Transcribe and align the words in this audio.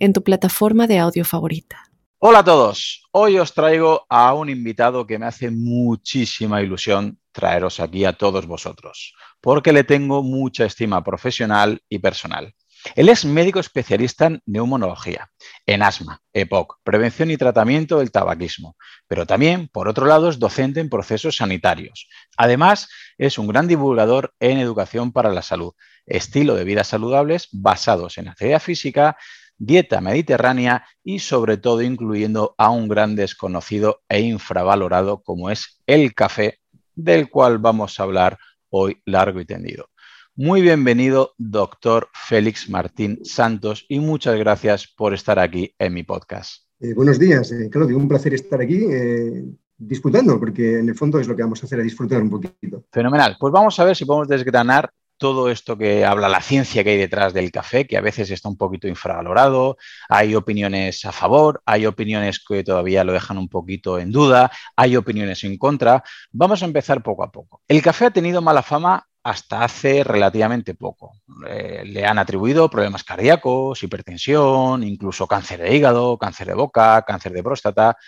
en 0.00 0.12
tu 0.12 0.24
plataforma 0.24 0.86
de 0.86 0.98
audio 0.98 1.24
favorita. 1.24 1.84
Hola 2.18 2.40
a 2.40 2.44
todos, 2.44 3.06
hoy 3.12 3.38
os 3.38 3.54
traigo 3.54 4.06
a 4.08 4.34
un 4.34 4.48
invitado 4.48 5.06
que 5.06 5.18
me 5.18 5.26
hace 5.26 5.50
muchísima 5.50 6.60
ilusión 6.62 7.18
traeros 7.32 7.80
aquí 7.80 8.04
a 8.04 8.14
todos 8.14 8.46
vosotros, 8.46 9.14
porque 9.40 9.72
le 9.72 9.84
tengo 9.84 10.22
mucha 10.22 10.64
estima 10.64 11.04
profesional 11.04 11.82
y 11.88 11.98
personal. 11.98 12.54
Él 12.94 13.10
es 13.10 13.26
médico 13.26 13.60
especialista 13.60 14.26
en 14.26 14.42
neumonología, 14.46 15.30
en 15.66 15.82
asma, 15.82 16.22
EPOC, 16.32 16.78
prevención 16.82 17.30
y 17.30 17.36
tratamiento 17.36 17.98
del 17.98 18.10
tabaquismo, 18.10 18.76
pero 19.06 19.26
también, 19.26 19.68
por 19.68 19.86
otro 19.86 20.06
lado, 20.06 20.30
es 20.30 20.38
docente 20.38 20.80
en 20.80 20.88
procesos 20.88 21.36
sanitarios. 21.36 22.08
Además, 22.38 22.88
es 23.18 23.38
un 23.38 23.48
gran 23.48 23.68
divulgador 23.68 24.34
en 24.40 24.58
educación 24.58 25.12
para 25.12 25.30
la 25.30 25.42
salud, 25.42 25.74
estilo 26.06 26.54
de 26.54 26.64
vida 26.64 26.84
saludables 26.84 27.48
basados 27.52 28.16
en 28.16 28.28
actividad 28.28 28.60
física, 28.60 29.16
dieta 29.60 30.00
mediterránea 30.00 30.84
y 31.04 31.18
sobre 31.18 31.58
todo 31.58 31.82
incluyendo 31.82 32.54
a 32.56 32.70
un 32.70 32.88
gran 32.88 33.14
desconocido 33.14 34.00
e 34.08 34.20
infravalorado 34.22 35.22
como 35.22 35.50
es 35.50 35.80
el 35.86 36.14
café, 36.14 36.58
del 36.94 37.28
cual 37.28 37.58
vamos 37.58 38.00
a 38.00 38.04
hablar 38.04 38.38
hoy 38.70 39.00
largo 39.04 39.38
y 39.40 39.44
tendido. 39.44 39.90
Muy 40.34 40.62
bienvenido, 40.62 41.34
doctor 41.36 42.08
Félix 42.14 42.70
Martín 42.70 43.20
Santos, 43.22 43.84
y 43.88 44.00
muchas 44.00 44.38
gracias 44.38 44.86
por 44.86 45.12
estar 45.12 45.38
aquí 45.38 45.74
en 45.78 45.92
mi 45.92 46.04
podcast. 46.04 46.64
Eh, 46.80 46.94
buenos 46.94 47.18
días, 47.18 47.52
eh, 47.52 47.68
Claudio, 47.70 47.98
un 47.98 48.08
placer 48.08 48.32
estar 48.32 48.62
aquí 48.62 48.86
eh, 48.90 49.44
disputando, 49.76 50.40
porque 50.40 50.78
en 50.78 50.88
el 50.88 50.94
fondo 50.94 51.20
es 51.20 51.28
lo 51.28 51.36
que 51.36 51.42
vamos 51.42 51.62
a 51.62 51.66
hacer, 51.66 51.80
a 51.80 51.82
disfrutar 51.82 52.22
un 52.22 52.30
poquito. 52.30 52.86
Fenomenal. 52.90 53.36
Pues 53.38 53.52
vamos 53.52 53.78
a 53.78 53.84
ver 53.84 53.94
si 53.94 54.06
podemos 54.06 54.28
desgranar 54.28 54.90
todo 55.20 55.50
esto 55.50 55.76
que 55.76 56.06
habla 56.06 56.30
la 56.30 56.40
ciencia 56.40 56.82
que 56.82 56.90
hay 56.90 56.96
detrás 56.96 57.34
del 57.34 57.52
café, 57.52 57.86
que 57.86 57.98
a 57.98 58.00
veces 58.00 58.30
está 58.30 58.48
un 58.48 58.56
poquito 58.56 58.88
infravalorado, 58.88 59.76
hay 60.08 60.34
opiniones 60.34 61.04
a 61.04 61.12
favor, 61.12 61.62
hay 61.66 61.84
opiniones 61.84 62.42
que 62.42 62.64
todavía 62.64 63.04
lo 63.04 63.12
dejan 63.12 63.36
un 63.36 63.48
poquito 63.48 63.98
en 63.98 64.12
duda, 64.12 64.50
hay 64.74 64.96
opiniones 64.96 65.44
en 65.44 65.58
contra. 65.58 66.02
Vamos 66.32 66.62
a 66.62 66.64
empezar 66.64 67.02
poco 67.02 67.22
a 67.22 67.30
poco. 67.30 67.60
El 67.68 67.82
café 67.82 68.06
ha 68.06 68.10
tenido 68.10 68.40
mala 68.40 68.62
fama 68.62 69.06
hasta 69.22 69.62
hace 69.62 70.02
relativamente 70.04 70.74
poco. 70.74 71.12
Eh, 71.46 71.82
le 71.84 72.06
han 72.06 72.18
atribuido 72.18 72.70
problemas 72.70 73.04
cardíacos, 73.04 73.82
hipertensión, 73.82 74.82
incluso 74.82 75.26
cáncer 75.26 75.60
de 75.60 75.76
hígado, 75.76 76.16
cáncer 76.16 76.46
de 76.46 76.54
boca, 76.54 77.02
cáncer 77.06 77.32
de 77.32 77.42
próstata. 77.42 77.98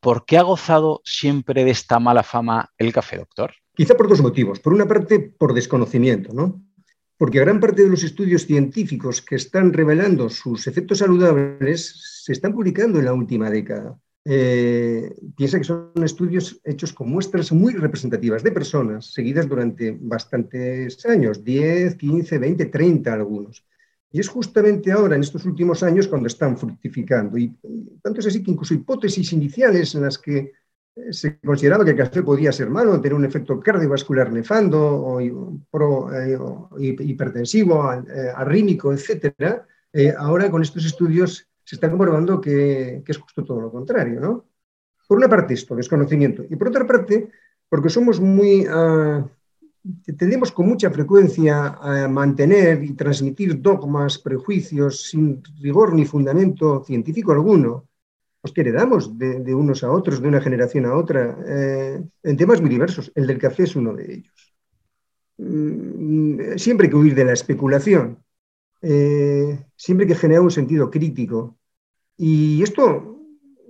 ¿Por 0.00 0.24
qué 0.24 0.38
ha 0.38 0.42
gozado 0.42 1.02
siempre 1.04 1.64
de 1.64 1.70
esta 1.70 1.98
mala 1.98 2.22
fama 2.22 2.70
el 2.78 2.92
café, 2.92 3.18
doctor? 3.18 3.52
Quizá 3.74 3.94
por 3.94 4.08
dos 4.08 4.22
motivos. 4.22 4.58
Por 4.58 4.72
una 4.72 4.88
parte, 4.88 5.20
por 5.20 5.54
desconocimiento, 5.54 6.32
¿no? 6.32 6.62
Porque 7.18 7.40
gran 7.40 7.60
parte 7.60 7.82
de 7.82 7.90
los 7.90 8.02
estudios 8.02 8.46
científicos 8.46 9.20
que 9.20 9.36
están 9.36 9.74
revelando 9.74 10.30
sus 10.30 10.66
efectos 10.66 10.98
saludables 10.98 12.22
se 12.24 12.32
están 12.32 12.54
publicando 12.54 12.98
en 12.98 13.04
la 13.04 13.12
última 13.12 13.50
década. 13.50 13.98
Eh, 14.24 15.14
piensa 15.36 15.58
que 15.58 15.64
son 15.64 15.92
estudios 16.02 16.60
hechos 16.64 16.92
con 16.92 17.10
muestras 17.10 17.52
muy 17.52 17.74
representativas 17.74 18.42
de 18.42 18.52
personas, 18.52 19.12
seguidas 19.12 19.48
durante 19.48 19.96
bastantes 20.00 21.04
años, 21.06 21.44
10, 21.44 21.96
15, 21.96 22.38
20, 22.38 22.66
30 22.66 23.12
algunos. 23.12 23.66
Y 24.12 24.20
es 24.20 24.28
justamente 24.28 24.90
ahora, 24.90 25.14
en 25.14 25.22
estos 25.22 25.44
últimos 25.44 25.82
años, 25.82 26.08
cuando 26.08 26.26
están 26.26 26.58
fructificando. 26.58 27.38
Y 27.38 27.54
tanto 28.02 28.20
es 28.20 28.26
así 28.26 28.42
que 28.42 28.50
incluso 28.50 28.74
hipótesis 28.74 29.32
iniciales 29.32 29.94
en 29.94 30.02
las 30.02 30.18
que 30.18 30.52
se 31.10 31.38
consideraba 31.40 31.84
que 31.84 31.92
el 31.92 31.96
café 31.96 32.22
podía 32.22 32.52
ser 32.52 32.68
malo, 32.68 33.00
tener 33.00 33.14
un 33.14 33.24
efecto 33.24 33.60
cardiovascular 33.60 34.32
nefando 34.32 34.80
o, 34.80 35.20
eh, 35.20 36.38
hipertensivo, 36.78 37.92
eh, 37.92 38.32
arrímico, 38.34 38.92
etc. 38.92 39.62
Eh, 39.92 40.12
ahora 40.16 40.50
con 40.50 40.62
estos 40.62 40.84
estudios 40.84 41.46
se 41.64 41.76
está 41.76 41.88
comprobando 41.88 42.40
que, 42.40 43.02
es 43.06 43.18
justo 43.18 43.44
todo 43.44 43.60
lo 43.60 43.70
contrario. 43.70 44.20
¿no? 44.20 44.46
Por 45.06 45.18
una 45.18 45.28
parte 45.28 45.54
esto, 45.54 45.76
desconocimiento, 45.76 46.44
y 46.48 46.56
por 46.56 46.68
otra 46.68 46.86
parte, 46.86 47.30
porque 47.68 47.88
somos 47.88 48.20
muy... 48.20 48.66
Uh, 48.66 49.28
tendemos 50.16 50.52
con 50.52 50.66
mucha 50.66 50.90
frecuencia 50.90 51.78
a 51.80 52.08
mantener 52.08 52.84
y 52.84 52.92
transmitir 52.94 53.60
dogmas, 53.60 54.18
prejuicios 54.18 55.08
sin 55.08 55.42
rigor 55.60 55.94
ni 55.94 56.04
fundamento 56.04 56.84
científico 56.84 57.32
alguno, 57.32 57.88
pues 58.40 58.52
que 58.52 58.62
heredamos 58.62 59.18
de, 59.18 59.54
unos 59.54 59.84
a 59.84 59.90
otros, 59.90 60.20
de 60.20 60.28
una 60.28 60.40
generación 60.40 60.86
a 60.86 60.94
otra, 60.94 61.38
eh, 61.46 62.02
en 62.22 62.36
temas 62.36 62.60
muy 62.60 62.70
diversos. 62.70 63.10
El 63.14 63.26
del 63.26 63.38
café 63.38 63.64
es 63.64 63.76
uno 63.76 63.94
de 63.94 64.14
ellos. 64.14 64.54
Mm, 65.38 66.56
siempre 66.56 66.86
hay 66.86 66.90
que 66.90 66.96
huir 66.96 67.14
de 67.14 67.24
la 67.24 67.32
especulación, 67.32 68.18
eh, 68.82 69.64
siempre 69.76 70.04
hay 70.04 70.12
que 70.12 70.18
generar 70.18 70.42
un 70.42 70.50
sentido 70.50 70.90
crítico. 70.90 71.58
Y 72.16 72.62
esto, 72.62 73.09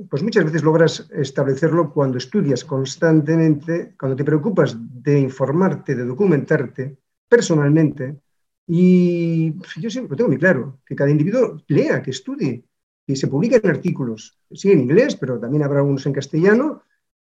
pues 0.09 0.23
muchas 0.23 0.45
veces 0.45 0.63
logras 0.63 1.09
establecerlo 1.13 1.93
cuando 1.93 2.19
estudias 2.19 2.65
constantemente, 2.65 3.95
cuando 3.99 4.17
te 4.17 4.25
preocupas 4.25 4.77
de 4.79 5.21
informarte, 5.21 5.95
de 5.95 6.05
documentarte 6.05 6.97
personalmente. 7.29 8.21
Y 8.67 9.53
yo 9.79 9.91
siempre 9.91 10.11
lo 10.11 10.17
tengo 10.17 10.31
muy 10.31 10.39
claro, 10.39 10.81
que 10.87 10.95
cada 10.95 11.11
individuo 11.11 11.63
lea, 11.67 12.03
que 12.03 12.13
estudie, 12.13 12.65
y 13.07 13.17
se 13.17 13.27
publican 13.27 13.69
artículos, 13.69 14.39
sí 14.53 14.71
en 14.71 14.81
inglés, 14.81 15.17
pero 15.17 15.39
también 15.39 15.65
habrá 15.65 15.81
algunos 15.81 16.07
en 16.07 16.13
castellano, 16.13 16.83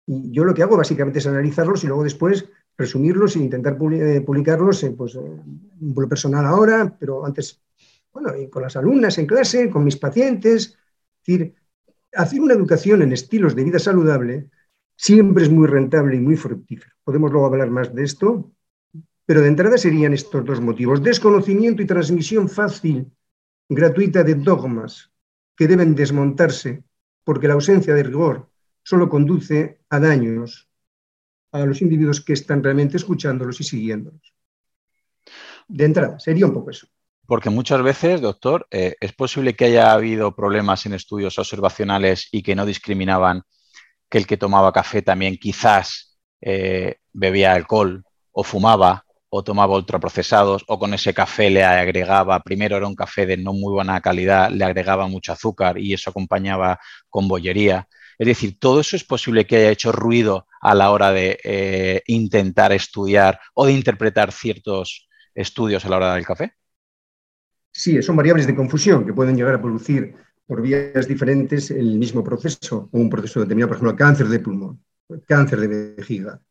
y 0.04 0.30
yo 0.32 0.44
lo 0.44 0.54
que 0.54 0.62
hago 0.62 0.76
básicamente 0.76 1.20
es 1.20 1.26
analizarlos 1.26 1.84
y 1.84 1.86
luego 1.86 2.02
después 2.02 2.46
resumirlos 2.76 3.36
e 3.36 3.40
intentar 3.40 3.76
eh, 3.92 4.20
publicarlos 4.22 4.82
en, 4.84 4.96
pues, 4.96 5.14
un 5.14 6.08
personal 6.08 6.46
ahora, 6.46 6.96
pero 6.98 7.24
antes, 7.24 7.60
bueno, 8.12 8.32
con 8.50 8.62
las 8.62 8.76
alumnas 8.76 9.18
en 9.18 9.26
clase, 9.26 9.68
con 9.68 9.84
mis 9.84 9.96
pacientes. 9.96 10.78
Es 11.20 11.26
decir, 11.26 11.54
hacer 12.14 12.40
una 12.40 12.54
educación 12.54 13.02
en 13.02 13.12
estilos 13.12 13.54
de 13.54 13.64
vida 13.64 13.78
saludable 13.78 14.50
siempre 14.96 15.44
es 15.44 15.50
muy 15.50 15.66
rentable 15.66 16.16
y 16.16 16.20
muy 16.20 16.36
fructífero. 16.36 16.94
Podemos 17.04 17.30
luego 17.30 17.46
hablar 17.46 17.70
más 17.70 17.94
de 17.94 18.04
esto, 18.04 18.52
pero 19.24 19.42
de 19.42 19.48
entrada 19.48 19.78
serían 19.78 20.14
estos 20.14 20.44
dos 20.44 20.60
motivos. 20.60 21.02
Desconocimiento 21.02 21.82
y 21.82 21.86
transmisión 21.86 22.48
fácil, 22.48 23.10
gratuita 23.68 24.24
de 24.24 24.34
dogmas, 24.34 25.10
que 25.56 25.68
deben 25.68 25.94
desmontarse 25.94 26.82
porque 27.24 27.48
la 27.48 27.54
ausencia 27.54 27.94
de 27.94 28.02
rigor 28.02 28.48
solo 28.82 29.08
conduce 29.08 29.80
a 29.90 30.00
daños 30.00 30.68
a 31.52 31.64
los 31.64 31.82
individuos 31.82 32.20
que 32.20 32.32
están 32.32 32.62
realmente 32.62 32.96
escuchándolos 32.96 33.60
y 33.60 33.64
siguiéndolos. 33.64 34.34
De 35.68 35.84
entrada, 35.84 36.18
sería 36.18 36.46
un 36.46 36.54
poco 36.54 36.70
eso. 36.70 36.88
Porque 37.28 37.50
muchas 37.50 37.82
veces, 37.82 38.22
doctor, 38.22 38.66
eh, 38.70 38.94
es 39.00 39.12
posible 39.12 39.54
que 39.54 39.66
haya 39.66 39.92
habido 39.92 40.34
problemas 40.34 40.86
en 40.86 40.94
estudios 40.94 41.38
observacionales 41.38 42.26
y 42.32 42.42
que 42.42 42.54
no 42.54 42.64
discriminaban 42.64 43.42
que 44.08 44.16
el 44.16 44.26
que 44.26 44.38
tomaba 44.38 44.72
café 44.72 45.02
también 45.02 45.36
quizás 45.36 46.18
eh, 46.40 46.96
bebía 47.12 47.52
alcohol 47.52 48.02
o 48.32 48.44
fumaba 48.44 49.04
o 49.28 49.44
tomaba 49.44 49.76
ultraprocesados 49.76 50.64
o 50.68 50.78
con 50.78 50.94
ese 50.94 51.12
café 51.12 51.50
le 51.50 51.64
agregaba, 51.64 52.40
primero 52.40 52.78
era 52.78 52.86
un 52.86 52.94
café 52.94 53.26
de 53.26 53.36
no 53.36 53.52
muy 53.52 53.74
buena 53.74 54.00
calidad, 54.00 54.48
le 54.50 54.64
agregaba 54.64 55.06
mucho 55.06 55.32
azúcar 55.32 55.76
y 55.78 55.92
eso 55.92 56.08
acompañaba 56.08 56.80
con 57.10 57.28
bollería. 57.28 57.88
Es 58.18 58.26
decir, 58.26 58.58
todo 58.58 58.80
eso 58.80 58.96
es 58.96 59.04
posible 59.04 59.46
que 59.46 59.56
haya 59.56 59.70
hecho 59.70 59.92
ruido 59.92 60.46
a 60.62 60.74
la 60.74 60.92
hora 60.92 61.12
de 61.12 61.38
eh, 61.44 62.02
intentar 62.06 62.72
estudiar 62.72 63.38
o 63.52 63.66
de 63.66 63.74
interpretar 63.74 64.32
ciertos 64.32 65.10
estudios 65.34 65.84
a 65.84 65.90
la 65.90 65.96
hora 65.98 66.14
del 66.14 66.24
café. 66.24 66.54
Sí, 67.78 68.02
son 68.02 68.16
variables 68.16 68.44
de 68.48 68.56
confusión 68.56 69.06
que 69.06 69.12
pueden 69.12 69.36
llegar 69.36 69.54
a 69.54 69.62
producir 69.62 70.12
por 70.44 70.60
vías 70.60 71.06
diferentes 71.06 71.70
el 71.70 71.96
mismo 71.96 72.24
proceso, 72.24 72.88
un 72.90 73.08
proceso 73.08 73.38
determinado, 73.38 73.68
por 73.68 73.76
ejemplo, 73.76 73.96
cáncer 73.96 74.26
de 74.26 74.40
pulmón, 74.40 74.82
cáncer 75.24 75.60
de 75.60 75.94
vejiga, 75.94 76.42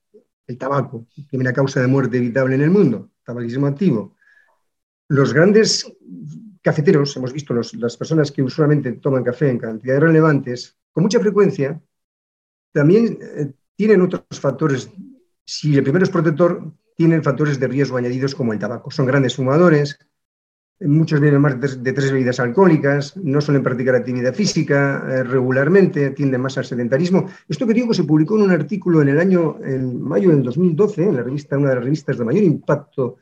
el 0.48 0.58
tabaco, 0.58 1.06
primera 1.30 1.52
causa 1.52 1.82
de 1.82 1.88
muerte 1.88 2.16
evitable 2.16 2.56
en 2.56 2.62
el 2.62 2.70
mundo, 2.70 3.12
tabaquismo 3.26 3.68
activo. 3.68 4.16
Los 5.10 5.34
grandes 5.34 5.92
cafeteros, 6.62 7.18
hemos 7.18 7.34
visto 7.34 7.54
las 7.54 7.98
personas 7.98 8.32
que 8.32 8.42
usualmente 8.42 8.94
toman 8.94 9.26
café 9.26 9.50
en 9.50 9.58
cantidades 9.58 10.04
relevantes, 10.04 10.78
con 10.94 11.04
mucha 11.04 11.20
frecuencia, 11.20 11.82
también 12.72 13.20
eh, 13.22 13.52
tienen 13.76 14.02
otros 14.02 14.24
factores. 14.40 14.90
Si 15.44 15.76
el 15.76 15.84
primero 15.84 16.06
es 16.06 16.10
protector, 16.10 16.72
tienen 16.96 17.22
factores 17.22 17.60
de 17.60 17.68
riesgo 17.68 17.98
añadidos 17.98 18.34
como 18.34 18.54
el 18.54 18.60
tabaco. 18.60 18.92
Son 18.92 19.06
grandes 19.06 19.36
fumadores, 19.36 20.00
muchos 20.82 21.20
beben 21.20 21.42
más 21.42 21.60
de 21.60 21.94
tres 21.94 22.12
bebidas 22.12 22.40
alcohólicas, 22.40 23.18
no 23.18 23.42
suelen 23.42 23.64
practicar 23.64 23.96
actividad 23.96 24.34
física 24.34 25.04
eh, 25.10 25.24
regularmente, 25.24 26.12
tienden 26.12 26.42
más 26.42 26.58
al 26.58 26.66
sedentarismo. 26.66 27.26
Esto 27.48 27.66
que 27.66 27.74
digo 27.74 27.94
se 27.94 28.04
publicó 28.04 28.36
en 28.38 28.44
un 28.44 28.52
artículo 28.52 29.02
en 29.02 29.10
el 29.10 29.20
año, 29.20 29.58
en 29.64 30.02
mayo 30.02 30.30
del 30.30 30.44
2012, 30.44 31.04
en 31.04 31.16
la 31.16 31.24
revista, 31.24 31.58
una 31.58 31.70
de 31.70 31.76
las 31.76 31.84
revistas 31.84 32.18
de 32.18 32.26
mayor 32.26 32.44
impacto 32.44 33.18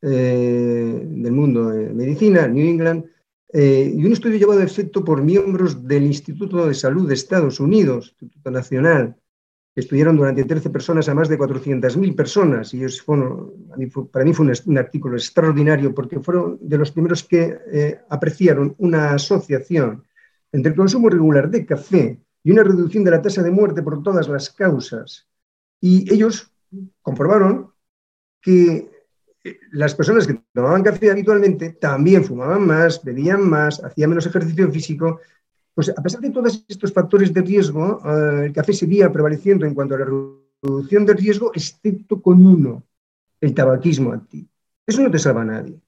eh, 0.00 1.02
del 1.04 1.32
mundo 1.32 1.72
en 1.72 1.96
medicina, 1.96 2.46
New 2.48 2.66
England, 2.66 3.04
eh, 3.52 3.92
y 3.94 4.04
un 4.04 4.12
estudio 4.12 4.38
llevado 4.38 4.60
a 4.60 4.64
efecto 4.64 5.04
por 5.04 5.22
miembros 5.22 5.86
del 5.86 6.04
Instituto 6.04 6.66
de 6.66 6.74
Salud 6.74 7.06
de 7.06 7.14
Estados 7.14 7.60
Unidos, 7.60 8.08
Instituto 8.20 8.50
Nacional, 8.50 9.14
que 9.14 9.23
estudiaron 9.74 10.16
durante 10.16 10.44
13 10.44 10.70
personas 10.70 11.08
a 11.08 11.14
más 11.14 11.28
de 11.28 11.38
400.000 11.38 12.14
personas. 12.14 12.72
Y 12.74 12.80
para 14.10 14.24
mí 14.24 14.32
fue 14.32 14.46
un, 14.66 14.78
artículo 14.78 15.16
extraordinario 15.16 15.94
porque 15.94 16.20
fueron 16.20 16.58
de 16.60 16.78
los 16.78 16.92
primeros 16.92 17.24
que 17.24 17.58
eh, 17.72 18.00
apreciaron 18.08 18.74
una 18.78 19.12
asociación 19.12 20.04
entre 20.52 20.70
el 20.70 20.76
consumo 20.76 21.08
regular 21.08 21.50
de 21.50 21.66
café 21.66 22.20
y 22.44 22.50
una 22.52 22.62
reducción 22.62 23.02
de 23.02 23.10
la 23.10 23.22
tasa 23.22 23.42
de 23.42 23.50
muerte 23.50 23.82
por 23.82 24.02
todas 24.02 24.28
las 24.28 24.50
causas. 24.50 25.26
Y 25.80 26.12
ellos 26.12 26.52
comprobaron 27.02 27.72
que 28.40 28.88
eh, 29.42 29.58
las 29.72 29.94
personas 29.94 30.26
que 30.26 30.40
tomaban 30.52 30.84
café 30.84 31.10
habitualmente 31.10 31.70
también 31.70 32.24
fumaban 32.24 32.64
más, 32.64 33.02
bebían 33.02 33.48
más, 33.48 33.82
hacían 33.82 34.10
menos 34.10 34.26
ejercicio 34.26 34.70
físico 34.70 35.20
pues 35.74 35.88
a 35.88 36.02
pesar 36.02 36.20
de 36.20 36.30
todos 36.30 36.64
estos 36.68 36.92
factores 36.92 37.32
de 37.34 37.42
riesgo, 37.42 38.00
eh, 38.04 38.46
el 38.46 38.52
café 38.52 38.72
seguía 38.72 39.12
prevaleciendo 39.12 39.66
en 39.66 39.74
cuanto 39.74 39.96
a 39.96 39.98
la 39.98 40.06
reducción 40.62 41.04
de 41.04 41.14
riesgo, 41.14 41.50
excepto 41.52 42.22
con 42.22 42.46
uno, 42.46 42.84
el 43.40 43.52
tabaquismo 43.54 44.12
activo. 44.12 44.48
Eso 44.86 45.02
no 45.02 45.10
te 45.10 45.18
salva 45.18 45.42
a 45.42 45.46
nadie. 45.46 45.80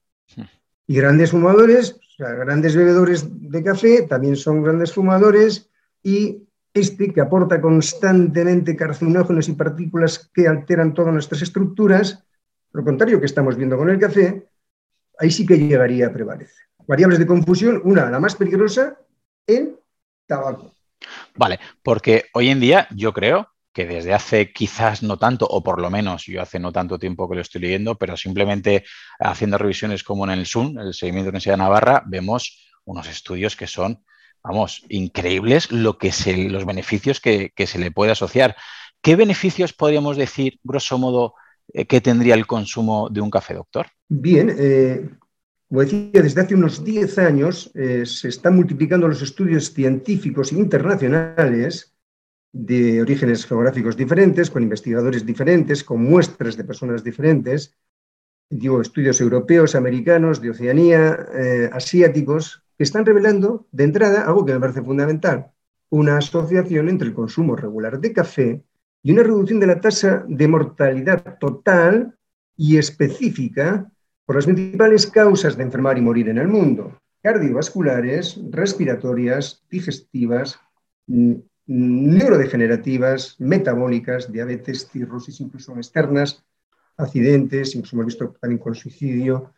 Y 0.88 0.94
grandes 0.94 1.30
fumadores, 1.30 1.92
o 1.92 2.16
sea, 2.16 2.32
grandes 2.32 2.74
bebedores 2.74 3.26
de 3.30 3.62
café, 3.62 4.02
también 4.02 4.36
son 4.36 4.62
grandes 4.62 4.92
fumadores 4.92 5.70
y 6.02 6.42
este 6.74 7.12
que 7.12 7.20
aporta 7.20 7.60
constantemente 7.60 8.76
carcinógenos 8.76 9.48
y 9.48 9.52
partículas 9.52 10.30
que 10.32 10.46
alteran 10.46 10.94
todas 10.94 11.12
nuestras 11.12 11.42
estructuras, 11.42 12.24
lo 12.72 12.84
contrario 12.84 13.18
que 13.18 13.26
estamos 13.26 13.56
viendo 13.56 13.78
con 13.78 13.88
el 13.88 13.98
café, 13.98 14.46
ahí 15.18 15.30
sí 15.30 15.46
que 15.46 15.58
llegaría 15.58 16.08
a 16.08 16.12
prevalecer. 16.12 16.66
Variables 16.86 17.18
de 17.18 17.26
confusión, 17.26 17.80
una, 17.84 18.10
la 18.10 18.20
más 18.20 18.36
peligrosa, 18.36 18.98
el 19.46 19.78
tabaco. 20.26 20.72
Vale, 21.34 21.60
porque 21.82 22.26
hoy 22.32 22.48
en 22.48 22.60
día 22.60 22.88
yo 22.90 23.12
creo 23.12 23.48
que 23.72 23.86
desde 23.86 24.14
hace 24.14 24.52
quizás 24.52 25.02
no 25.02 25.18
tanto, 25.18 25.46
o 25.46 25.62
por 25.62 25.82
lo 25.82 25.90
menos 25.90 26.24
yo 26.24 26.40
hace 26.40 26.58
no 26.58 26.72
tanto 26.72 26.98
tiempo 26.98 27.28
que 27.28 27.34
lo 27.34 27.42
estoy 27.42 27.60
leyendo, 27.60 27.96
pero 27.96 28.16
simplemente 28.16 28.84
haciendo 29.18 29.58
revisiones 29.58 30.02
como 30.02 30.24
en 30.24 30.30
el 30.30 30.46
SUN, 30.46 30.78
el 30.78 30.94
Seguimiento 30.94 31.26
de 31.26 31.26
la 31.26 31.30
Universidad 31.32 31.54
de 31.54 31.58
Navarra, 31.58 32.02
vemos 32.06 32.72
unos 32.86 33.06
estudios 33.06 33.54
que 33.54 33.66
son, 33.66 34.02
vamos, 34.42 34.82
increíbles 34.88 35.70
lo 35.70 35.98
que 35.98 36.10
se, 36.10 36.48
los 36.48 36.64
beneficios 36.64 37.20
que, 37.20 37.52
se 37.54 37.78
le 37.78 37.90
puede 37.90 38.12
asociar. 38.12 38.56
¿Qué 39.02 39.14
beneficios 39.14 39.74
podríamos 39.74 40.16
decir, 40.16 40.58
grosso 40.64 40.96
modo, 40.96 41.34
eh, 41.74 41.84
que 41.84 42.00
tendría 42.00 42.34
el 42.34 42.46
consumo 42.46 43.10
de 43.10 43.20
un 43.20 43.30
café, 43.30 43.52
doctor? 43.52 43.88
Bien, 44.08 44.56
eh, 44.58 45.10
como 45.68 45.80
decía, 45.80 46.22
desde 46.22 46.40
hace 46.40 46.54
unos 46.54 46.84
10 46.84 47.18
años 47.18 47.70
eh, 47.74 48.06
se 48.06 48.28
están 48.28 48.54
multiplicando 48.54 49.08
los 49.08 49.22
estudios 49.22 49.72
científicos 49.72 50.52
internacionales 50.52 51.96
de 52.52 53.02
orígenes 53.02 53.44
geográficos 53.44 53.96
diferentes, 53.96 54.50
con 54.50 54.62
investigadores 54.62 55.26
diferentes, 55.26 55.82
con 55.82 56.02
muestras 56.02 56.56
de 56.56 56.64
personas 56.64 57.02
diferentes, 57.02 57.76
digo, 58.48 58.80
estudios 58.80 59.20
europeos, 59.20 59.74
americanos, 59.74 60.40
de 60.40 60.50
Oceanía, 60.50 61.26
eh, 61.34 61.68
asiáticos, 61.72 62.62
que 62.78 62.84
están 62.84 63.04
revelando 63.04 63.66
de 63.72 63.84
entrada 63.84 64.22
algo 64.22 64.44
que 64.44 64.52
me 64.52 64.60
parece 64.60 64.82
fundamental, 64.82 65.50
una 65.90 66.18
asociación 66.18 66.88
entre 66.88 67.08
el 67.08 67.14
consumo 67.14 67.56
regular 67.56 68.00
de 68.00 68.12
café 68.12 68.62
y 69.02 69.12
una 69.12 69.22
reducción 69.22 69.60
de 69.60 69.66
la 69.66 69.80
tasa 69.80 70.24
de 70.28 70.48
mortalidad 70.48 71.38
total 71.38 72.16
y 72.56 72.76
específica 72.76 73.90
por 74.26 74.36
las 74.36 74.44
principales 74.44 75.06
causas 75.06 75.56
de 75.56 75.62
enfermar 75.62 75.96
y 75.96 76.02
morir 76.02 76.28
en 76.28 76.38
el 76.38 76.48
mundo, 76.48 76.98
cardiovasculares, 77.22 78.38
respiratorias, 78.50 79.64
digestivas, 79.70 80.58
neurodegenerativas, 81.66 83.36
metabólicas, 83.38 84.30
diabetes, 84.30 84.88
cirrosis, 84.90 85.40
incluso 85.40 85.76
externas, 85.76 86.44
accidentes, 86.96 87.74
incluso 87.74 87.96
hemos 87.96 88.06
visto 88.06 88.34
también 88.40 88.58
con 88.58 88.74
suicidio. 88.74 89.52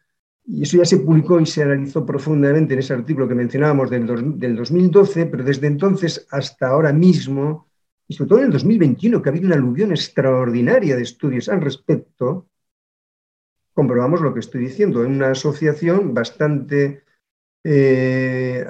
Y 0.46 0.62
eso 0.62 0.76
ya 0.78 0.84
se 0.84 0.98
publicó 0.98 1.40
y 1.40 1.46
se 1.46 1.62
analizó 1.62 2.04
profundamente 2.04 2.74
en 2.74 2.80
ese 2.80 2.94
artículo 2.94 3.28
que 3.28 3.34
mencionábamos 3.34 3.90
del, 3.90 4.38
del 4.38 4.56
2012, 4.56 5.26
pero 5.26 5.44
desde 5.44 5.66
entonces 5.66 6.26
hasta 6.30 6.68
ahora 6.68 6.92
mismo, 6.92 7.68
y 8.06 8.14
sobre 8.14 8.28
todo 8.28 8.38
en 8.40 8.46
el 8.46 8.52
2021, 8.52 9.22
que 9.22 9.28
ha 9.28 9.32
habido 9.32 9.46
una 9.46 9.56
aluvión 9.56 9.90
extraordinaria 9.90 10.96
de 10.96 11.02
estudios 11.02 11.48
al 11.48 11.60
respecto, 11.60 12.47
comprobamos 13.78 14.20
lo 14.20 14.34
que 14.34 14.40
estoy 14.40 14.62
diciendo, 14.62 15.04
en 15.04 15.12
una 15.12 15.30
asociación 15.30 16.12
bastante 16.12 17.04
eh, 17.62 18.66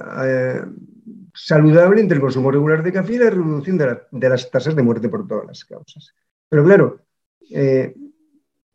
saludable 1.33 2.03
entre 2.03 2.17
el 2.17 2.21
consumo 2.21 2.51
regular 2.51 2.83
de 2.83 2.93
café 2.93 3.15
y 3.15 3.19
la 3.19 3.31
reducción 3.31 3.79
de, 3.79 4.29
las 4.29 4.51
tasas 4.51 4.77
de 4.77 4.83
muerte 4.83 5.09
por 5.09 5.27
todas 5.27 5.47
las 5.47 5.65
causas. 5.65 6.15
Pero 6.51 6.63
claro, 6.63 7.01
eh, 7.51 7.95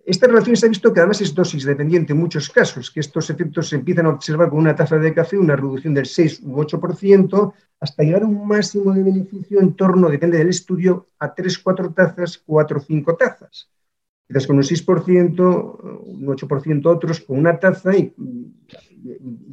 esta 0.04 0.26
relación 0.26 0.56
se 0.56 0.66
ha 0.66 0.70
visto 0.70 0.92
que 0.92 1.02
además 1.02 1.22
es 1.22 1.36
dosis 1.36 1.66
dependiente 1.66 2.14
en 2.14 2.20
muchos 2.20 2.50
casos, 2.50 2.90
que 2.90 3.02
estos 3.02 3.30
efectos 3.30 3.70
se 3.70 3.76
empiezan 3.76 4.08
a 4.08 4.10
observar 4.10 4.50
con 4.50 4.58
una 4.58 4.76
taza 4.76 4.98
de 4.98 5.14
café, 5.14 5.38
una 5.38 5.56
reducción 5.56 5.94
del 5.94 6.08
6 6.08 6.40
u 6.46 6.56
8%, 6.64 7.54
hasta 7.80 8.02
llegar 8.02 8.24
a 8.24 8.26
un 8.26 8.48
máximo 8.48 8.92
de 8.92 9.04
beneficio 9.04 9.62
en 9.62 9.76
torno, 9.76 10.10
depende 10.10 10.40
del 10.40 10.50
estudio, 10.50 11.10
a 11.20 11.32
3, 11.32 11.60
4 11.60 11.94
tazas, 11.94 12.42
4 12.44 12.78
o 12.80 12.82
5 12.82 13.16
tazas 13.18 13.70
quizás 14.34 14.48
con 14.48 14.58
un 14.58 14.64
6%, 14.64 16.02
un 16.06 16.26
8% 16.26 16.86
otros 16.88 17.20
con 17.20 17.38
una 17.38 17.60
taza 17.60 17.96
y, 17.96 18.14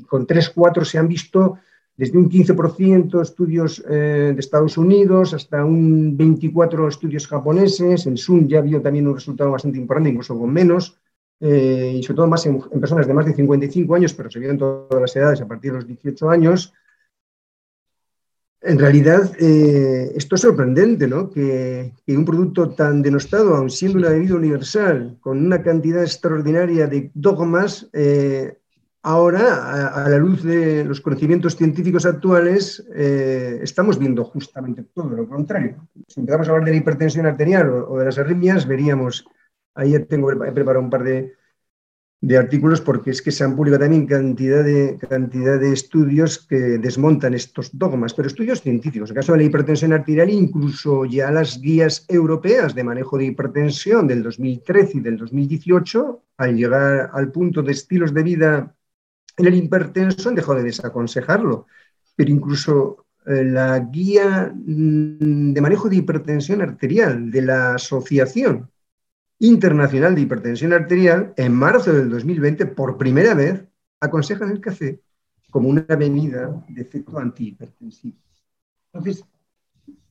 con 0.09 0.27
3, 0.27 0.50
4 0.50 0.85
se 0.85 0.99
han 0.99 1.06
visto 1.06 1.59
desde 1.97 2.17
un 2.17 2.31
15% 2.31 3.21
estudios 3.21 3.85
eh, 3.87 4.32
de 4.35 4.41
Estados 4.41 4.79
Unidos 4.79 5.35
hasta 5.35 5.65
un 5.65 6.17
24 6.17 6.88
estudios 6.88 7.27
japoneses. 7.27 8.06
En 8.06 8.17
Sun 8.17 8.49
ya 8.49 8.62
vio 8.62 8.81
también 8.81 9.06
un 9.06 9.15
resultado 9.15 9.50
bastante 9.50 9.79
importante, 9.79 10.09
incluso 10.09 10.38
con 10.38 10.50
menos, 10.50 10.99
eh, 11.41 11.97
y 11.97 12.03
sobre 12.03 12.17
todo 12.17 12.26
más 12.29 12.47
en, 12.47 12.59
en, 12.73 12.81
personas 12.81 13.06
de 13.06 13.12
más 13.12 13.26
de 13.26 13.35
55 13.35 13.94
años, 13.94 14.15
pero 14.15 14.31
se 14.31 14.38
vio 14.38 14.50
en 14.50 14.59
todas 14.59 15.00
las 15.00 15.15
edades 15.15 15.43
a 15.43 15.47
partir 15.47 15.73
de 15.73 15.79
los 15.79 15.87
18 15.87 16.31
años. 16.31 16.73
En 18.62 18.79
realidad, 18.79 19.33
eh, 19.39 20.12
esto 20.15 20.35
es 20.35 20.43
sorprendente, 20.43 21.09
¿no? 21.09 21.31
Que, 21.31 21.95
un 22.09 22.25
producto 22.26 22.71
tan 22.71 23.00
denostado, 23.00 23.57
aun 23.57 23.71
siendo 23.71 23.99
una 23.99 24.11
bebida 24.11 24.35
universal, 24.35 25.17
con 25.21 25.43
una 25.45 25.62
cantidad 25.62 26.02
extraordinaria 26.02 26.87
de 26.87 27.11
dogmas, 27.14 27.88
eh, 27.95 28.59
ahora, 29.02 29.88
a, 30.05 30.09
la 30.11 30.19
luz 30.19 30.43
de 30.43 30.85
los 30.85 31.00
conocimientos 31.00 31.57
científicos 31.57 32.05
actuales, 32.05 32.87
eh, 32.95 33.61
estamos 33.62 33.99
viendo 33.99 34.25
justamente 34.25 34.85
todo 34.95 35.09
lo 35.09 35.26
contrario. 35.26 35.88
Si 36.07 36.21
empezamos 36.21 36.47
a 36.49 36.50
hablar 36.50 36.67
de 36.67 36.73
la 36.73 36.76
hipertensión 36.79 37.25
arterial 37.25 37.71
o, 37.71 37.99
de 37.99 38.05
las 38.05 38.19
arritmias, 38.19 38.67
veríamos, 38.67 39.25
ahí 39.75 39.99
tengo, 40.05 40.29
preparado 40.29 40.85
un 40.85 40.90
par 40.90 41.02
de, 41.02 41.33
de 42.23 42.37
artículos 42.37 42.83
porque 42.83 43.11
es 43.11 43.23
que 43.23 43.31
se 43.31 43.45
han 43.45 43.57
publicado 43.57 43.85
también 43.85 44.07
cantidad 44.07 44.62
de, 44.62 44.99
cantidad 45.09 45.59
de 45.59 45.73
estudios 45.73 46.39
que 46.47 46.57
desmontan 46.57 47.33
estos 47.33 47.71
dogmas, 47.77 48.12
pero 48.12 48.29
estudios 48.29 48.61
científicos. 48.61 49.11
En 49.11 49.17
el 49.17 49.21
caso 49.21 49.33
de 49.33 49.39
la 49.39 49.45
hipertensión 49.45 49.93
arterial, 49.95 50.29
incluso 50.29 51.07
ya 51.07 51.31
las 51.31 51.61
guías 51.61 52.05
europeas 52.09 52.75
de 52.75 52.85
manejo 52.85 53.17
de 53.17 53.27
hipertensión 53.27 54.07
del 54.07 54.23
2013 54.23 54.99
y 54.99 55.00
del 55.00 55.17
2018, 55.17 56.23
al 56.37 56.57
llegar 56.57 57.11
al 57.12 57.33
punto 57.33 57.62
de 57.62 57.73
estilos 57.73 58.12
de 58.12 58.23
vida 58.23 58.75
en 59.39 59.47
el 59.47 59.55
hipertenso, 59.55 60.29
han 60.29 60.35
dejado 60.35 60.59
de 60.59 60.65
desaconsejarlo. 60.65 61.67
Pero 62.17 62.31
incluso 62.31 63.07
eh, 63.27 63.45
la 63.45 63.79
guía 63.79 64.53
mm, 64.55 65.55
de 65.55 65.61
manejo 65.62 65.89
de 65.89 65.97
hipertensión 65.97 66.61
arterial 66.61 67.31
de 67.31 67.43
la 67.43 67.75
asociación 67.77 68.71
Internacional 69.42 70.14
de 70.14 70.20
Hipertensión 70.20 70.75
Arterial, 70.75 71.32
en 71.35 71.54
marzo 71.54 71.92
del 71.94 72.11
2020, 72.11 72.66
por 72.66 72.99
primera 72.99 73.32
vez, 73.32 73.64
aconsejan 73.99 74.50
el 74.50 74.61
café 74.61 75.00
como 75.50 75.70
una 75.70 75.80
bebida 75.82 76.62
de 76.68 76.82
efecto 76.82 77.18
antihipertensivo. 77.18 78.18
Entonces, 78.92 79.25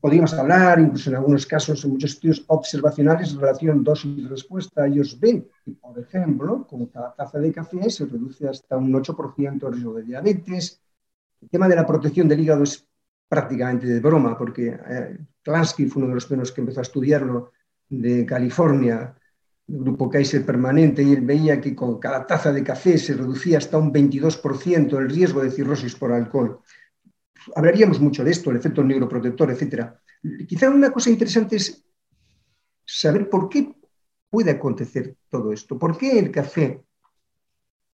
podríamos 0.00 0.34
hablar, 0.34 0.80
incluso 0.80 1.10
en 1.10 1.16
algunos 1.16 1.46
casos, 1.46 1.84
en 1.84 1.92
muchos 1.92 2.10
estudios 2.10 2.44
observacionales, 2.48 3.36
relación 3.36 3.84
dosis-respuesta, 3.84 4.88
ellos 4.88 5.18
ven 5.20 5.46
que, 5.64 5.72
por 5.72 5.96
ejemplo, 5.96 6.66
con 6.66 6.86
cada 6.86 7.14
taza 7.14 7.38
de 7.38 7.52
café 7.52 7.88
se 7.88 8.06
reduce 8.06 8.48
hasta 8.48 8.76
un 8.76 8.92
8% 8.92 9.64
el 9.68 9.72
riesgo 9.72 9.94
de 9.94 10.02
diabetes. 10.02 10.80
El 11.40 11.48
tema 11.48 11.68
de 11.68 11.76
la 11.76 11.86
protección 11.86 12.26
del 12.26 12.40
hígado 12.40 12.64
es 12.64 12.84
prácticamente 13.28 13.86
de 13.86 14.00
broma, 14.00 14.36
porque 14.36 14.76
eh, 14.88 15.18
Klansky 15.42 15.86
fue 15.86 16.02
uno 16.02 16.08
de 16.08 16.14
los 16.14 16.26
primeros 16.26 16.50
que 16.50 16.62
empezó 16.62 16.80
a 16.80 16.82
estudiarlo 16.82 17.52
de 17.88 18.26
California 18.26 19.14
grupo 19.78 20.10
Kaiser 20.10 20.44
permanente, 20.44 21.02
y 21.02 21.12
él 21.12 21.20
veía 21.20 21.60
que 21.60 21.74
con 21.74 21.98
cada 21.98 22.26
taza 22.26 22.52
de 22.52 22.64
café 22.64 22.98
se 22.98 23.14
reducía 23.14 23.58
hasta 23.58 23.78
un 23.78 23.92
22% 23.92 24.98
el 24.98 25.10
riesgo 25.10 25.42
de 25.42 25.50
cirrosis 25.50 25.94
por 25.94 26.12
alcohol. 26.12 26.60
Hablaríamos 27.54 28.00
mucho 28.00 28.24
de 28.24 28.32
esto, 28.32 28.50
el 28.50 28.56
efecto 28.56 28.82
neuroprotector, 28.82 29.50
etc. 29.50 29.92
Quizá 30.46 30.68
una 30.70 30.90
cosa 30.90 31.10
interesante 31.10 31.56
es 31.56 31.84
saber 32.84 33.30
por 33.30 33.48
qué 33.48 33.72
puede 34.28 34.50
acontecer 34.50 35.16
todo 35.28 35.52
esto, 35.52 35.78
por 35.78 35.96
qué 35.96 36.18
el 36.18 36.30
café 36.30 36.82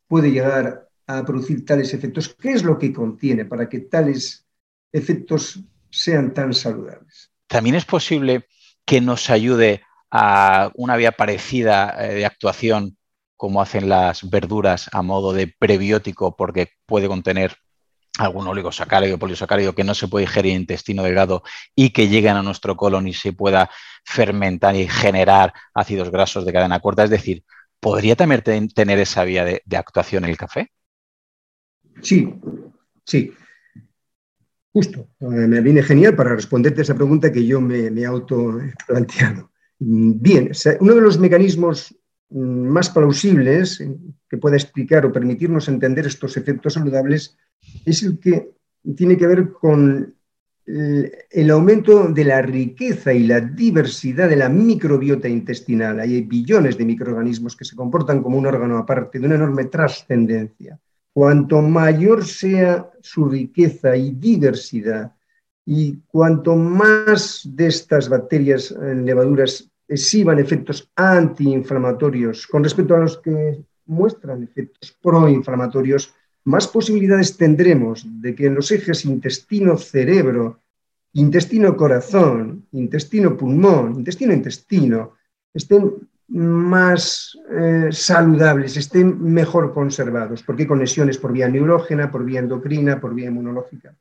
puede 0.08 0.30
llegar 0.30 0.88
a 1.06 1.24
producir 1.24 1.64
tales 1.64 1.94
efectos, 1.94 2.34
qué 2.40 2.52
es 2.52 2.64
lo 2.64 2.78
que 2.78 2.92
contiene 2.92 3.44
para 3.44 3.68
que 3.68 3.80
tales 3.80 4.46
efectos 4.92 5.60
sean 5.90 6.34
tan 6.34 6.52
saludables. 6.52 7.30
También 7.46 7.76
es 7.76 7.84
posible 7.84 8.46
que 8.84 9.00
nos 9.00 9.30
ayude 9.30 9.82
a 10.10 10.70
una 10.74 10.96
vía 10.96 11.12
parecida 11.12 11.94
eh, 11.98 12.14
de 12.14 12.26
actuación 12.26 12.96
como 13.36 13.60
hacen 13.60 13.88
las 13.88 14.28
verduras 14.28 14.88
a 14.92 15.02
modo 15.02 15.32
de 15.32 15.52
prebiótico 15.58 16.36
porque 16.36 16.70
puede 16.86 17.08
contener 17.08 17.56
algún 18.18 18.46
oligosacárido, 18.46 19.18
polisacárido 19.18 19.74
que 19.74 19.84
no 19.84 19.94
se 19.94 20.08
puede 20.08 20.26
digerir 20.26 20.52
en 20.52 20.62
intestino 20.62 21.02
delgado 21.02 21.42
y 21.74 21.90
que 21.90 22.08
lleguen 22.08 22.36
a 22.36 22.42
nuestro 22.42 22.76
colon 22.76 23.06
y 23.08 23.12
se 23.12 23.32
pueda 23.32 23.70
fermentar 24.04 24.74
y 24.74 24.88
generar 24.88 25.52
ácidos 25.74 26.10
grasos 26.10 26.46
de 26.46 26.52
cadena 26.52 26.80
corta. 26.80 27.04
Es 27.04 27.10
decir, 27.10 27.44
¿podría 27.78 28.16
también 28.16 28.68
tener 28.68 28.98
esa 28.98 29.24
vía 29.24 29.44
de, 29.44 29.62
actuación 29.76 30.24
el 30.24 30.36
café? 30.36 30.70
Sí, 32.00 32.34
sí. 33.04 33.32
Justo. 34.72 35.08
Eh, 35.20 35.26
me 35.26 35.60
viene 35.60 35.82
genial 35.82 36.14
para 36.14 36.34
responderte 36.34 36.82
esa 36.82 36.94
pregunta 36.94 37.32
que 37.32 37.46
yo 37.46 37.60
me, 37.60 37.90
me 37.90 38.02
he 38.02 38.06
auto 38.06 38.60
planteado. 38.86 39.50
Bien, 39.78 40.50
uno 40.80 40.94
de 40.94 41.00
los 41.00 41.18
mecanismos 41.18 41.94
mm, 42.30 42.68
más 42.68 42.90
plausibles 42.90 43.82
que 44.28 44.38
pueda 44.38 44.56
explicar 44.56 45.04
o 45.04 45.12
permitirnos 45.12 45.68
entender 45.68 46.06
estos 46.06 46.36
efectos 46.36 46.74
saludables 46.74 47.36
es 47.84 48.02
el 48.02 48.18
que 48.18 48.50
tiene 48.96 49.16
que 49.16 49.26
ver 49.26 49.52
con 49.52 50.16
el 50.66 51.50
aumento 51.50 52.08
de 52.08 52.24
la 52.24 52.42
riqueza 52.42 53.12
y 53.12 53.24
la 53.24 53.40
diversidad 53.40 54.28
de 54.28 54.36
la 54.36 54.48
microbiota 54.48 55.28
intestinal. 55.28 56.00
Hay 56.00 56.22
billones 56.22 56.76
de 56.76 56.84
microorganismos 56.84 57.56
que 57.56 57.64
se 57.64 57.76
comportan 57.76 58.20
como 58.20 58.36
un 58.36 58.46
órgano 58.46 58.76
aparte, 58.76 59.20
de 59.20 59.26
una 59.26 59.36
enorme 59.36 59.66
trascendencia. 59.66 60.78
Cuanto 61.12 61.62
mayor 61.62 62.24
sea 62.24 62.90
su 63.00 63.28
riqueza 63.28 63.96
y 63.96 64.10
diversidad, 64.10 65.14
y 65.66 65.98
cuanto 66.06 66.54
más 66.54 67.42
de 67.44 67.66
estas 67.66 68.08
bacterias 68.08 68.70
levaduras 68.70 69.68
exhiban 69.88 70.38
efectos 70.38 70.88
antiinflamatorios 70.94 72.46
con 72.46 72.62
respecto 72.62 72.94
a 72.94 73.00
los 73.00 73.18
que 73.18 73.64
muestran 73.86 74.44
efectos 74.44 74.96
proinflamatorios, 75.02 76.14
más 76.44 76.68
posibilidades 76.68 77.36
tendremos 77.36 78.06
de 78.06 78.34
que 78.34 78.46
en 78.46 78.54
los 78.54 78.70
ejes 78.70 79.04
intestino-cerebro, 79.04 80.60
intestino-corazón, 81.14 82.66
intestino-pulmón, 82.70 83.96
intestino-intestino, 83.96 85.14
estén 85.52 86.08
más 86.28 87.36
eh, 87.50 87.88
saludables, 87.90 88.76
estén 88.76 89.20
mejor 89.22 89.72
conservados, 89.72 90.42
porque 90.44 90.62
hay 90.62 90.68
conexiones 90.68 91.18
por 91.18 91.32
vía 91.32 91.48
neurógena, 91.48 92.10
por 92.10 92.24
vía 92.24 92.40
endocrina, 92.40 93.00
por 93.00 93.14
vía 93.14 93.28
inmunológica 93.28 93.96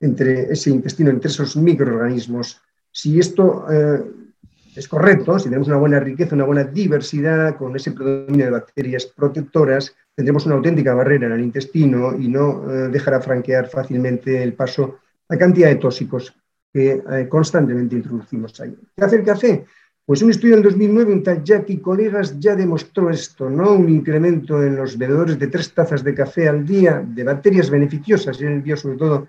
entre 0.00 0.52
ese 0.52 0.70
intestino, 0.70 1.10
entre 1.10 1.30
esos 1.30 1.56
microorganismos. 1.56 2.60
Si 2.90 3.18
esto 3.18 3.66
eh, 3.70 4.00
es 4.74 4.88
correcto, 4.88 5.38
si 5.38 5.44
tenemos 5.44 5.68
una 5.68 5.78
buena 5.78 6.00
riqueza, 6.00 6.34
una 6.34 6.44
buena 6.44 6.64
diversidad, 6.64 7.56
con 7.56 7.74
ese 7.76 7.92
predominio 7.92 8.46
de 8.46 8.50
bacterias 8.50 9.06
protectoras, 9.06 9.94
tendremos 10.14 10.46
una 10.46 10.56
auténtica 10.56 10.94
barrera 10.94 11.26
en 11.26 11.32
el 11.32 11.40
intestino 11.40 12.14
y 12.18 12.28
no 12.28 12.70
eh, 12.70 12.88
dejará 12.88 13.20
franquear 13.20 13.68
fácilmente 13.68 14.42
el 14.42 14.54
paso 14.54 14.98
a 15.28 15.36
cantidad 15.36 15.68
de 15.68 15.76
tóxicos 15.76 16.34
que 16.72 17.02
eh, 17.10 17.28
constantemente 17.28 17.96
introducimos 17.96 18.60
ahí. 18.60 18.76
¿Qué 18.96 19.04
hace 19.04 19.16
el 19.16 19.24
café? 19.24 19.64
Pues 20.04 20.22
un 20.22 20.30
estudio 20.30 20.54
del 20.54 20.62
2009, 20.64 21.12
un 21.12 21.22
tal 21.22 21.42
Jack 21.42 21.70
y 21.70 21.78
colegas 21.78 22.38
ya 22.38 22.54
demostró 22.54 23.10
esto, 23.10 23.50
¿no? 23.50 23.72
Un 23.72 23.88
incremento 23.88 24.62
en 24.62 24.76
los 24.76 24.96
bebedores 24.96 25.38
de 25.38 25.48
tres 25.48 25.72
tazas 25.74 26.04
de 26.04 26.14
café 26.14 26.48
al 26.48 26.64
día 26.64 27.04
de 27.04 27.24
bacterias 27.24 27.70
beneficiosas, 27.70 28.40
y 28.40 28.44
él 28.44 28.62
vio 28.62 28.76
sobre 28.76 28.98
todo 28.98 29.28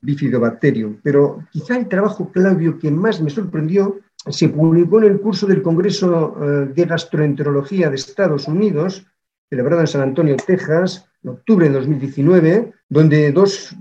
Bifidobacterium. 0.00 0.98
Pero 1.02 1.44
quizá 1.50 1.76
el 1.76 1.88
trabajo, 1.88 2.30
Claudio, 2.30 2.78
que 2.78 2.90
más 2.90 3.20
me 3.20 3.30
sorprendió, 3.30 4.00
se 4.26 4.48
publicó 4.48 4.98
en 4.98 5.12
el 5.12 5.20
curso 5.20 5.46
del 5.46 5.62
Congreso 5.62 6.36
eh, 6.40 6.72
de 6.74 6.84
Gastroenterología 6.84 7.88
de 7.88 7.96
Estados 7.96 8.48
Unidos, 8.48 9.06
celebrado 9.48 9.80
en 9.80 9.86
San 9.86 10.02
Antonio, 10.02 10.36
Texas, 10.36 11.06
en 11.22 11.30
octubre 11.30 11.68
de 11.68 11.74
2019, 11.74 12.72
donde 12.88 13.32
dos, 13.32 13.76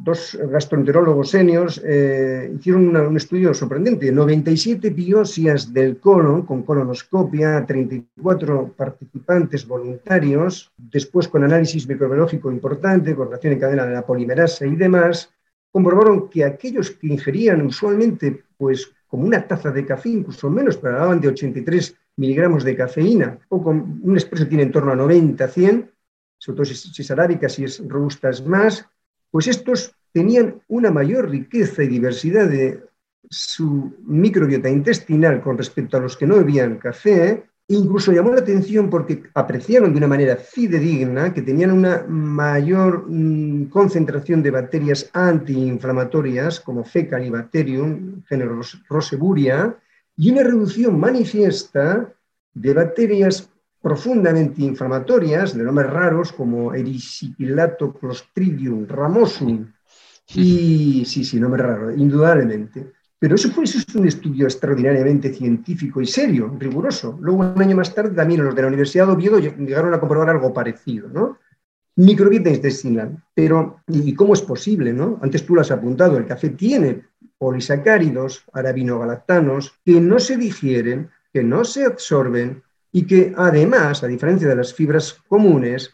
gastroenterólogos 0.52 1.30
seniors 1.30 1.82
eh, 1.86 2.52
hicieron 2.58 2.96
un 2.96 3.18
estudio 3.18 3.54
sorprendente. 3.54 4.12
97 4.12 4.90
biopsias 4.90 5.72
del 5.72 6.00
colon 6.00 6.44
con 6.44 6.64
colonoscopia, 6.64 7.66
34 7.66 8.74
participantes 8.76 9.68
voluntarios, 9.68 10.72
después 10.78 11.28
con 11.28 11.44
análisis 11.44 11.88
microbiológico 11.88 12.52
importante, 12.52 13.16
con 13.16 13.30
reacción 13.30 13.54
en 13.54 13.60
cadena 13.60 13.86
de 13.86 13.94
la 13.94 14.06
polimerasa 14.06 14.66
y 14.66 14.76
demás, 14.76 15.32
comprobaron 15.72 16.30
que 16.30 16.44
aquellos 16.44 16.92
que 16.92 17.08
ingerían 17.08 17.66
usualmente 17.66 18.44
pues 18.58 18.92
como 19.08 19.26
una 19.26 19.48
taza 19.48 19.72
de 19.72 19.86
café, 19.86 20.10
incluso 20.10 20.50
menos, 20.50 20.78
pero 20.78 20.96
hablaban 20.96 21.22
de 21.22 21.30
83 21.30 21.96
miligramos 22.18 22.64
de 22.64 22.76
cafeína, 22.76 23.40
o 23.50 23.64
con 23.64 24.02
un 24.04 24.16
expreso 24.16 24.48
tiene 24.48 24.64
en 24.64 24.72
torno 24.72 24.92
a 24.92 24.96
90, 24.96 25.48
100, 25.48 25.92
sobre 26.38 26.56
todo 26.56 26.66
si, 26.66 27.02
es 27.02 27.12
arábica, 27.12 27.48
si 27.48 27.64
es 27.64 27.82
robusta 27.88 28.30
es 28.30 28.46
más, 28.46 28.86
pues 29.32 29.48
estos 29.48 29.96
tenían 30.12 30.62
una 30.68 30.92
mayor 30.92 31.30
riqueza 31.30 31.84
y 31.84 31.88
diversidad 31.88 32.48
de 32.50 32.84
su 33.30 33.96
microbiota 34.06 34.70
intestinal 34.70 35.42
con 35.42 35.58
respecto 35.58 35.98
a 35.98 36.00
los 36.00 36.18
que 36.18 36.28
no 36.28 36.38
bebían 36.38 36.78
café, 36.78 37.46
Incluso 37.70 38.14
llamó 38.14 38.32
la 38.34 38.40
atención 38.40 38.90
porque 38.90 39.24
apreciaron 39.34 39.92
de 39.92 39.98
una 39.98 40.08
manera 40.08 40.38
fidedigna 40.38 41.34
que 41.34 41.42
tenían 41.42 41.72
una 41.72 42.06
mayor 42.08 43.06
mm, 43.10 43.66
concentración 43.66 44.42
de 44.42 44.52
bacterias 44.52 45.10
antiinflamatorias 45.12 46.62
como 46.62 46.86
Fecalibacterium, 46.86 48.24
género 48.24 48.62
Roseburia, 48.88 49.76
y 50.16 50.32
una 50.32 50.44
reducción 50.44 50.98
manifiesta 50.98 52.14
de 52.54 52.74
bacterias 52.74 53.50
profundamente 53.82 54.62
inflamatorias, 54.64 55.56
de 55.56 55.64
nombres 55.64 55.90
raros 55.90 56.32
como 56.32 56.74
Erisippilato 56.74 57.94
Clostridium 57.94 58.88
ramosum. 58.88 59.72
Y 60.34 61.04
sí, 61.06 61.24
sí, 61.24 61.40
nombre 61.40 61.64
raro, 61.64 61.92
indudablemente. 61.92 62.94
Pero 63.20 63.36
eso, 63.36 63.50
fue, 63.50 63.64
eso 63.64 63.80
es 63.80 63.96
un 63.96 64.08
estudio 64.08 64.46
extraordinariamente 64.46 65.34
científico 65.34 66.02
y 66.02 66.06
serio, 66.06 66.56
riguroso. 66.60 67.18
Luego, 67.20 67.40
un 67.40 67.62
año 67.62 67.76
más 67.76 67.94
tarde, 67.94 68.16
también 68.16 68.44
los 68.44 68.56
de 68.56 68.62
la 68.62 68.68
Universidad 68.68 69.08
de 69.08 69.14
Oviedo 69.14 69.40
llegaron 69.40 69.94
a 69.94 70.00
comprobar 70.00 70.30
algo 70.30 70.54
parecido, 70.54 71.10
¿no? 71.10 71.40
Microbiota 71.96 72.52
intestinal. 72.52 73.24
Pero, 73.34 73.82
¿y 73.88 74.14
cómo 74.14 74.34
es 74.34 74.42
posible, 74.42 74.94
no? 74.94 75.20
Antes 75.24 75.46
tú 75.46 75.56
lo 75.56 75.62
has 75.62 75.72
apuntado, 75.72 76.18
el 76.18 76.28
café 76.28 76.50
tiene 76.50 77.06
polisacáridos, 77.40 78.44
arabinogalactanos, 78.54 79.80
que 79.84 80.00
no 80.00 80.20
se 80.20 80.38
digieren, 80.38 81.10
que 81.34 81.44
no 81.44 81.64
se 81.64 81.86
absorben 81.86 82.62
y 82.92 83.08
que 83.08 83.34
además, 83.36 84.04
a 84.04 84.08
diferencia 84.08 84.48
de 84.48 84.56
las 84.56 84.74
fibras 84.74 85.14
comunes, 85.28 85.92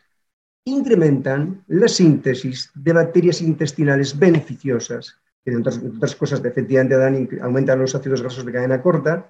incrementan 0.65 1.63
la 1.67 1.87
síntesis 1.87 2.69
de 2.75 2.93
bacterias 2.93 3.41
intestinales 3.41 4.17
beneficiosas 4.17 5.22
que 5.43 5.51
entre 5.51 5.73
otras, 5.89 6.15
cosas 6.15 6.43
efectivamente 6.43 6.95
dan, 6.95 7.29
aumentan 7.41 7.79
los 7.79 7.95
ácidos 7.95 8.21
grasos 8.21 8.45
de 8.45 8.51
cadena 8.51 8.81
corta, 8.81 9.29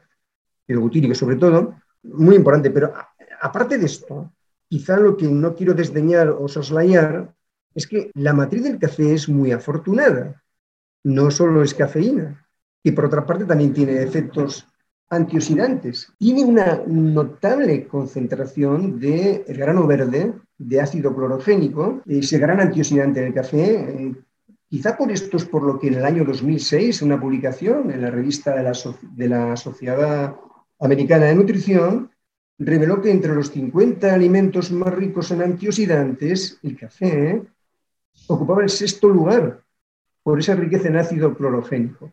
el 0.67 0.79
butírico 0.79 1.15
sobre 1.15 1.38
todo, 1.38 1.75
muy 2.03 2.36
importante, 2.36 2.70
pero 2.70 2.93
aparte 3.41 3.77
de 3.77 3.86
esto, 3.86 4.32
quizá 4.67 4.98
lo 4.98 5.17
que 5.17 5.27
no 5.27 5.55
quiero 5.55 5.74
desdeñar 5.74 6.29
o 6.29 6.48
soslayar 6.48 7.34
es 7.74 7.88
que 7.88 8.12
la 8.13 8.34
matriz 8.34 8.63
del 8.63 8.79
café 8.79 9.13
es 9.13 9.27
muy 9.27 9.51
afortunada. 9.51 10.43
No 11.03 11.32
solo 11.32 11.63
es 11.63 11.74
cafeína, 11.74 12.48
y 12.84 12.91
por 12.91 13.05
otra 13.05 13.25
parte 13.25 13.46
también 13.46 13.74
tiene 13.74 14.01
efectos 14.01 14.67
antioxidantes. 15.10 16.12
Tiene 16.17 16.43
una 16.43 16.82
notable 16.86 17.88
concentración 17.88 19.00
de 19.00 19.46
grano 19.48 19.88
verde, 19.88 20.34
de 20.58 20.82
ácido 20.82 21.15
clorogénico, 21.15 22.01
ese 22.05 22.38
gran 22.38 22.60
antioxidante 22.60 23.22
del 23.22 23.34
café, 23.34 23.74
eh, 23.74 24.13
Quizá 24.74 24.98
por 24.98 25.12
esto 25.12 25.38
es 25.38 25.46
por 25.46 25.62
lo 25.62 25.77
que 25.77 25.89
en 25.89 25.94
el 25.94 26.03
año 26.03 26.25
2006, 26.25 27.03
una 27.03 27.22
publicación 27.22 27.92
en 27.92 28.01
la 28.01 28.10
revista 28.10 28.56
de 28.56 28.63
la, 28.63 28.74
de 29.01 29.27
la 29.30 29.56
Sociedad 29.56 30.36
Americana 30.80 31.25
de 31.25 31.36
Nutrición 31.36 32.10
reveló 32.58 33.00
que 33.00 33.12
entre 33.12 33.36
los 33.36 33.51
50 33.51 34.12
alimentos 34.12 34.72
más 34.72 34.92
ricos 34.96 35.30
en 35.30 35.44
antioxidantes, 35.44 36.58
el 36.63 36.75
café 36.75 37.44
ocupaba 38.25 38.63
el 38.63 38.70
sexto 38.70 39.10
lugar 39.10 39.62
por 40.24 40.39
esa 40.39 40.56
riqueza 40.56 40.88
en 40.88 40.98
ácido 40.98 41.36
clorogénico. 41.36 42.12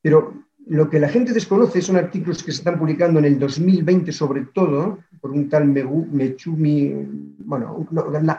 Pero 0.00 0.32
lo 0.68 0.88
que 0.88 1.00
la 1.00 1.10
gente 1.10 1.34
desconoce 1.34 1.82
son 1.82 1.96
artículos 1.96 2.42
que 2.42 2.52
se 2.52 2.60
están 2.60 2.78
publicando 2.78 3.18
en 3.18 3.26
el 3.26 3.38
2020 3.38 4.10
sobre 4.10 4.46
todo, 4.54 5.00
por 5.20 5.32
un 5.32 5.50
tal 5.50 5.66
Mechumi, 5.66 6.94
bueno, 7.40 7.86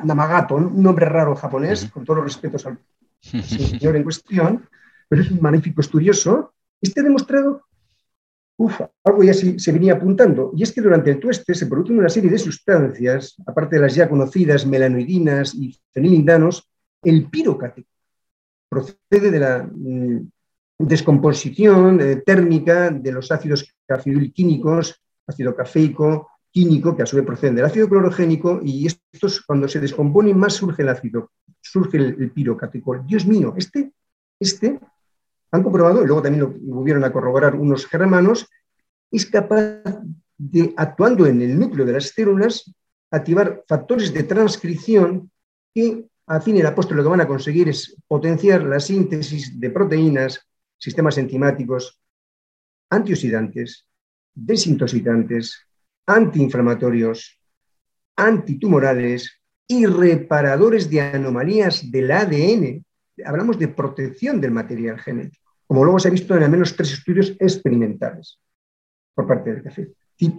Namagato, 0.04 0.56
un 0.56 0.82
nombre 0.82 1.06
raro 1.06 1.36
japonés, 1.36 1.92
con 1.92 2.04
todos 2.04 2.18
los 2.18 2.26
respetos 2.26 2.66
al 2.66 2.80
señor 3.22 3.96
en 3.96 4.04
cuestión, 4.04 4.68
pero 5.08 5.22
es 5.22 5.32
un 5.32 5.42
magnífico 5.42 5.82
estudioso. 5.82 6.54
Este 6.82 7.02
ha 7.02 7.04
demostrado, 7.04 7.66
uff, 8.58 8.82
algo 9.04 9.24
ya 9.24 9.34
se, 9.34 9.72
venía 9.72 9.94
apuntando, 9.94 10.52
y 10.56 10.64
es 10.64 10.72
que 10.72 10.82
durante 10.82 11.12
el 11.12 11.20
tueste 11.20 11.54
se 11.54 11.68
producen 11.68 12.00
una 12.00 12.10
serie 12.10 12.30
de 12.30 12.40
sustancias, 12.40 13.36
aparte 13.46 13.76
de 13.76 13.84
las 13.84 13.96
ya 13.96 14.10
conocidas 14.10 14.66
melanoidinas 14.66 15.54
y 15.56 15.80
fenilindanos, 15.94 16.70
el 17.04 17.30
pirocático 17.30 17.92
procede 18.72 19.32
de 19.32 19.40
la 19.40 19.70
mm, 19.70 20.30
descomposición 20.80 22.00
eh, 22.00 22.16
térmica 22.26 22.90
de 22.90 23.12
los 23.12 23.30
ácidos 23.32 23.76
cafeilquímicos, 23.86 24.96
ácido 25.28 25.54
cafeico, 25.54 26.30
químico, 26.50 26.96
que 26.96 27.04
a 27.04 27.06
su 27.06 27.18
vez 27.18 27.26
proceden 27.26 27.56
del 27.56 27.66
ácido 27.66 27.90
clorogénico, 27.90 28.62
y 28.64 28.88
estos, 28.88 29.42
cuando 29.42 29.68
se 29.68 29.80
descomponen 29.80 30.38
más, 30.38 30.54
surge 30.54 30.84
el 30.84 30.90
ácido, 30.90 31.32
surge 31.62 31.98
el, 31.98 32.34
el 32.36 33.06
Dios 33.06 33.26
mío, 33.26 33.54
este, 33.56 33.92
este, 34.40 34.80
han 35.52 35.64
comprobado, 35.64 36.04
y 36.04 36.08
luego 36.08 36.22
también 36.22 36.44
lo 36.44 36.76
volvieron 36.76 37.04
a 37.04 37.12
corroborar 37.12 37.56
unos 37.56 37.86
germanos, 37.86 38.48
es 39.12 39.26
capaz 39.26 39.84
de, 40.38 40.74
actuando 40.78 41.26
en 41.28 41.42
el 41.42 41.60
núcleo 41.60 41.86
de 41.86 41.94
las 41.94 42.10
células, 42.10 42.74
activar 43.12 43.64
factores 43.68 44.14
de 44.14 44.24
transcripción 44.24 45.30
que, 45.74 46.06
a 46.28 46.40
fin 46.40 46.58
y 46.58 46.62
apóstol, 46.62 46.98
lo 46.98 47.04
que 47.04 47.10
van 47.10 47.22
a 47.22 47.28
conseguir 47.28 47.68
es 47.70 47.96
potenciar 48.08 48.64
la 48.64 48.80
síntesis 48.80 49.60
de 49.60 49.70
proteínas, 49.70 50.48
sistemas 50.78 51.18
enzimáticos, 51.18 52.00
antioxidantes, 52.90 53.86
desintoxicantes, 54.34 55.68
antiinflamatorios, 56.06 57.38
antitumorales 58.16 59.41
y 59.68 59.86
reparadores 59.86 60.90
de 60.90 61.02
anomalías 61.02 61.90
del 61.92 62.12
ADN. 62.12 62.84
Hablamos 63.26 63.58
de 63.60 63.68
protección 63.68 64.42
del 64.42 64.52
material 64.52 65.00
genético, 65.00 65.52
como 65.68 65.84
luego 65.84 66.00
se 66.00 66.08
ha 66.08 66.12
visto 66.12 66.36
en 66.36 66.44
al 66.44 66.52
menos 66.52 66.76
tres 66.76 66.94
estudios 66.94 67.36
experimentales 67.40 68.40
por 69.14 69.28
parte 69.28 69.54
del 69.54 69.64
café. 69.64 69.90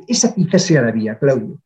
Esa 0.06 0.34
quizás 0.34 0.62
sea 0.62 0.82
la 0.82 0.92
vía, 0.92 1.18
Claudio, 1.18 1.60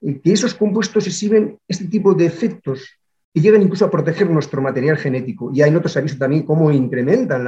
eh, 0.00 0.20
que 0.20 0.32
esos 0.32 0.54
compuestos 0.54 1.06
exhiben 1.06 1.58
este 1.66 1.86
tipo 1.86 2.14
de 2.14 2.26
efectos 2.26 2.88
que 3.32 3.40
llegan 3.40 3.62
incluso 3.62 3.84
a 3.84 3.90
proteger 3.90 4.30
nuestro 4.30 4.62
material 4.62 4.96
genético. 4.96 5.50
Y 5.52 5.62
hay 5.62 5.74
otros 5.74 5.92
se 5.92 5.98
ha 5.98 6.02
visto 6.02 6.18
también 6.18 6.44
cómo 6.44 6.70
incrementan 6.70 7.44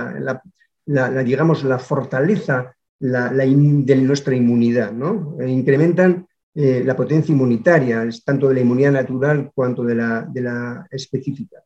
la, 0.87 1.23
digamos, 1.23 1.65
la 1.65 1.79
fortaleza 1.79 2.75
de 3.00 3.97
nuestra 3.97 4.35
inmunidad, 4.35 4.93
¿no? 4.93 5.37
E 5.41 5.49
incrementan 5.49 6.27
eh, 6.61 6.83
la 6.85 6.97
potencia 6.97 7.33
inmunitaria, 7.33 8.05
tanto 8.25 8.49
de 8.49 8.55
la 8.55 8.61
inmunidad 8.62 8.91
natural 8.91 9.53
cuanto 9.55 9.85
de 9.85 9.95
la, 9.95 10.23
de 10.23 10.43
la 10.43 10.88
específica. 10.91 11.62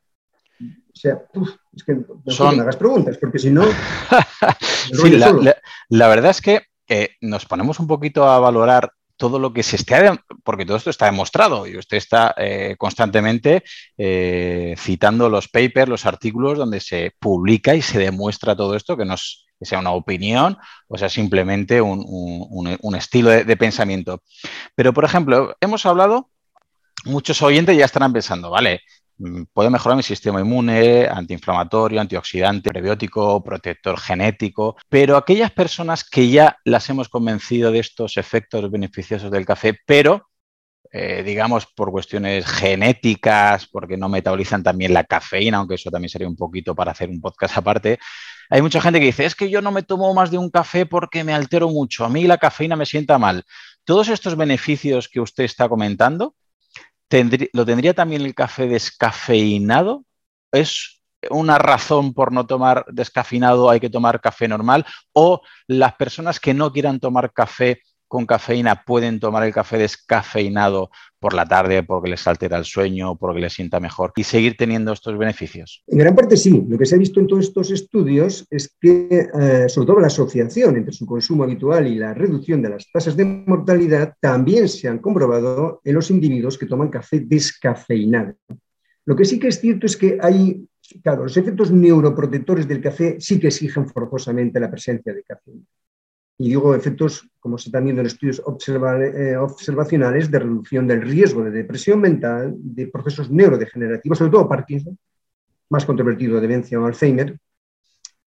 O 0.61 0.95
sea, 0.95 1.23
es 1.75 1.83
que 1.83 1.95
no 1.95 2.05
Son... 2.27 2.57
me 2.57 2.63
hagas 2.63 2.77
preguntas, 2.77 3.17
porque 3.17 3.39
si 3.39 3.51
no... 3.51 3.65
sí, 4.93 5.17
la, 5.89 6.09
verdad 6.09 6.33
es 6.33 6.43
que 6.43 6.67
nos 7.23 7.47
ponemos 7.47 7.81
un 7.81 7.87
poquito 7.87 8.25
a 8.29 8.39
valorar 8.39 8.93
todo 9.17 9.39
lo 9.39 9.55
que 9.55 9.63
se 9.63 9.77
esté, 9.77 9.95
porque 10.45 10.67
todo 10.67 10.77
esto 10.77 10.91
está 10.91 11.07
demostrado 11.07 11.67
y 11.67 11.79
usted 11.79 11.97
está 11.97 12.35
eh, 12.37 12.75
constantemente 12.77 13.63
eh, 13.97 14.75
citando 14.77 15.31
los 15.31 15.49
papers, 15.49 15.89
los 15.89 16.05
artículos 16.05 16.59
donde 16.59 16.81
se 16.81 17.13
publica 17.19 17.75
y 17.75 17.81
se 17.81 17.99
demuestra 17.99 18.55
todo 18.55 18.77
esto, 18.77 18.97
que 18.97 19.07
nos 19.07 19.47
que 19.63 19.67
sea 19.67 19.79
una 19.79 19.93
opinión 19.93 20.59
o 20.89 20.99
sea 20.99 21.09
simplemente 21.09 21.81
un, 21.81 22.97
estilo 22.97 23.31
de, 23.31 23.57
pensamiento. 23.57 24.23
Pero, 24.75 24.93
por 24.93 25.05
ejemplo, 25.05 25.57
hemos 25.61 25.87
hablado, 25.87 26.31
muchos 27.05 27.41
oyentes 27.43 27.77
ya 27.77 27.85
estarán 27.85 28.13
pensando, 28.13 28.51
vale, 28.51 28.81
mm, 29.19 29.45
puede 29.53 29.71
mejorar 29.71 29.97
mi 29.97 30.03
sistema 30.03 30.41
inmune, 30.41 31.07
antiinflamatorio, 31.07 32.01
antioxidante, 32.01 32.71
prebiótico, 32.71 33.43
protector 33.45 33.99
genético, 34.01 34.77
pero 34.89 35.17
aquellas 35.17 35.53
personas 35.53 36.03
que 36.03 36.29
ya 36.29 36.59
las 36.65 36.91
hemos 36.91 37.09
convencido 37.09 37.71
de 37.71 37.79
estos 37.79 38.17
efectos 38.17 38.69
beneficiosos 38.69 39.31
del 39.31 39.47
café, 39.47 39.79
pero 39.87 40.27
eh, 40.95 41.23
digamos, 41.23 41.67
por 41.67 41.91
cuestiones 41.91 42.45
genéticas, 42.47 43.67
porque 43.67 43.97
no 43.97 44.11
metabolizan 44.11 44.63
también 44.63 44.93
la 44.93 45.05
cafeína, 45.05 45.57
aunque 45.57 45.77
eso 45.77 45.91
también 45.91 46.11
sería 46.11 46.29
un 46.29 46.37
poquito 46.37 46.75
para 46.75 46.93
hacer 46.93 47.09
un 47.09 47.19
podcast 47.19 47.57
aparte, 47.57 47.99
hay 48.53 48.61
mucha 48.61 48.83
gente 48.83 49.01
que 49.01 49.07
dice, 49.07 49.25
es 49.25 49.35
que 49.35 49.49
yo 49.49 49.63
no 49.63 49.71
me 49.73 49.83
tomo 49.83 50.13
más 50.13 50.31
de 50.31 50.37
un 50.37 50.51
café 50.51 50.85
porque 50.85 51.25
me 51.25 51.33
altero 51.33 51.71
mucho, 51.71 52.05
a 52.05 52.11
mí 52.11 52.25
la 52.25 52.37
cafeína 52.37 52.77
me 52.77 52.85
sienta 52.85 53.19
mal. 53.19 53.45
Todos 53.83 54.11
estos 54.11 54.37
beneficios 54.37 55.09
que 55.09 55.21
usted 55.21 55.45
está 55.45 55.71
comentando, 55.71 56.35
¿lo 57.55 57.65
tendría 57.65 57.95
también 57.95 58.21
el 58.21 58.35
café 58.35 58.67
descafeinado? 58.67 60.05
¿Es 60.53 61.01
una 61.31 61.57
razón 61.57 62.13
por 62.13 62.31
no 62.31 62.47
tomar 62.47 62.85
descafeinado, 62.89 63.71
hay 63.71 63.81
que 63.81 63.89
tomar 63.89 64.21
café 64.21 64.47
normal? 64.49 64.85
¿O 65.15 65.41
las 65.67 65.95
personas 65.95 66.39
que 66.39 66.53
no 66.53 66.71
quieran 66.75 67.01
tomar 67.01 67.33
café 67.33 67.81
con 68.13 68.27
cafeína 68.27 68.85
pueden 68.85 69.21
tomar 69.21 69.43
el 69.43 69.55
café 69.55 69.79
descafeinado 69.79 70.91
por 71.19 71.33
la 71.33 71.47
tarde 71.47 71.83
porque 71.83 72.11
les 72.11 72.27
altera 72.27 72.59
el 72.59 72.67
sueño, 72.67 73.17
porque 73.17 73.41
les 73.41 73.55
sienta 73.55 73.81
mejor 73.81 74.13
y 74.17 74.23
seguir 74.25 74.55
teniendo 74.59 74.93
estos 74.93 75.17
beneficios? 75.17 75.83
En 75.87 75.97
gran 75.97 76.15
parte 76.15 76.37
sí. 76.37 76.63
Lo 76.69 76.77
que 76.77 76.85
se 76.85 76.95
ha 76.95 76.99
visto 76.99 77.21
en 77.21 77.27
todos 77.27 77.47
estos 77.47 77.71
estudios 77.71 78.47
es 78.51 78.77
que, 78.79 79.09
eh, 79.11 79.67
sobre 79.67 79.87
todo 79.87 80.01
la 80.01 80.09
asociación 80.09 80.77
entre 80.77 80.93
su 80.93 81.07
consumo 81.07 81.45
habitual 81.45 81.87
y 81.87 81.95
la 81.95 82.13
reducción 82.13 82.61
de 82.61 82.69
las 82.69 82.87
tasas 82.93 83.17
de 83.17 83.25
mortalidad, 83.25 84.13
también 84.21 84.69
se 84.69 84.89
han 84.89 84.99
comprobado 84.99 85.81
en 85.83 85.95
los 85.95 86.11
individuos 86.11 86.59
que 86.59 86.67
toman 86.67 86.91
café 86.91 87.21
descafeinado. 87.21 88.35
Lo 89.07 89.17
que 89.17 89.25
sí 89.25 89.39
que 89.39 89.49
es 89.49 89.59
cierto 89.59 89.87
es 89.87 89.97
que 89.97 90.19
hay, 90.21 90.69
claro, 91.03 91.23
los 91.23 91.37
efectos 91.39 91.71
neuroprotectores 91.71 92.69
del 92.69 92.83
café 92.83 93.17
sí 93.21 93.41
que 93.41 93.47
exigen 93.47 93.89
forzosamente 93.89 94.61
la 94.61 94.71
presencia 94.71 95.15
de 95.15 95.23
cafeína 95.23 95.65
y 96.43 96.49
digo 96.49 96.75
efectos, 96.75 97.31
como 97.39 97.57
se 97.57 97.69
están 97.69 97.85
viendo 97.85 98.01
en 98.01 98.09
estudios 98.09 98.43
eh, 98.67 99.37
observacionales, 99.37 100.29
de 100.29 100.41
reducción 100.41 100.89
del 100.89 101.03
riesgo 101.03 101.45
de 101.45 101.53
depresión 101.53 102.01
mental, 102.01 102.57
de 102.59 102.89
procesos 102.89 103.31
neurodegenerativos, 103.31 104.19
sobre 104.19 104.33
todo 104.33 104.49
Parkinson, 104.49 104.99
más 105.71 105.85
controvertido 105.85 106.41
demencia 106.41 106.81
o 106.81 106.85
Alzheimer, 106.85 107.39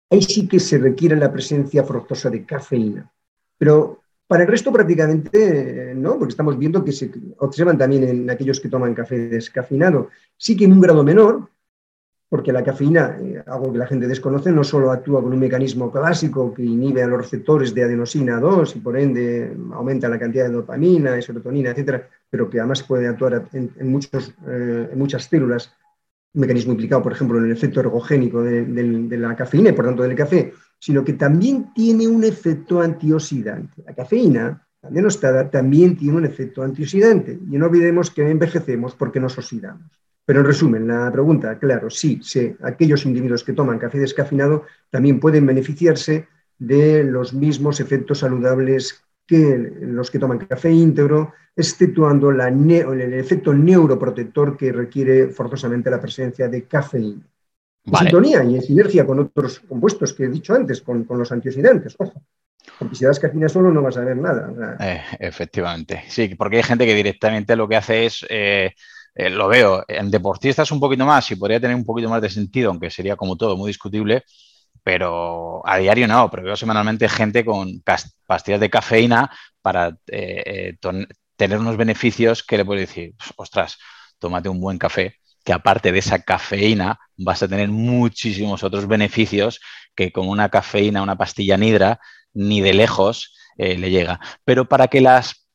ahí 0.09 0.21
sí 0.21 0.47
que 0.47 0.61
se 0.61 0.77
requiere 0.77 1.17
la 1.17 1.29
presencia 1.29 1.83
fructosa 1.83 2.29
de 2.29 2.45
cafeína. 2.45 3.11
Pero 3.57 3.99
para 4.27 4.43
el 4.43 4.49
resto 4.49 4.71
prácticamente 4.71 5.93
no, 5.93 6.17
porque 6.17 6.31
estamos 6.31 6.57
viendo 6.57 6.85
que 6.85 6.93
se 6.93 7.11
observan 7.39 7.77
también 7.77 8.05
en 8.05 8.29
aquellos 8.29 8.61
que 8.61 8.69
toman 8.69 8.95
café 8.95 9.27
descafeinado, 9.27 10.09
sí 10.37 10.55
que 10.55 10.63
en 10.63 10.71
un 10.71 10.79
grado 10.79 11.03
menor, 11.03 11.49
porque 12.35 12.51
la 12.51 12.65
cafeína, 12.65 13.17
eh, 13.21 13.41
algo 13.47 13.71
que 13.71 13.77
la 13.77 13.87
gente 13.87 14.09
desconoce, 14.09 14.51
no 14.51 14.61
solo 14.61 14.91
actúa 14.91 15.23
con 15.23 15.31
un 15.31 15.39
mecanismo 15.39 15.89
clásico 15.89 16.53
que 16.53 16.63
inhibe 16.63 17.01
a 17.01 17.07
los 17.07 17.17
receptores 17.17 17.73
de 17.73 17.85
adenosina 17.85 18.41
2 18.41 18.75
y 18.75 18.79
por 18.79 18.99
ende 18.99 19.55
aumenta 19.71 20.09
la 20.09 20.19
cantidad 20.19 20.43
de 20.43 20.51
dopamina, 20.51 21.13
de 21.13 21.21
serotonina, 21.21 21.69
etcétera, 21.69 22.09
pero 22.29 22.49
que 22.49 22.59
además 22.59 22.83
puede 22.83 23.07
actuar 23.07 23.47
eh, 23.53 23.69
en 23.79 24.97
muchas 24.97 25.23
células, 25.23 25.71
un 26.33 26.41
mecanismo 26.41 26.73
implicado, 26.73 27.01
por 27.01 27.13
ejemplo, 27.13 27.37
en 27.37 27.45
el 27.45 27.53
efecto 27.53 27.79
ergogénico 27.79 28.43
de, 28.43 29.17
la 29.17 29.33
cafeína 29.33 29.69
y 29.69 29.71
por 29.71 29.85
tanto 29.85 30.03
del 30.03 30.13
café, 30.13 30.51
sino 30.77 31.05
que 31.05 31.13
también 31.13 31.73
tiene 31.73 32.05
un 32.05 32.25
efecto 32.25 32.81
antioxidante. 32.81 33.81
La 33.85 33.95
cafeína, 33.95 34.67
denostada, 34.89 35.49
también 35.49 35.95
tiene 35.95 36.17
un 36.17 36.25
efecto 36.25 36.63
antioxidante 36.63 37.39
y 37.49 37.57
no 37.57 37.67
olvidemos 37.67 38.11
que 38.11 38.29
envejecemos 38.29 38.93
porque 38.93 39.21
nos 39.21 39.37
oxidamos. 39.37 39.89
Pero 40.25 40.39
en 40.39 40.45
resumen, 40.45 40.87
la 40.87 41.11
pregunta, 41.11 41.57
claro, 41.59 41.89
sí, 41.89 42.19
sí, 42.23 42.55
aquellos 42.63 43.05
individuos 43.05 43.43
que 43.43 43.53
toman 43.53 43.77
café 43.77 43.99
descafeinado 43.99 44.63
también 44.89 45.19
pueden 45.19 45.45
beneficiarse 45.45 46.27
de 46.57 47.03
los 47.03 47.33
mismos 47.33 47.79
efectos 47.79 48.19
saludables 48.19 49.05
que 49.27 49.71
los 49.81 50.09
que 50.09 50.19
toman 50.19 50.39
café 50.39 50.71
íntegro, 50.71 51.33
exceptuando 51.55 52.31
el 52.31 53.13
efecto 53.13 53.53
neuroprotector 53.53 54.57
que 54.57 54.71
requiere 54.71 55.29
forzosamente 55.29 55.89
la 55.89 56.01
presencia 56.01 56.47
de 56.47 56.63
cafeína. 56.65 57.25
En 57.85 57.95
sintonía 57.95 58.43
y 58.43 58.55
en 58.55 58.61
sinergia 58.61 59.05
con 59.05 59.19
otros 59.19 59.59
compuestos 59.59 60.13
que 60.13 60.23
he 60.25 60.27
dicho 60.27 60.53
antes, 60.53 60.81
con, 60.81 61.05
los 61.07 61.31
antioxidantes, 61.31 61.95
ojo. 61.99 62.21
Porque 62.79 62.95
si 62.95 63.05
das 63.05 63.19
cafeína 63.19 63.47
solo 63.47 63.71
no 63.71 63.81
vas 63.81 63.97
a 63.97 64.03
ver 64.03 64.17
nada. 64.17 64.75
Eh, 64.79 65.01
efectivamente, 65.19 66.03
sí, 66.07 66.33
porque 66.35 66.57
hay 66.57 66.63
gente 66.63 66.85
que 66.85 66.95
directamente 66.95 67.55
lo 67.55 67.67
que 67.67 67.75
hace 67.75 68.07
es 68.07 68.25
eh, 68.27 68.73
eh, 69.15 69.29
lo 69.29 69.47
veo. 69.47 69.83
En 69.87 70.11
deportistas 70.11 70.71
un 70.71 70.79
poquito 70.79 71.05
más 71.05 71.31
y 71.31 71.35
podría 71.37 71.59
tener 71.59 71.75
un 71.75 71.85
poquito 71.85 72.09
más 72.09 72.21
de 72.21 72.29
sentido, 72.29 72.69
aunque 72.69 72.89
sería 72.89 73.15
como 73.15 73.37
todo 73.37 73.57
muy 73.57 73.69
discutible, 73.69 74.23
pero 74.83 75.67
a 75.67 75.77
diario 75.77 76.07
no, 76.07 76.29
pero 76.29 76.43
veo 76.43 76.55
semanalmente 76.55 77.09
gente 77.09 77.45
con 77.45 77.81
pastillas 78.27 78.59
de 78.59 78.69
cafeína 78.69 79.31
para 79.61 79.89
eh, 80.07 80.75
eh, 80.81 81.07
tener 81.35 81.59
unos 81.59 81.77
beneficios 81.77 82.43
que 82.43 82.57
le 82.57 82.65
puedo 82.65 82.79
decir, 82.79 83.15
ostras, 83.37 83.77
tómate 84.19 84.49
un 84.49 84.59
buen 84.61 84.77
café, 84.77 85.15
que 85.43 85.53
aparte 85.53 85.91
de 85.91 85.99
esa 85.99 86.19
cafeína 86.23 86.99
vas 87.17 87.41
a 87.43 87.47
tener 87.47 87.69
muchísimos 87.69 88.63
otros 88.63 88.87
beneficios 88.87 89.61
que 89.95 90.11
con 90.11 90.27
una 90.27 90.49
cafeína, 90.49 91.01
una 91.01 91.17
pastilla 91.17 91.57
nidra, 91.57 91.99
ni 92.33 92.61
de 92.61 92.73
lejos 92.73 93.33
le 93.57 93.89
llega. 93.89 94.19
Pero 94.43 94.67
para 94.67 94.87
que 94.89 94.99
las 94.99 95.45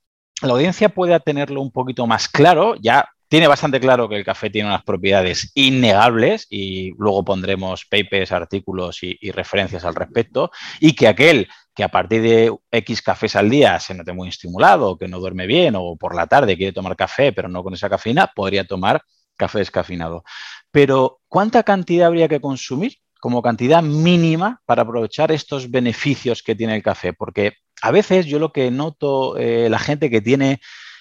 la 0.42 0.55
audiencia 0.55 0.88
pueda 0.88 1.20
tenerlo 1.20 1.61
un 1.61 1.70
poquito 1.70 2.07
más 2.07 2.29
claro, 2.29 2.75
ya 2.81 3.11
tiene 3.31 3.47
bastante 3.47 3.79
claro 3.79 4.09
que 4.09 4.16
el 4.16 4.25
café 4.25 4.51
tiene 4.51 4.69
unas 4.71 4.83
propiedades 4.83 5.53
innegables 5.55 6.49
y 6.51 6.90
luego 6.99 7.25
pondremos 7.25 7.85
papers, 7.85 8.33
artículos 8.33 9.05
y, 9.05 9.31
referencias 9.31 9.85
al 9.85 9.95
respecto 9.95 10.51
y 10.81 10.97
que 10.97 11.07
aquel 11.07 11.49
que 11.73 11.85
a 11.85 11.88
partir 11.88 12.23
de 12.23 12.53
X 12.73 13.03
cafés 13.03 13.37
al 13.37 13.49
día 13.49 13.79
se 13.79 13.95
note 13.95 14.12
muy 14.12 14.29
estimulado, 14.29 14.99
que 14.99 15.07
no 15.07 15.21
duerme 15.21 15.47
bien 15.47 15.77
o 15.77 15.95
por 15.97 16.16
la 16.16 16.27
tarde 16.27 16.57
quiere 16.57 16.73
tomar 16.73 16.97
café 16.97 17.33
pero 17.33 17.49
no 17.49 17.62
con 17.62 17.73
esa 17.73 17.88
cafeína, 17.88 18.33
podría 18.35 18.64
tomar 18.64 19.01
café 19.37 19.61
descafeinado. 19.61 20.25
Pero 20.73 21.21
¿cuánta 21.29 21.62
cantidad 21.62 22.09
habría 22.09 22.27
que 22.27 22.40
consumir 22.40 22.97
como 23.21 23.43
cantidad 23.43 23.81
mínima 23.81 24.61
para 24.66 24.83
aprovechar 24.83 25.31
estos 25.31 25.71
beneficios 25.71 26.43
que 26.43 26.57
tiene 26.57 26.75
el 26.75 26.83
café? 26.83 27.12
Porque 27.12 27.53
a 27.81 27.93
veces 27.93 28.27
yo 28.27 28.40
lo 28.40 28.51
que 28.51 28.73
noto, 28.73 29.37
eh, 29.38 29.71
la 29.71 29.79
gente 29.79 30.11
que 30.11 30.21
tiene 30.21 30.61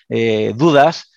eh, 0.09 0.53
dudas, 0.55 1.08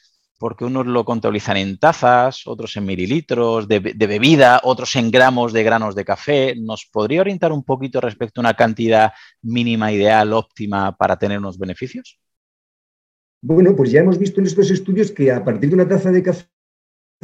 porque 0.43 0.65
unos 0.65 0.89
lo 0.89 1.05
contabilizan 1.05 1.57
en 1.57 1.79
tazas, 1.79 2.49
otros 2.49 2.77
en 2.77 2.85
mililitros 2.85 3.69
de, 3.69 3.79
bebida, 3.79 4.61
otros 4.65 4.97
en 4.97 5.09
gramos 5.13 5.53
de 5.53 5.63
granos 5.63 5.95
de 5.95 6.05
café. 6.05 6.57
¿Nos 6.57 6.85
podría 6.85 7.21
orientar 7.21 7.53
un 7.53 7.63
poquito 7.63 8.01
respecto 8.01 8.41
a 8.41 8.43
una 8.43 8.55
cantidad 8.55 9.13
mínima 9.41 9.93
ideal, 9.93 10.33
óptima 10.33 10.97
para 10.97 11.17
tener 11.17 11.39
unos 11.39 11.59
beneficios? 11.59 12.19
Bueno, 13.41 13.77
pues 13.77 13.93
ya 13.93 14.01
hemos 14.01 14.19
visto 14.19 14.41
en 14.41 14.49
estos 14.49 14.69
estudios 14.73 15.13
que 15.13 15.31
a 15.31 15.45
partir 15.45 15.69
de 15.69 15.77
una 15.77 15.87
taza 15.87 16.11
de 16.11 16.25
café 16.25 16.45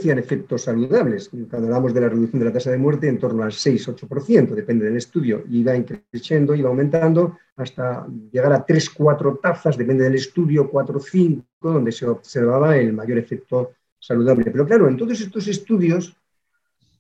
efectos 0.06 0.62
saludables. 0.62 1.28
Cuando 1.28 1.66
hablamos 1.66 1.92
de 1.92 2.00
la 2.00 2.08
reducción 2.08 2.38
de 2.38 2.46
la 2.46 2.52
tasa 2.52 2.70
de 2.70 2.78
muerte, 2.78 3.08
en 3.08 3.18
torno 3.18 3.42
al 3.42 3.50
6-8%, 3.50 4.54
depende 4.54 4.84
del 4.84 4.96
estudio, 4.96 5.44
iba 5.50 5.72
creciendo, 5.84 6.54
iba 6.54 6.68
aumentando 6.68 7.38
hasta 7.56 8.06
llegar 8.30 8.52
a 8.52 8.64
3-4 8.64 9.40
tazas, 9.40 9.76
depende 9.76 10.04
del 10.04 10.14
estudio, 10.14 10.70
4-5, 10.70 11.44
donde 11.61 11.92
se 11.92 12.06
observaba 12.06 12.76
el 12.76 12.92
mayor 12.92 13.18
efecto 13.18 13.72
saludable. 13.98 14.50
Pero 14.50 14.64
claro, 14.64 14.88
en 14.88 14.96
todos 14.96 15.20
estos 15.20 15.48
estudios, 15.48 16.16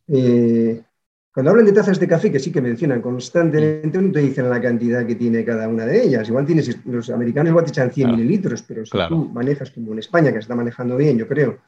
eh, 0.08 0.82
cuando 1.32 1.50
hablan 1.50 1.66
de 1.66 1.72
tazas 1.72 2.00
de 2.00 2.08
café, 2.08 2.32
que 2.32 2.40
sí 2.40 2.50
que 2.50 2.60
mencionan 2.60 3.00
constantemente, 3.00 4.02
no 4.02 4.10
te 4.10 4.18
dicen 4.18 4.50
la 4.50 4.60
cantidad 4.60 5.06
que 5.06 5.14
tiene 5.14 5.44
cada 5.44 5.68
una 5.68 5.86
de 5.86 6.02
ellas. 6.02 6.28
Igual 6.28 6.44
tienes, 6.44 6.84
los 6.84 7.10
americanos 7.10 7.50
igual 7.50 7.64
te 7.64 7.70
echan 7.70 7.92
100 7.92 8.10
mililitros, 8.10 8.62
pero 8.62 8.84
si 8.84 8.98
tú 9.08 9.30
manejas 9.32 9.70
como 9.70 9.92
en 9.92 10.00
España, 10.00 10.30
que 10.30 10.38
se 10.38 10.40
está 10.40 10.56
manejando 10.56 10.96
bien, 10.96 11.16
yo 11.16 11.28
creo, 11.28 11.58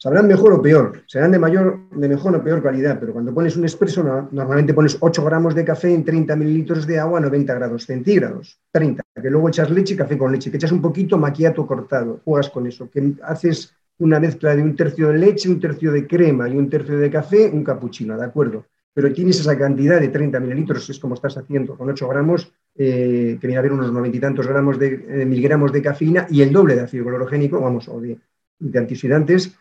Sabrán 0.00 0.28
mejor 0.28 0.52
o 0.52 0.62
peor, 0.62 1.02
serán 1.06 1.32
de, 1.32 1.40
mayor, 1.40 1.90
de 1.90 2.08
mejor 2.08 2.36
o 2.36 2.44
peor 2.44 2.62
calidad, 2.62 3.00
pero 3.00 3.12
cuando 3.12 3.34
pones 3.34 3.56
un 3.56 3.64
expreso, 3.64 4.04
normalmente 4.30 4.72
pones 4.72 4.96
8 5.00 5.24
gramos 5.24 5.56
de 5.56 5.64
café 5.64 5.92
en 5.92 6.04
30 6.04 6.36
mililitros 6.36 6.86
de 6.86 7.00
agua 7.00 7.18
a 7.18 7.22
90 7.22 7.52
grados 7.54 7.84
centígrados, 7.84 8.60
30, 8.70 9.02
que 9.20 9.28
luego 9.28 9.48
echas 9.48 9.70
leche 9.70 9.94
y 9.94 9.96
café 9.96 10.16
con 10.16 10.30
leche, 10.30 10.52
que 10.52 10.56
echas 10.56 10.70
un 10.70 10.80
poquito 10.80 11.18
maquiato 11.18 11.66
cortado, 11.66 12.20
juegas 12.24 12.48
con 12.48 12.68
eso, 12.68 12.88
que 12.88 13.14
haces 13.24 13.74
una 13.98 14.20
mezcla 14.20 14.54
de 14.54 14.62
un 14.62 14.76
tercio 14.76 15.08
de 15.08 15.18
leche, 15.18 15.48
un 15.48 15.58
tercio 15.58 15.90
de 15.90 16.06
crema 16.06 16.48
y 16.48 16.56
un 16.56 16.70
tercio 16.70 16.96
de 16.96 17.10
café, 17.10 17.50
un 17.52 17.64
capuchino, 17.64 18.16
¿de 18.16 18.24
acuerdo? 18.24 18.66
Pero 18.94 19.12
tienes 19.12 19.40
esa 19.40 19.58
cantidad 19.58 19.98
de 19.98 20.08
30 20.08 20.38
mililitros, 20.38 20.88
es 20.90 21.00
como 21.00 21.14
estás 21.14 21.36
haciendo 21.38 21.76
con 21.76 21.90
8 21.90 22.06
gramos, 22.06 22.52
eh, 22.76 23.36
que 23.40 23.46
viene 23.48 23.56
a 23.56 23.58
haber 23.58 23.72
unos 23.72 23.92
90 23.92 24.16
y 24.16 24.20
tantos 24.20 24.46
gramos 24.46 24.78
de 24.78 25.06
eh, 25.08 25.26
miligramos 25.26 25.72
de 25.72 25.82
cafeína 25.82 26.28
y 26.30 26.42
el 26.42 26.52
doble 26.52 26.76
de 26.76 26.82
ácido 26.82 27.04
clorogénico, 27.04 27.60
vamos, 27.60 27.88
o 27.88 28.00
de, 28.00 28.16
de 28.60 28.78
antioxidantes, 28.78 29.56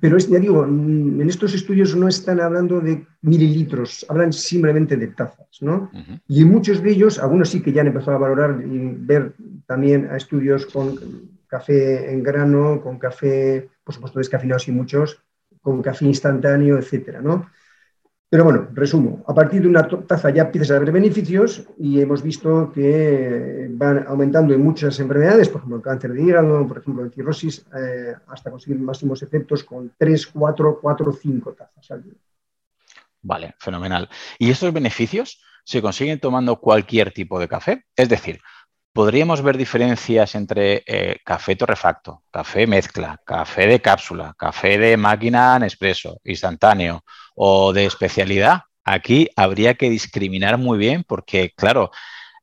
pero 0.00 0.16
es, 0.16 0.28
ya 0.28 0.40
digo, 0.40 0.66
mm, 0.66 1.20
en 1.20 1.28
estos 1.28 1.54
estudios 1.54 1.94
no 1.94 2.08
están 2.08 2.40
hablando 2.40 2.80
de 2.80 3.06
mililitros, 3.20 4.04
hablan 4.08 4.32
simplemente 4.32 4.96
de 4.96 5.08
tazas, 5.08 5.48
¿no? 5.60 5.90
Y 6.26 6.42
en 6.42 6.48
muchos 6.48 6.82
de 6.82 6.90
ellos, 6.90 7.18
algunos 7.18 7.50
sí 7.50 7.62
que 7.62 7.72
ya 7.72 7.82
han 7.82 7.86
empezado 7.88 8.16
a 8.16 8.20
valorar 8.20 8.62
y 8.64 8.94
ver 8.96 9.34
también 9.66 10.08
a 10.10 10.16
estudios 10.16 10.66
con 10.66 10.98
café 11.46 12.12
en 12.12 12.22
grano, 12.22 12.80
con 12.82 12.98
café, 12.98 13.68
por 13.84 13.94
supuesto, 13.94 14.18
descafeinado 14.18 14.62
y 14.66 14.72
muchos, 14.72 15.22
con 15.60 15.82
café 15.82 16.06
instantáneo, 16.06 16.78
etcétera, 16.78 17.20
¿no? 17.20 17.46
Pero 18.32 18.44
bueno, 18.44 18.66
resumo, 18.72 19.22
a 19.26 19.34
partir 19.34 19.60
de 19.60 19.68
una 19.68 19.86
taza 19.86 20.30
ya 20.30 20.44
empiezas 20.44 20.70
a 20.70 20.78
ver 20.78 20.90
beneficios 20.90 21.64
y 21.78 22.00
hemos 22.00 22.22
visto 22.22 22.72
que 22.72 23.68
van 23.72 24.06
aumentando 24.08 24.54
en 24.54 24.64
muchas 24.64 24.98
enfermedades, 25.00 25.50
por 25.50 25.58
ejemplo 25.58 25.76
el 25.76 25.82
cáncer 25.82 26.14
de 26.14 26.22
hígado, 26.22 26.66
por 26.66 26.78
ejemplo 26.78 27.04
la 27.04 27.10
cirrosis, 27.10 27.66
eh, 27.76 28.14
hasta 28.28 28.50
conseguir 28.50 28.80
máximos 28.80 29.22
efectos 29.22 29.64
con 29.64 29.92
3, 29.98 30.28
4, 30.28 30.78
4, 30.80 31.12
5 31.12 31.52
tazas 31.52 31.90
al 31.90 32.04
día. 32.04 32.14
Vale, 33.20 33.54
fenomenal. 33.58 34.08
¿Y 34.38 34.50
estos 34.50 34.72
beneficios 34.72 35.42
se 35.62 35.82
consiguen 35.82 36.18
tomando 36.18 36.56
cualquier 36.56 37.12
tipo 37.12 37.38
de 37.38 37.48
café? 37.48 37.84
Es 37.94 38.08
decir, 38.08 38.40
podríamos 38.92 39.42
ver 39.42 39.56
diferencias 39.56 40.34
entre 40.34 40.82
eh, 40.86 41.18
café 41.24 41.56
torrefacto, 41.56 42.24
café 42.30 42.66
mezcla, 42.66 43.20
café 43.24 43.66
de 43.66 43.80
cápsula, 43.80 44.34
café 44.38 44.78
de 44.78 44.96
máquina 44.96 45.56
en 45.56 45.64
expreso, 45.64 46.20
instantáneo 46.24 47.04
o 47.34 47.72
de 47.72 47.86
especialidad. 47.86 48.62
Aquí 48.84 49.28
habría 49.36 49.74
que 49.74 49.90
discriminar 49.90 50.58
muy 50.58 50.78
bien 50.78 51.04
porque, 51.06 51.52
claro, 51.56 51.90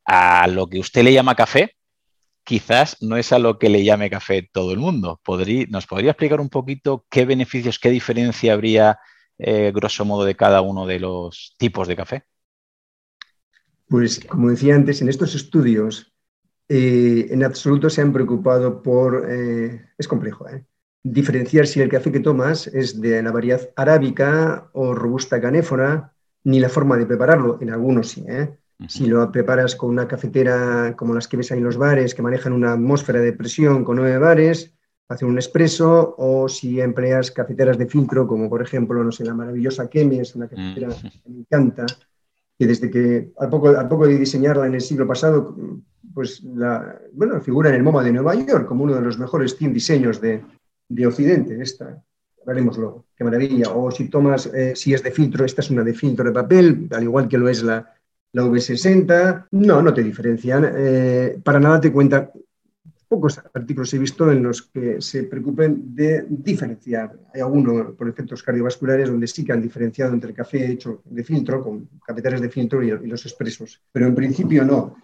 a 0.04 0.46
lo 0.48 0.66
que 0.66 0.80
usted 0.80 1.04
le 1.04 1.12
llama 1.12 1.36
café, 1.36 1.76
quizás 2.42 2.96
no 3.00 3.16
es 3.16 3.32
a 3.32 3.38
lo 3.38 3.58
que 3.58 3.68
le 3.68 3.84
llame 3.84 4.10
café 4.10 4.48
todo 4.52 4.72
el 4.72 4.78
mundo. 4.78 5.20
¿Nos 5.68 5.86
podría 5.86 6.10
explicar 6.10 6.40
un 6.40 6.48
poquito 6.48 7.06
qué 7.08 7.24
beneficios, 7.24 7.78
qué 7.78 7.90
diferencia 7.90 8.54
habría, 8.54 8.98
eh, 9.38 9.70
grosso 9.74 10.04
modo, 10.04 10.24
de 10.24 10.34
cada 10.34 10.62
uno 10.62 10.86
de 10.86 10.98
los 10.98 11.54
tipos 11.58 11.86
de 11.86 11.96
café? 11.96 12.24
Pues, 13.86 14.24
como 14.24 14.50
decía 14.50 14.74
antes, 14.74 15.02
en 15.02 15.08
estos 15.08 15.34
estudios 15.34 16.09
eh, 16.72 17.26
en 17.30 17.42
absoluto 17.42 17.90
se 17.90 18.00
han 18.00 18.12
preocupado 18.12 18.80
por, 18.80 19.26
eh, 19.28 19.86
es 19.98 20.06
complejo, 20.06 20.48
¿eh? 20.48 20.64
diferenciar 21.02 21.66
si 21.66 21.80
el 21.80 21.88
café 21.88 22.12
que 22.12 22.20
tomas 22.20 22.68
es 22.68 23.00
de 23.00 23.20
la 23.24 23.32
variedad 23.32 23.70
arábica 23.74 24.70
o 24.72 24.94
robusta 24.94 25.40
canéfora, 25.40 26.12
ni 26.44 26.60
la 26.60 26.68
forma 26.68 26.96
de 26.96 27.06
prepararlo, 27.06 27.58
en 27.60 27.70
algunos 27.70 28.10
sí. 28.10 28.24
Si 28.86 29.06
lo 29.06 29.30
preparas 29.32 29.74
con 29.74 29.90
una 29.90 30.06
cafetera 30.06 30.94
como 30.96 31.12
las 31.12 31.26
que 31.26 31.36
ves 31.36 31.50
ahí 31.50 31.58
en 31.58 31.64
los 31.64 31.76
bares, 31.76 32.14
que 32.14 32.22
manejan 32.22 32.52
una 32.52 32.72
atmósfera 32.74 33.20
de 33.20 33.32
presión 33.32 33.82
con 33.82 33.96
nueve 33.96 34.18
bares, 34.18 34.72
hacen 35.08 35.28
un 35.28 35.38
expreso, 35.38 36.14
o 36.16 36.48
si 36.48 36.80
empleas 36.80 37.32
cafeteras 37.32 37.78
de 37.78 37.88
filtro, 37.88 38.28
como 38.28 38.48
por 38.48 38.62
ejemplo, 38.62 39.02
no 39.02 39.10
sé, 39.10 39.24
la 39.24 39.34
maravillosa 39.34 39.90
Chemies, 39.90 40.36
una 40.36 40.48
cafetera 40.48 40.88
que 40.88 41.30
me 41.30 41.40
encanta, 41.40 41.84
que 42.60 42.66
desde 42.66 42.90
que, 42.90 43.32
al 43.38 43.48
poco, 43.48 43.68
al 43.70 43.88
poco 43.88 44.06
de 44.06 44.18
diseñarla 44.18 44.66
en 44.66 44.74
el 44.74 44.82
siglo 44.82 45.06
pasado, 45.06 45.56
pues 46.12 46.42
la, 46.42 47.00
bueno, 47.14 47.40
figura 47.40 47.70
en 47.70 47.76
el 47.76 47.82
MoMA 47.82 48.04
de 48.04 48.12
Nueva 48.12 48.34
York 48.34 48.66
como 48.66 48.84
uno 48.84 48.94
de 48.94 49.00
los 49.00 49.18
mejores 49.18 49.56
100 49.56 49.72
diseños 49.72 50.20
de, 50.20 50.44
de 50.86 51.06
Occidente. 51.06 51.56
Esta, 51.62 52.04
veremos 52.44 52.76
luego, 52.76 53.06
qué 53.16 53.24
maravilla. 53.24 53.70
O 53.70 53.90
si 53.90 54.10
tomas, 54.10 54.44
eh, 54.52 54.76
si 54.76 54.92
es 54.92 55.02
de 55.02 55.10
filtro, 55.10 55.46
esta 55.46 55.62
es 55.62 55.70
una 55.70 55.82
de 55.82 55.94
filtro 55.94 56.26
de 56.26 56.32
papel, 56.32 56.86
al 56.90 57.02
igual 57.02 57.28
que 57.28 57.38
lo 57.38 57.48
es 57.48 57.62
la, 57.62 57.94
la 58.32 58.42
V60. 58.42 59.46
No, 59.52 59.80
no 59.80 59.94
te 59.94 60.02
diferencian. 60.02 60.70
Eh, 60.76 61.40
para 61.42 61.60
nada 61.60 61.80
te 61.80 61.90
cuenta. 61.90 62.30
Pocos 63.10 63.40
artículos 63.52 63.92
he 63.92 63.98
visto 63.98 64.30
en 64.30 64.40
los 64.40 64.62
que 64.62 65.00
se 65.02 65.24
preocupen 65.24 65.96
de 65.96 66.24
diferenciar. 66.28 67.18
Hay 67.34 67.40
algunos 67.40 67.96
por 67.96 68.08
efectos 68.08 68.40
cardiovasculares 68.40 69.08
donde 69.08 69.26
sí 69.26 69.44
que 69.44 69.50
han 69.52 69.60
diferenciado 69.60 70.12
entre 70.12 70.30
el 70.30 70.36
café 70.36 70.70
hecho 70.70 71.02
de 71.06 71.24
filtro, 71.24 71.60
con 71.60 71.88
cafeteras 72.06 72.40
de 72.40 72.48
filtro 72.48 72.80
y 72.84 73.08
los 73.08 73.26
expresos. 73.26 73.82
Pero 73.90 74.06
en 74.06 74.14
principio 74.14 74.64
no. 74.64 74.94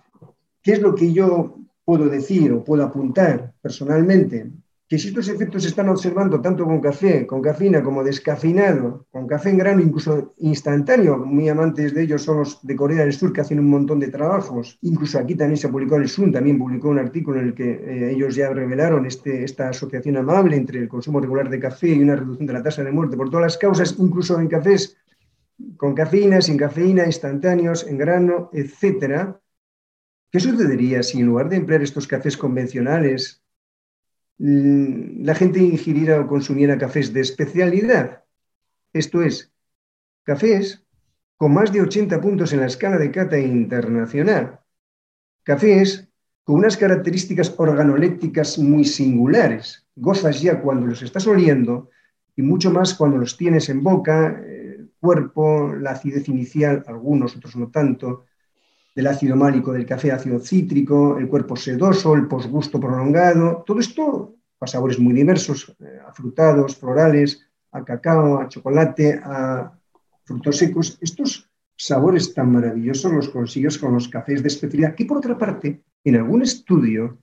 ¿Qué 0.62 0.75
es 0.75 0.81
lo 0.81 0.95
que 0.95 1.12
yo 1.12 1.59
puedo 1.85 2.09
decir 2.09 2.53
o 2.53 2.62
puedo 2.62 2.85
apuntar 2.85 3.53
personalmente? 3.61 4.53
Que 4.88 4.99
si 4.99 5.09
estos 5.09 5.29
efectos 5.29 5.62
se 5.62 5.68
están 5.70 5.88
observando 5.88 6.40
tanto 6.40 6.64
con 6.64 6.81
café, 6.81 7.27
con 7.27 7.42
cafeína 7.42 7.83
como 7.83 8.05
descafeinado, 8.05 9.07
con 9.11 9.27
café 9.27 9.51
en 9.51 9.59
grano, 9.59 9.83
incluso 9.83 10.35
instantáneo, 10.38 11.18
muy 11.18 11.49
amantes 11.49 11.92
de 11.92 12.03
ellos 12.03 12.22
son 12.22 12.38
los 12.38 12.64
de 12.64 12.77
Corea 12.77 13.03
del 13.03 13.12
Sur 13.12 13.33
que 13.33 13.40
hacen 13.40 13.59
un 13.59 13.68
montón 13.68 13.99
de 13.99 14.09
trabajos. 14.09 14.79
Incluso 14.83 15.18
aquí 15.18 15.35
también 15.35 15.57
se 15.57 15.68
publicó, 15.68 15.96
el 15.96 16.09
Sun 16.09 16.31
también 16.31 16.57
publicó 16.57 16.88
un 16.88 17.01
artículo 17.01 17.40
en 17.40 17.49
el 17.49 17.55
que 17.55 17.70
eh, 17.70 18.12
ellos 18.12 18.37
ya 18.37 18.51
revelaron 18.51 19.07
este, 19.07 19.42
esta 19.42 19.70
asociación 19.70 20.18
amable 20.18 20.57
entre 20.57 20.79
el 20.79 20.88
consumo 20.88 21.18
regular 21.18 21.51
de 21.51 21.59
café 21.59 21.88
y 21.88 22.03
una 22.03 22.14
reducción 22.14 22.46
de 22.46 22.53
la 22.53 22.62
tasa 22.62 22.85
de 22.85 22.92
muerte 22.92 23.16
por 23.16 23.29
todas 23.29 23.42
las 23.42 23.59
causas, 23.59 23.96
incluso 23.99 24.38
en 24.38 24.46
cafés 24.46 24.96
con 25.77 25.94
cafeína, 25.94 26.40
sin 26.40 26.57
cafeína, 26.57 27.07
instantáneos, 27.07 27.87
en 27.88 27.99
grano, 27.99 28.51
etcétera 28.53 29.40
¿Qué 30.31 30.40
sucedería 30.40 31.03
si 31.03 31.20
en 31.20 31.27
lugar 31.27 31.49
de 31.49 31.57
emplear 31.57 31.83
estos 31.83 32.07
cafés 32.07 32.37
convencionales, 32.37 33.42
la 34.38 35.35
gente 35.35 35.61
ingiriera 35.61 36.20
o 36.20 36.27
consumiera 36.27 36.79
cafés 36.79 37.12
de 37.12 37.20
especialidad? 37.20 38.25
Esto 38.92 39.22
es, 39.22 39.53
cafés 40.25 40.83
con 41.37 41.53
más 41.53 41.72
de 41.72 41.83
80 41.83 42.20
puntos 42.20 42.53
en 42.53 42.61
la 42.61 42.66
escala 42.66 42.99
de 42.99 43.11
cata 43.11 43.38
internacional. 43.38 44.61
Cafés 45.42 46.09
con 46.44 46.57
unas 46.57 46.77
características 46.77 47.55
organolépticas 47.57 48.59
muy 48.59 48.85
singulares. 48.85 49.87
Gozas 49.96 50.40
ya 50.40 50.61
cuando 50.61 50.87
los 50.87 51.03
estás 51.03 51.27
oliendo 51.27 51.90
y 52.37 52.42
mucho 52.42 52.70
más 52.70 52.94
cuando 52.94 53.18
los 53.18 53.37
tienes 53.37 53.68
en 53.68 53.83
boca, 53.83 54.40
el 54.46 54.90
cuerpo, 55.01 55.75
la 55.75 55.92
acidez 55.92 56.29
inicial, 56.29 56.85
algunos, 56.87 57.37
otros 57.37 57.57
no 57.57 57.68
tanto, 57.70 58.27
del 58.96 59.06
ácido 59.09 59.37
málico 59.37 59.74
del 59.74 59.85
café, 59.85 60.11
ácido 60.11 60.38
cítrico, 60.40 61.18
el 61.18 61.28
cuerpo 61.28 61.54
sedoso, 61.54 62.14
el 62.14 62.26
posgusto 62.26 62.80
prolongado, 62.80 63.62
todo 63.66 63.78
esto 63.78 64.37
a 64.59 64.66
sabores 64.66 64.98
muy 64.98 65.12
diversos, 65.12 65.76
eh, 65.80 66.00
afrutados, 66.09 66.76
florales, 66.76 67.46
a 67.72 67.85
cacao, 67.85 68.40
a 68.40 68.48
chocolate, 68.48 69.20
a 69.22 69.70
frutos 70.24 70.56
secos. 70.56 70.96
Estos 71.02 71.50
sabores 71.76 72.32
tan 72.32 72.50
maravillosos 72.50 73.12
los 73.12 73.28
consigues 73.28 73.76
con 73.76 73.92
los 73.92 74.09
cafés 74.09 74.40
de 74.42 74.48
especialidad, 74.48 74.94
que 74.94 75.04
por 75.04 75.18
otra 75.18 75.37
parte, 75.37 75.82
en 76.02 76.16
algún 76.16 76.40
estudio, 76.40 77.18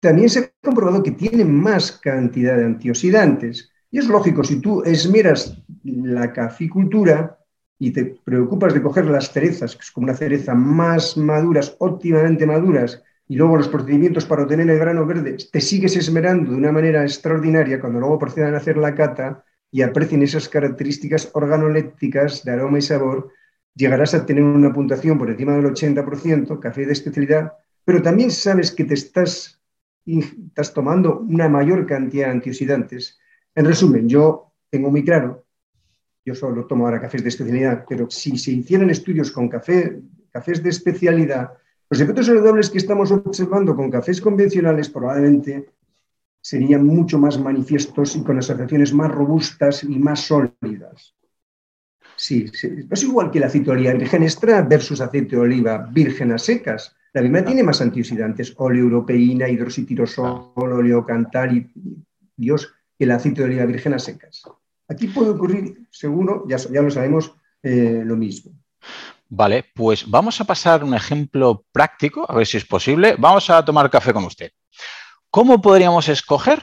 también 0.00 0.28
se 0.28 0.40
ha 0.40 0.50
comprobado 0.60 1.00
que 1.00 1.12
tienen 1.12 1.54
más 1.54 1.92
cantidad 1.92 2.56
de 2.56 2.64
antioxidantes. 2.64 3.70
Y 3.88 4.00
es 4.00 4.08
lógico, 4.08 4.42
si 4.42 4.60
tú 4.60 4.82
esmeras 4.82 5.62
la 5.84 6.32
caficultura 6.32 7.38
y 7.82 7.90
te 7.90 8.04
preocupas 8.22 8.74
de 8.74 8.80
coger 8.80 9.06
las 9.06 9.32
cerezas, 9.32 9.74
que 9.74 9.82
es 9.82 9.90
como 9.90 10.04
una 10.04 10.14
cereza 10.14 10.54
más 10.54 11.16
maduras, 11.16 11.74
óptimamente 11.80 12.46
maduras, 12.46 13.02
y 13.26 13.34
luego 13.34 13.56
los 13.56 13.66
procedimientos 13.66 14.24
para 14.24 14.44
obtener 14.44 14.70
el 14.70 14.78
grano 14.78 15.04
verde, 15.04 15.36
te 15.50 15.60
sigues 15.60 15.96
esmerando 15.96 16.52
de 16.52 16.58
una 16.58 16.70
manera 16.70 17.02
extraordinaria 17.02 17.80
cuando 17.80 17.98
luego 17.98 18.20
procedan 18.20 18.54
a 18.54 18.58
hacer 18.58 18.76
la 18.76 18.94
cata 18.94 19.44
y 19.72 19.82
aprecien 19.82 20.22
esas 20.22 20.48
características 20.48 21.30
organolépticas 21.32 22.44
de 22.44 22.52
aroma 22.52 22.78
y 22.78 22.82
sabor, 22.82 23.32
llegarás 23.74 24.14
a 24.14 24.24
tener 24.26 24.44
una 24.44 24.72
puntuación 24.72 25.18
por 25.18 25.28
encima 25.28 25.56
del 25.56 25.64
80%, 25.64 26.60
café 26.60 26.86
de 26.86 26.92
especialidad, 26.92 27.54
pero 27.84 28.00
también 28.00 28.30
sabes 28.30 28.70
que 28.70 28.84
te 28.84 28.94
estás, 28.94 29.60
estás 30.06 30.72
tomando 30.72 31.18
una 31.18 31.48
mayor 31.48 31.84
cantidad 31.86 32.26
de 32.26 32.32
antioxidantes. 32.32 33.18
En 33.56 33.64
resumen, 33.64 34.08
yo 34.08 34.52
tengo 34.70 34.88
muy 34.88 35.04
claro, 35.04 35.46
yo 36.24 36.34
solo 36.34 36.66
tomo 36.66 36.86
ahora 36.86 37.00
cafés 37.00 37.22
de 37.22 37.28
especialidad, 37.28 37.84
pero 37.88 38.08
si 38.10 38.38
se 38.38 38.52
hicieran 38.52 38.90
estudios 38.90 39.30
con 39.30 39.48
café, 39.48 40.00
cafés 40.30 40.62
de 40.62 40.70
especialidad, 40.70 41.52
los 41.90 42.00
efectos 42.00 42.26
saludables 42.26 42.70
que 42.70 42.78
estamos 42.78 43.10
observando 43.10 43.76
con 43.76 43.90
cafés 43.90 44.20
convencionales 44.20 44.88
probablemente 44.88 45.68
serían 46.40 46.86
mucho 46.86 47.18
más 47.18 47.38
manifiestos 47.38 48.16
y 48.16 48.22
con 48.22 48.38
asociaciones 48.38 48.92
más 48.92 49.10
robustas 49.10 49.84
y 49.84 49.98
más 49.98 50.20
sólidas. 50.20 51.14
Sí, 52.16 52.46
es 52.90 53.02
igual 53.02 53.30
que 53.30 53.38
el 53.38 53.44
aceite 53.44 53.66
de 53.66 53.72
oliva 53.72 53.92
virgen 53.94 54.22
extra 54.22 54.62
versus 54.62 55.00
aceite 55.00 55.36
de 55.36 55.42
oliva 55.42 55.88
virgen 55.92 56.32
a 56.32 56.38
secas. 56.38 56.94
La 57.12 57.20
misma 57.20 57.44
tiene 57.44 57.62
más 57.62 57.80
antioxidantes, 57.80 58.54
oleoeuropeína, 58.56 59.48
hidroxitirosol, 59.48 60.52
oleocantal 60.54 61.56
y 61.56 61.70
Dios, 62.36 62.72
que 62.98 63.04
el 63.04 63.10
aceite 63.10 63.42
de 63.42 63.48
oliva 63.48 63.66
virgen 63.66 63.94
a 63.94 63.98
secas. 63.98 64.44
Aquí 64.92 65.08
puede 65.08 65.30
ocurrir, 65.30 65.86
seguro, 65.90 66.44
ya, 66.46 66.58
ya 66.58 66.82
lo 66.82 66.90
sabemos, 66.90 67.32
eh, 67.62 68.02
lo 68.04 68.16
mismo. 68.16 68.52
Vale, 69.28 69.64
pues 69.74 70.08
vamos 70.08 70.38
a 70.40 70.44
pasar 70.44 70.84
un 70.84 70.94
ejemplo 70.94 71.64
práctico, 71.72 72.26
a 72.28 72.34
ver 72.34 72.46
si 72.46 72.58
es 72.58 72.66
posible. 72.66 73.16
Vamos 73.18 73.48
a 73.48 73.64
tomar 73.64 73.88
café 73.88 74.12
con 74.12 74.24
usted. 74.24 74.50
¿Cómo 75.30 75.62
podríamos 75.62 76.08
escoger 76.10 76.62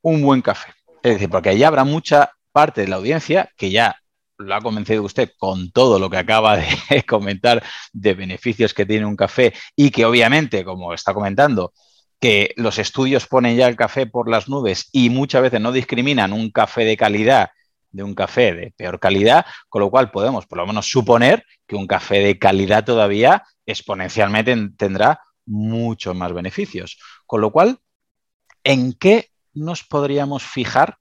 un 0.00 0.22
buen 0.22 0.42
café? 0.42 0.72
Es 1.04 1.14
decir, 1.14 1.30
porque 1.30 1.50
allá 1.50 1.68
habrá 1.68 1.84
mucha 1.84 2.32
parte 2.50 2.80
de 2.80 2.88
la 2.88 2.96
audiencia 2.96 3.48
que 3.56 3.70
ya 3.70 3.96
lo 4.38 4.54
ha 4.54 4.60
convencido 4.60 5.04
usted 5.04 5.30
con 5.38 5.70
todo 5.70 6.00
lo 6.00 6.10
que 6.10 6.16
acaba 6.16 6.56
de 6.56 6.66
comentar 7.08 7.62
de 7.92 8.14
beneficios 8.14 8.74
que 8.74 8.86
tiene 8.86 9.06
un 9.06 9.14
café 9.14 9.52
y 9.76 9.90
que 9.90 10.04
obviamente, 10.04 10.64
como 10.64 10.92
está 10.92 11.14
comentando, 11.14 11.72
que 12.22 12.54
los 12.56 12.78
estudios 12.78 13.26
ponen 13.26 13.56
ya 13.56 13.66
el 13.66 13.74
café 13.74 14.06
por 14.06 14.30
las 14.30 14.48
nubes 14.48 14.88
y 14.92 15.10
muchas 15.10 15.42
veces 15.42 15.60
no 15.60 15.72
discriminan 15.72 16.32
un 16.32 16.52
café 16.52 16.84
de 16.84 16.96
calidad 16.96 17.50
de 17.90 18.04
un 18.04 18.14
café 18.14 18.54
de 18.54 18.70
peor 18.76 19.00
calidad, 19.00 19.44
con 19.68 19.80
lo 19.80 19.90
cual 19.90 20.12
podemos 20.12 20.46
por 20.46 20.58
lo 20.58 20.66
menos 20.66 20.88
suponer 20.88 21.44
que 21.66 21.74
un 21.74 21.88
café 21.88 22.20
de 22.20 22.38
calidad 22.38 22.84
todavía 22.84 23.42
exponencialmente 23.66 24.56
tendrá 24.76 25.20
muchos 25.46 26.14
más 26.14 26.32
beneficios. 26.32 26.96
Con 27.26 27.40
lo 27.40 27.50
cual, 27.50 27.80
¿en 28.62 28.92
qué 28.92 29.30
nos 29.52 29.82
podríamos 29.82 30.44
fijar 30.44 30.98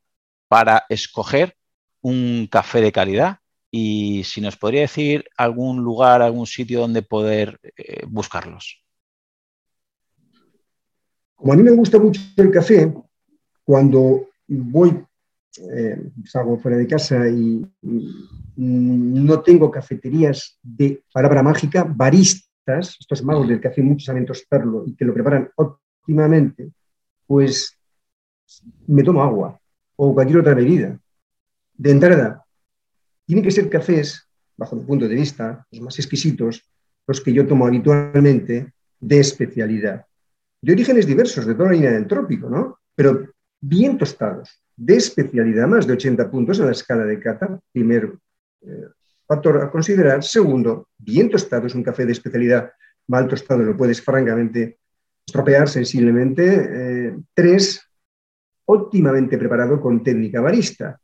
para 0.47 0.85
escoger 0.89 1.55
un 2.01 2.47
café 2.51 2.81
de 2.81 2.91
calidad? 2.91 3.37
Y 3.69 4.23
si 4.23 4.41
nos 4.41 4.57
podría 4.57 4.81
decir 4.81 5.25
algún 5.37 5.83
lugar, 5.83 6.23
algún 6.23 6.47
sitio 6.47 6.81
donde 6.81 7.03
poder 7.03 7.59
eh, 7.77 8.05
buscarlos. 8.07 8.81
Como 11.41 11.53
a 11.53 11.55
mí 11.55 11.63
me 11.63 11.71
gusta 11.71 11.97
mucho 11.97 12.21
el 12.37 12.51
café, 12.51 12.93
cuando 13.63 14.29
voy, 14.47 15.03
eh, 15.73 16.11
salgo 16.23 16.59
fuera 16.59 16.77
de 16.77 16.85
casa 16.85 17.27
y, 17.27 17.65
no 18.57 19.41
tengo 19.41 19.71
cafeterías 19.71 20.59
de 20.61 21.01
palabra 21.11 21.41
mágica, 21.41 21.83
baristas, 21.83 22.95
estos 22.99 23.23
magos 23.23 23.47
del 23.47 23.59
café, 23.59 23.81
muchos 23.81 24.05
saben 24.05 24.27
tostarlo 24.27 24.83
y 24.85 24.93
que 24.93 25.03
lo 25.03 25.15
preparan 25.15 25.49
óptimamente, 25.55 26.69
pues 27.25 27.75
me 28.85 29.01
tomo 29.01 29.23
agua 29.23 29.59
o 29.95 30.13
cualquier 30.13 30.39
otra 30.39 30.53
bebida. 30.53 30.99
De 31.73 31.89
entrada, 31.89 32.45
tienen 33.25 33.43
que 33.43 33.49
ser 33.49 33.67
cafés, 33.67 34.27
bajo 34.55 34.75
mi 34.75 34.83
punto 34.83 35.07
de 35.07 35.15
vista, 35.15 35.65
los 35.71 35.81
más 35.81 35.97
exquisitos, 35.97 36.61
los 37.07 37.19
que 37.19 37.33
yo 37.33 37.47
tomo 37.47 37.65
habitualmente, 37.65 38.71
de 38.99 39.19
especialidad. 39.19 40.05
De 40.61 40.73
orígenes 40.73 41.07
diversos, 41.07 41.45
de 41.45 41.55
toda 41.55 41.69
la 41.69 41.73
línea 41.73 41.91
del 41.91 42.07
trópico, 42.07 42.49
¿no? 42.49 42.79
Pero 42.95 43.27
bien 43.59 43.97
tostados, 43.97 44.61
de 44.75 44.95
especialidad, 44.95 45.67
más 45.67 45.87
de 45.87 45.93
80 45.93 46.29
puntos 46.29 46.59
en 46.59 46.65
la 46.65 46.71
escala 46.71 47.05
de 47.05 47.19
cata, 47.19 47.59
primer 47.71 48.13
eh, 48.61 48.87
factor 49.27 49.61
a 49.61 49.71
considerar. 49.71 50.23
Segundo, 50.23 50.89
bien 50.97 51.29
tostado, 51.29 51.67
es 51.67 51.75
un 51.75 51.83
café 51.83 52.05
de 52.05 52.11
especialidad, 52.11 52.71
mal 53.07 53.27
tostado 53.27 53.63
lo 53.63 53.75
puedes 53.75 54.01
francamente 54.01 54.79
estropear 55.25 55.69
sensiblemente. 55.69 56.43
Eh, 56.45 57.17
tres, 57.33 57.81
óptimamente 58.65 59.37
preparado 59.37 59.79
con 59.79 60.03
técnica 60.03 60.41
barista. 60.41 60.99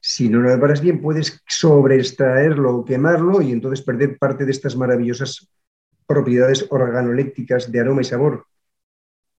Si 0.00 0.28
no 0.28 0.40
lo 0.40 0.50
preparas 0.50 0.80
bien, 0.80 1.00
puedes 1.00 1.40
sobreextraerlo 1.46 2.76
o 2.76 2.84
quemarlo 2.84 3.40
y 3.40 3.52
entonces 3.52 3.84
perder 3.84 4.18
parte 4.18 4.44
de 4.44 4.50
estas 4.50 4.76
maravillosas 4.76 5.48
propiedades 6.06 6.66
organolécticas 6.70 7.70
de 7.70 7.80
aroma 7.80 8.00
y 8.00 8.04
sabor. 8.04 8.46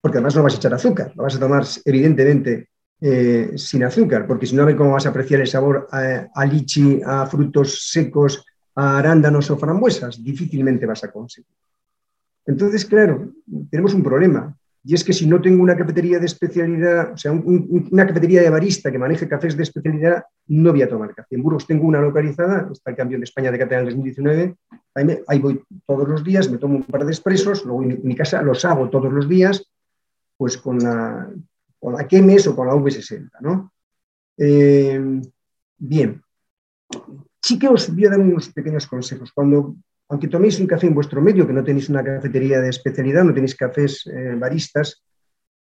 Porque 0.03 0.17
además 0.17 0.35
no 0.35 0.43
vas 0.43 0.55
a 0.55 0.57
echar 0.57 0.73
azúcar, 0.73 1.13
lo 1.15 1.23
vas 1.23 1.35
a 1.37 1.39
tomar 1.39 1.63
evidentemente 1.85 2.67
eh, 2.99 3.53
sin 3.55 3.85
azúcar, 3.85 4.27
porque 4.27 4.45
si 4.45 4.53
no, 4.53 4.65
ve 4.65 4.75
cómo 4.75 4.91
vas 4.91 5.05
a 5.05 5.09
apreciar 5.09 5.39
el 5.39 5.47
sabor 5.47 5.87
a, 5.91 6.27
a 6.35 6.45
lichi, 6.45 6.99
a 7.05 7.25
frutos 7.25 7.87
secos, 7.89 8.45
a 8.75 8.97
arándanos 8.97 9.49
o 9.49 9.57
frambuesas. 9.57 10.21
Difícilmente 10.21 10.85
vas 10.85 11.05
a 11.05 11.11
conseguir. 11.11 11.55
Entonces, 12.45 12.85
claro, 12.85 13.31
tenemos 13.71 13.93
un 13.93 14.03
problema. 14.03 14.53
Y 14.85 14.93
es 14.95 15.03
que 15.05 15.13
si 15.13 15.25
no 15.25 15.39
tengo 15.39 15.63
una 15.63 15.77
cafetería 15.77 16.19
de 16.19 16.25
especialidad, 16.25 17.13
o 17.13 17.17
sea, 17.17 17.31
una 17.31 18.05
cafetería 18.05 18.41
de 18.41 18.49
barista 18.49 18.91
que 18.91 18.99
maneje 18.99 19.29
cafés 19.29 19.55
de 19.55 19.63
especialidad, 19.63 20.25
no 20.47 20.71
voy 20.71 20.81
a 20.81 20.89
tomar 20.89 21.15
café. 21.15 21.35
En 21.35 21.43
Burgos 21.43 21.65
tengo 21.65 21.87
una 21.87 22.01
localizada, 22.01 22.67
está 22.69 22.91
el 22.91 22.97
campeón 22.97 23.21
de 23.21 23.25
España 23.25 23.49
de 23.49 23.59
cátedra 23.59 23.79
en 23.79 23.85
2019, 23.85 24.55
ahí, 25.27 25.39
voy 25.39 25.63
todos 25.87 26.07
los 26.09 26.21
días, 26.21 26.51
me 26.51 26.57
tomo 26.57 26.75
un 26.75 26.83
par 26.83 27.05
de 27.05 27.11
expresos, 27.13 27.63
luego 27.63 27.83
en 27.83 28.01
mi, 28.03 28.13
casa 28.13 28.41
los 28.41 28.65
hago 28.65 28.89
todos 28.89 29.11
los 29.11 29.29
días, 29.29 29.71
pues 30.43 30.57
con 30.57 30.77
la, 30.77 31.31
con 31.79 31.93
la 31.93 32.05
Chemes 32.05 32.47
o 32.47 32.53
con 32.53 32.67
la 32.67 32.73
V60, 32.73 33.29
¿no? 33.39 33.71
Eh, 34.35 34.99
bien, 35.77 36.21
sí 37.41 37.57
que 37.57 37.69
os 37.69 37.89
voy 37.95 38.07
a 38.07 38.09
dar 38.09 38.19
unos 38.19 38.49
pequeños 38.49 38.85
consejos. 38.85 39.31
Cuando 39.31 39.77
aunque 40.09 40.27
toméis 40.27 40.59
un 40.59 40.67
café 40.67 40.87
en 40.87 40.95
vuestro 40.95 41.21
medio, 41.21 41.47
que 41.47 41.53
no 41.53 41.63
tenéis 41.63 41.87
una 41.87 42.03
cafetería 42.03 42.59
de 42.59 42.67
especialidad, 42.67 43.23
no 43.23 43.33
tenéis 43.33 43.55
cafés 43.55 44.05
eh, 44.07 44.35
baristas, 44.35 45.01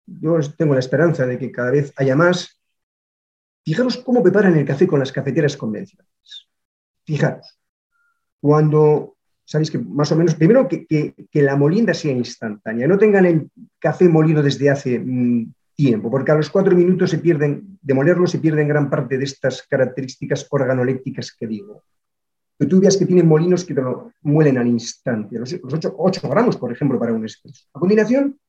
yo 0.08 0.40
tengo 0.58 0.74
la 0.74 0.80
esperanza 0.80 1.28
de 1.28 1.38
que 1.38 1.52
cada 1.52 1.70
vez 1.70 1.94
haya 1.98 2.16
más. 2.16 2.60
Fijaros 3.64 3.98
cómo 3.98 4.24
preparan 4.24 4.58
el 4.58 4.66
café 4.66 4.88
con 4.88 4.98
las 4.98 5.12
cafeteras 5.12 5.56
convencionales. 5.56 6.50
Fijaros, 7.06 7.56
cuando, 8.40 9.16
sabéis 9.52 9.70
que 9.70 9.80
más 9.80 10.10
o 10.14 10.16
menos, 10.16 10.36
primero 10.36 10.66
que, 10.66 11.14
la 11.34 11.58
molienda 11.58 11.94
sea 11.94 12.14
instantánea, 12.14 12.88
no 12.88 12.98
tengan 12.98 13.26
el 13.26 13.50
café 13.80 14.08
molido 14.08 14.42
desde 14.42 14.70
hace 14.70 14.98
mm, 14.98 15.54
tiempo, 15.76 16.10
porque 16.10 16.32
a 16.32 16.36
los 16.36 16.50
cuatro 16.50 16.74
minutos 16.74 17.10
se 17.10 17.18
pierden, 17.18 17.78
de 17.82 17.94
molerlo 17.94 18.28
se 18.28 18.40
pierden 18.40 18.70
gran 18.70 18.90
parte 18.90 19.18
de 19.18 19.26
estas 19.26 19.64
características 19.64 20.48
organolépticas 20.50 21.36
que 21.38 21.48
digo. 21.48 21.84
Que 22.58 22.66
tú 22.66 22.80
veas 22.80 22.96
que 22.96 23.06
tienen 23.06 23.28
molinos 23.28 23.66
que 23.66 23.74
te 23.74 23.82
lo 23.82 24.14
muelen 24.22 24.58
al 24.58 24.68
instante, 24.68 25.38
los, 25.38 25.54
8, 25.62 26.30
gramos, 26.30 26.56
por 26.56 26.72
ejemplo, 26.72 26.98
para 26.98 27.12
un 27.12 27.26
espeso. 27.26 27.66
A 27.74 27.80
combinación, 27.80 28.40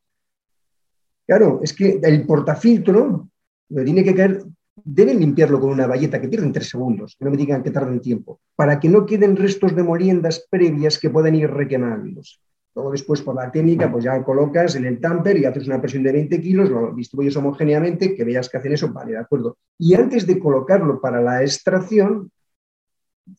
claro, 1.27 1.59
es 1.65 1.73
que 1.73 1.99
el 2.01 2.25
portafiltro 2.25 3.29
tiene 3.69 4.05
que 4.05 4.15
caer, 4.15 4.45
deben 4.77 5.19
limpiarlo 5.19 5.61
con 5.61 5.71
una 5.71 5.87
valleta 5.87 6.21
que 6.21 6.29
pierden 6.29 6.53
tres 6.53 6.71
segundos, 6.71 7.17
que 7.19 7.25
no 7.25 7.31
me 7.31 7.37
digan 7.37 7.63
que 7.63 7.71
tarden 7.71 8.01
tiempo, 8.01 8.41
para 8.57 8.81
que 8.81 8.89
no 8.89 9.05
queden 9.07 9.37
restos 9.37 9.75
de 9.77 9.83
moliendas 9.83 10.47
previas 10.51 10.99
que 10.99 11.11
puedan 11.11 11.35
ir 11.35 11.51
requemándose. 11.51 12.39
Luego 12.75 12.91
después 12.91 13.21
por 13.21 13.35
la 13.35 13.51
técnica, 13.51 13.91
pues 13.93 14.05
ya 14.05 14.23
colocas 14.25 14.77
en 14.77 14.87
el 14.87 14.99
tamper 14.99 15.37
y 15.37 15.45
haces 15.45 15.67
una 15.67 15.81
presión 15.81 16.03
de 16.03 16.13
20 16.13 16.41
kilos, 16.41 16.71
lo 16.71 16.95
distribuyes 16.95 17.37
homogéneamente, 17.37 18.15
que 18.15 18.25
veas 18.25 18.49
que 18.49 18.57
hacen 18.57 18.73
eso, 18.73 18.91
vale, 18.91 19.13
de 19.13 19.19
acuerdo. 19.19 19.59
Y 19.79 19.95
antes 19.95 20.27
de 20.27 20.39
colocarlo 20.39 20.99
para 20.99 21.21
la 21.21 21.43
extracción, 21.43 22.31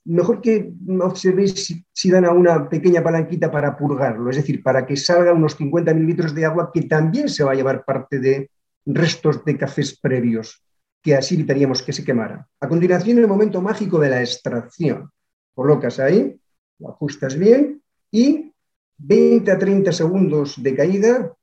mejor 0.05 0.39
que 0.39 0.71
observéis 1.01 1.83
si, 1.91 2.11
dan 2.11 2.25
a 2.25 2.31
una 2.31 2.69
pequeña 2.69 3.01
palanquita 3.01 3.49
para 3.49 3.75
purgarlo, 3.75 4.29
es 4.29 4.37
decir, 4.37 4.61
para 4.61 4.85
que 4.85 4.95
salga 4.95 5.33
unos 5.33 5.55
50 5.55 5.93
mililitros 5.95 6.35
de 6.35 6.45
agua 6.45 6.69
que 6.71 6.83
también 6.83 7.27
se 7.27 7.43
va 7.43 7.51
a 7.51 7.55
llevar 7.55 7.83
parte 7.85 8.19
de 8.19 8.51
restos 8.85 9.43
de 9.45 9.57
cafés 9.57 9.99
previos, 9.99 10.63
que 11.03 11.15
así 11.15 11.35
evitaríamos 11.35 11.83
que 11.83 11.91
se 11.91 12.03
quemara. 12.03 12.47
A 12.61 12.67
continuación, 12.69 13.19
el 13.19 13.27
momento 13.27 13.61
mágico 13.61 13.99
de 13.99 14.09
la 14.09 14.21
extracción. 14.21 15.11
Colocas 15.53 15.99
ahí, 15.99 16.39
lo 16.79 16.89
ajustas 16.89 17.37
bien 17.37 17.81
y 18.09 18.51
20 18.97 19.51
a 19.51 19.59
30 19.59 19.91
segundos 19.91 20.63
de 20.63 20.75
caída 20.75 21.33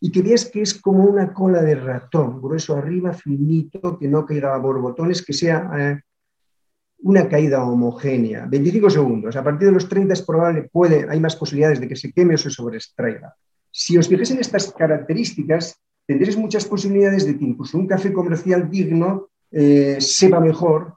y 0.00 0.12
que 0.12 0.22
veas 0.22 0.44
que 0.44 0.62
es 0.62 0.74
como 0.74 1.04
una 1.04 1.34
cola 1.34 1.60
de 1.62 1.74
ratón, 1.74 2.40
grueso 2.40 2.76
arriba, 2.76 3.12
finito, 3.12 3.98
que 3.98 4.06
no 4.06 4.24
caiga 4.24 4.54
a 4.54 4.58
borbotones, 4.58 5.24
que 5.24 5.32
sea 5.32 5.68
eh, 5.76 6.00
una 7.00 7.28
caída 7.28 7.64
homogénea. 7.64 8.46
25 8.46 8.88
segundos. 8.88 9.34
A 9.34 9.42
partir 9.42 9.66
de 9.66 9.74
los 9.74 9.88
30 9.88 10.14
es 10.14 10.22
probable, 10.22 10.68
puede, 10.72 11.06
hay 11.10 11.18
más 11.18 11.34
posibilidades 11.34 11.80
de 11.80 11.88
que 11.88 11.96
se 11.96 12.12
queme 12.12 12.34
o 12.34 12.38
se 12.38 12.50
sobreextraiga. 12.50 13.34
Si 13.72 13.98
os 13.98 14.06
fijáis 14.06 14.30
en 14.30 14.38
estas 14.38 14.72
características, 14.72 15.80
tendréis 16.08 16.38
muchas 16.38 16.64
posibilidades 16.64 17.26
de 17.26 17.36
que 17.36 17.44
incluso 17.44 17.76
un 17.76 17.86
café 17.86 18.14
comercial 18.14 18.70
digno 18.70 19.28
eh, 19.52 19.98
sepa 20.00 20.40
mejor, 20.40 20.94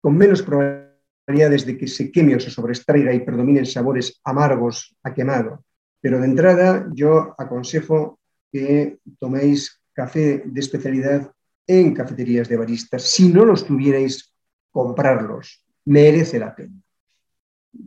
con 0.00 0.16
menos 0.16 0.42
probabilidades 0.42 1.64
de 1.64 1.78
que 1.78 1.86
se 1.86 2.10
queme 2.10 2.34
o 2.34 2.40
se 2.40 2.50
sobreextraiga 2.50 3.14
y 3.14 3.20
predominen 3.20 3.64
sabores 3.64 4.20
amargos 4.24 4.96
a 5.04 5.14
quemado. 5.14 5.62
Pero 6.00 6.18
de 6.18 6.26
entrada 6.26 6.90
yo 6.92 7.36
aconsejo 7.38 8.18
que 8.50 8.98
toméis 9.20 9.80
café 9.92 10.42
de 10.44 10.60
especialidad 10.60 11.30
en 11.64 11.94
cafeterías 11.94 12.48
de 12.48 12.56
baristas. 12.56 13.04
Si 13.04 13.28
no 13.28 13.44
los 13.44 13.64
tuvierais, 13.64 14.34
comprarlos. 14.72 15.64
Merece 15.84 16.40
la 16.40 16.54
pena. 16.56 16.74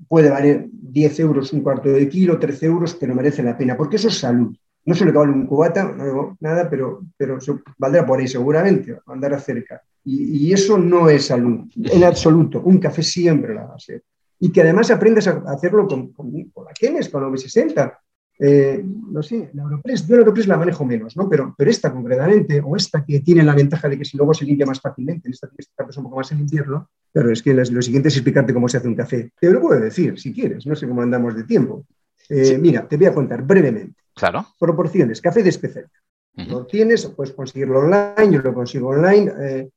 Puede 0.07 0.29
valer 0.29 0.67
10 0.71 1.19
euros 1.19 1.51
un 1.51 1.62
cuarto 1.62 1.89
de 1.89 2.07
kilo, 2.07 2.39
13 2.39 2.65
euros, 2.65 2.95
pero 2.95 3.13
merece 3.13 3.43
la 3.43 3.57
pena, 3.57 3.75
porque 3.75 3.97
eso 3.97 4.07
es 4.07 4.17
salud. 4.17 4.55
No 4.88 4.95
se 4.95 5.06
le 5.06 5.12
vale 5.12 5.32
un 5.32 5.45
cubata, 5.45 5.84
no 5.84 6.38
nada, 6.39 6.67
pero, 6.69 7.02
pero 7.15 7.38
valdrá 7.78 8.06
por 8.06 8.19
ahí 8.19 8.28
seguramente, 8.28 8.97
andar 9.06 9.39
cerca. 9.39 9.82
Y, 10.04 10.47
y, 10.47 10.54
eso 10.54 10.78
no 10.78 11.10
es 11.10 11.26
salud, 11.26 11.69
en 11.76 12.04
absoluto. 12.04 12.62
Un 12.62 12.80
café 12.80 13.04
siempre 13.04 13.54
la 13.54 13.65
va 13.65 13.76
a 13.76 13.80
ser. 13.80 14.04
Y 14.39 14.52
que 14.52 14.62
además 14.62 14.89
aprendas 14.89 15.28
a 15.28 15.43
hacerlo 15.47 15.88
con, 15.88 16.13
con, 16.13 16.32
con 16.54 16.65
la 16.65 16.71
Kenes, 16.71 17.10
con 17.10 17.21
la 17.21 17.28
V60, 17.28 17.93
eh, 18.39 18.84
no 18.84 19.23
sé, 19.23 19.50
la 19.54 19.63
Europress, 19.63 20.06
yo 20.06 20.15
la 20.15 20.21
Europress 20.21 20.47
la 20.47 20.58
manejo 20.58 20.86
menos, 20.86 21.17
¿no? 21.17 21.28
Pero, 21.28 21.56
pero 21.58 21.71
esta 21.71 21.91
concretamente, 21.91 22.62
o 22.63 22.76
esta 22.76 23.04
que 23.04 23.21
tiene 23.21 23.43
la 23.43 23.56
ventaja 23.56 23.89
de 23.89 23.97
que 23.97 24.06
si 24.06 24.15
luego 24.15 24.34
se 24.34 24.45
limpia 24.45 24.65
más 24.65 24.80
fácilmente, 24.80 25.30
esta 25.30 25.47
tienes 25.47 25.65
que 25.65 25.71
estar 25.71 25.88
un 25.97 26.04
poco 26.04 26.17
más 26.17 26.32
en 26.32 26.38
limpiarlo, 26.39 26.89
pero 27.12 27.32
es 27.32 27.41
que 27.41 27.54
lo 27.54 27.82
siguiente 27.82 28.10
es 28.10 28.15
explicarte 28.15 28.54
cómo 28.54 28.69
se 28.69 28.78
hace 28.78 28.88
un 28.88 28.95
café. 28.95 29.32
Te 29.39 29.50
lo 29.50 29.60
puedo 29.60 29.80
decir, 29.80 30.19
si 30.19 30.34
quieres, 30.34 30.67
no 30.67 30.76
sé 30.76 30.88
cómo 30.88 31.02
andamos 31.02 31.36
de 31.36 31.45
tiempo. 31.45 31.86
Eh, 32.30 32.58
mira, 32.60 32.88
te 32.88 32.97
voy 32.97 33.08
a 33.08 33.13
contar 33.13 33.41
brevemente. 33.41 33.95
Claro. 34.17 34.45
Proporciones, 34.60 35.21
café 35.21 35.43
de 35.43 35.49
especialidad. 35.49 35.91
Lo 36.36 36.65
tienes, 36.67 37.06
puedes 37.08 37.34
conseguirlo 37.34 37.80
online, 37.80 38.32
yo 38.32 38.41
lo 38.41 38.53
consigo 38.53 38.89
online. 38.89 39.32
Eh, 39.39 39.69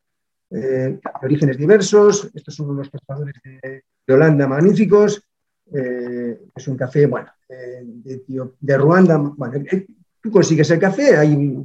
eh 0.51 1.01
orígenes 1.23 1.57
diversos, 1.57 2.31
estos 2.35 2.55
son 2.55 2.71
unos 2.71 2.91
cazadores 2.91 3.35
de, 3.43 3.83
de 4.07 4.15
Holanda 4.15 4.47
magníficos, 4.47 5.23
eh, 5.73 6.39
es 6.55 6.69
un 6.69 6.77
café, 6.77 7.07
bueno, 7.07 7.29
eh, 7.49 7.85
de, 8.61 8.77
Ruanda. 8.77 9.19
Bueno, 9.19 9.65
tú 10.21 10.31
consigues 10.31 10.71
el 10.71 10.79
café, 10.79 11.17
ahí 11.17 11.57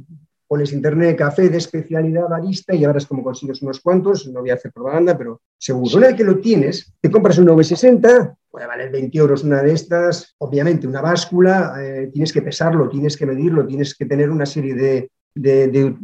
pones 0.46 0.72
internet 0.72 1.16
café 1.16 1.48
de 1.48 1.58
especialidad 1.58 2.28
barista 2.28 2.72
y 2.72 2.80
ya 2.80 2.86
verás 2.88 3.06
cómo 3.06 3.22
consigues 3.22 3.62
unos 3.62 3.80
cuantos. 3.80 4.28
No 4.28 4.40
voy 4.40 4.50
a 4.50 4.54
hacer 4.54 4.72
propaganda, 4.72 5.18
pero 5.18 5.42
seguro. 5.58 5.96
Una 5.96 6.08
vez 6.08 6.16
que 6.16 6.24
lo 6.24 6.38
tienes, 6.38 6.92
te 7.00 7.10
compras 7.10 7.38
un 7.38 7.48
V60, 7.48 8.36
puede 8.56 8.66
valer 8.66 8.90
20 8.90 9.18
euros 9.18 9.44
una 9.44 9.62
de 9.62 9.74
estas. 9.74 10.34
Obviamente, 10.38 10.86
una 10.86 11.02
báscula, 11.02 11.74
tienes 12.10 12.32
que 12.32 12.40
pesarlo, 12.40 12.88
tienes 12.88 13.14
que 13.14 13.26
medirlo, 13.26 13.66
tienes 13.66 13.94
que 13.94 14.06
tener 14.06 14.30
una 14.30 14.46
serie 14.46 14.74
de, 14.74 15.10
de 15.34 15.94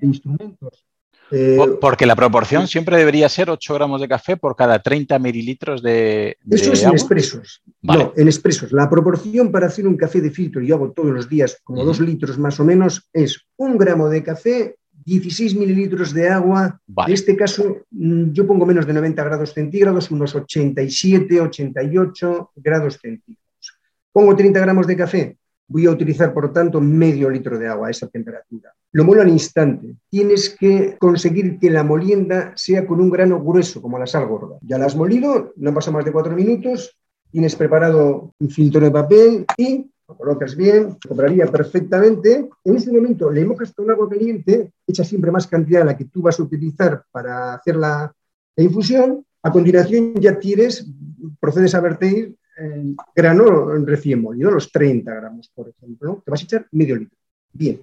instrumentos 0.00 0.86
eh, 1.30 1.58
porque 1.80 2.06
la 2.06 2.16
proporción 2.16 2.68
siempre 2.68 2.96
debería 2.96 3.28
ser 3.28 3.50
8 3.50 3.74
gramos 3.74 4.00
de 4.00 4.08
café 4.08 4.36
por 4.36 4.54
cada 4.56 4.80
30 4.80 5.18
mililitros 5.18 5.82
de, 5.82 6.36
Eso 6.50 6.72
es 6.72 6.82
en 6.82 6.90
expresos. 6.90 7.62
No, 7.82 8.12
en 8.16 8.28
expresos. 8.28 8.72
La 8.72 8.88
proporción 8.88 9.50
para 9.50 9.66
hacer 9.66 9.86
un 9.86 9.96
café 9.96 10.20
de 10.20 10.30
filtro, 10.30 10.60
yo 10.60 10.76
hago 10.76 10.92
todos 10.92 11.10
los 11.10 11.28
días 11.28 11.58
como 11.64 11.84
2 11.84 12.00
litros 12.00 12.38
más 12.38 12.60
o 12.60 12.64
menos, 12.64 13.08
es 13.12 13.40
un 13.56 13.78
gramo 13.78 14.08
de 14.08 14.22
café, 14.22 14.76
16 15.04 15.54
mililitros 15.54 16.12
de 16.12 16.28
agua. 16.28 16.80
En 17.06 17.12
este 17.12 17.36
caso, 17.36 17.78
mm, 17.90 18.32
yo 18.32 18.46
pongo 18.46 18.66
menos 18.66 18.86
de 18.86 18.92
90 18.92 19.22
grados 19.24 19.52
centígrados, 19.52 20.10
unos 20.10 20.34
87, 20.34 21.40
88 21.40 22.50
grados 22.56 22.98
centígrados. 23.00 23.78
Pongo 24.12 24.36
30 24.36 24.60
gramos 24.60 24.86
de 24.86 24.96
café, 24.96 25.36
voy 25.66 25.86
a 25.86 25.90
utilizar, 25.90 26.32
por 26.32 26.52
tanto, 26.52 26.80
medio 26.80 27.30
litro 27.30 27.58
de 27.58 27.68
agua 27.68 27.88
a 27.88 27.90
esa 27.90 28.08
temperatura. 28.08 28.72
Lo 28.92 29.04
molo 29.04 29.22
al 29.22 29.28
instante. 29.28 29.96
Tienes 30.08 30.50
que 30.50 30.96
conseguir 30.98 31.58
que 31.58 31.70
la 31.70 31.82
molienda 31.82 32.52
sea 32.54 32.86
con 32.86 33.00
un 33.00 33.10
grano 33.10 33.42
grueso, 33.42 33.82
como 33.82 33.98
la 33.98 34.06
sal 34.06 34.26
gorda. 34.26 34.56
Ya 34.62 34.78
la 34.78 34.86
has 34.86 34.94
molido, 34.94 35.52
no 35.56 35.74
pasa 35.74 35.90
más 35.90 36.04
de 36.04 36.12
cuatro 36.12 36.36
minutos, 36.36 36.96
tienes 37.30 37.56
preparado 37.56 38.32
un 38.38 38.50
filtro 38.50 38.80
de 38.80 38.92
papel 38.92 39.44
y 39.56 39.90
lo 40.08 40.16
colocas 40.16 40.56
bien, 40.56 40.96
lo 41.02 41.08
compraría 41.08 41.46
perfectamente. 41.46 42.48
En 42.64 42.76
ese 42.76 42.92
momento 42.92 43.30
le 43.30 43.44
mojas 43.44 43.72
con 43.72 43.90
agua 43.90 44.08
caliente, 44.08 44.72
echa 44.86 45.04
siempre 45.04 45.30
más 45.30 45.46
cantidad 45.46 45.80
de 45.80 45.86
la 45.86 45.96
que 45.96 46.04
tú 46.06 46.22
vas 46.22 46.38
a 46.38 46.42
utilizar 46.42 47.04
para 47.10 47.54
hacer 47.54 47.76
la, 47.76 48.12
infusión. 48.56 49.24
A 49.42 49.50
continuación 49.50 50.14
ya 50.14 50.38
tienes, 50.38 50.88
procedes 51.40 51.74
a 51.74 51.80
verter 51.80 52.32
grano 53.14 53.74
recién 53.84 54.22
molido, 54.22 54.50
los 54.50 54.70
30 54.70 55.12
gramos, 55.12 55.50
por 55.52 55.68
ejemplo, 55.68 56.22
te 56.24 56.30
vas 56.30 56.40
a 56.42 56.44
echar 56.44 56.66
medio 56.70 56.96
litro. 56.96 57.18
Bien. 57.52 57.80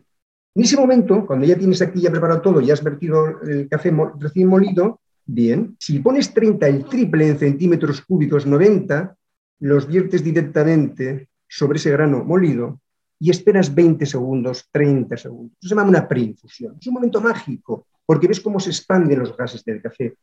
En 0.56 0.64
ese 0.64 0.78
momento, 0.78 1.26
cuando 1.26 1.46
ya 1.46 1.58
tienes 1.58 1.82
aquí 1.82 2.02
ya 2.02 2.12
preparado 2.12 2.42
todo, 2.42 2.62
ya 2.62 2.74
has 2.74 2.84
vertido 2.84 3.42
el 3.42 3.68
café 3.68 3.94
recién 4.20 4.48
molido, 4.48 5.02
bien. 5.26 5.76
Si 5.80 6.00
pones 6.00 6.34
30, 6.34 6.68
el 6.68 6.86
triple 6.86 7.28
en 7.28 7.38
centímetros 7.38 8.02
cúbicos, 8.02 8.46
90, 8.46 9.16
los 9.60 9.88
viertes 9.88 10.24
directamente 10.24 11.28
sobre 11.52 11.78
ese 11.78 11.92
grano 11.92 12.24
molido 12.24 12.80
y 13.20 13.30
esperas 13.30 13.76
20 13.76 14.06
segundos, 14.06 14.70
30 14.72 15.18
segundos. 15.18 15.58
Se 15.62 15.68
llama 15.68 15.84
una 15.84 16.08
preinfusión. 16.08 16.78
Es 16.80 16.88
un 16.88 16.94
momento 16.94 17.20
mágico, 17.20 17.88
porque 18.06 18.28
ves 18.28 18.40
cómo 18.40 18.60
se 18.60 18.70
expanden 18.70 19.20
los 19.20 19.36
gases 19.36 19.64
del 19.66 19.82
café. 19.82 20.16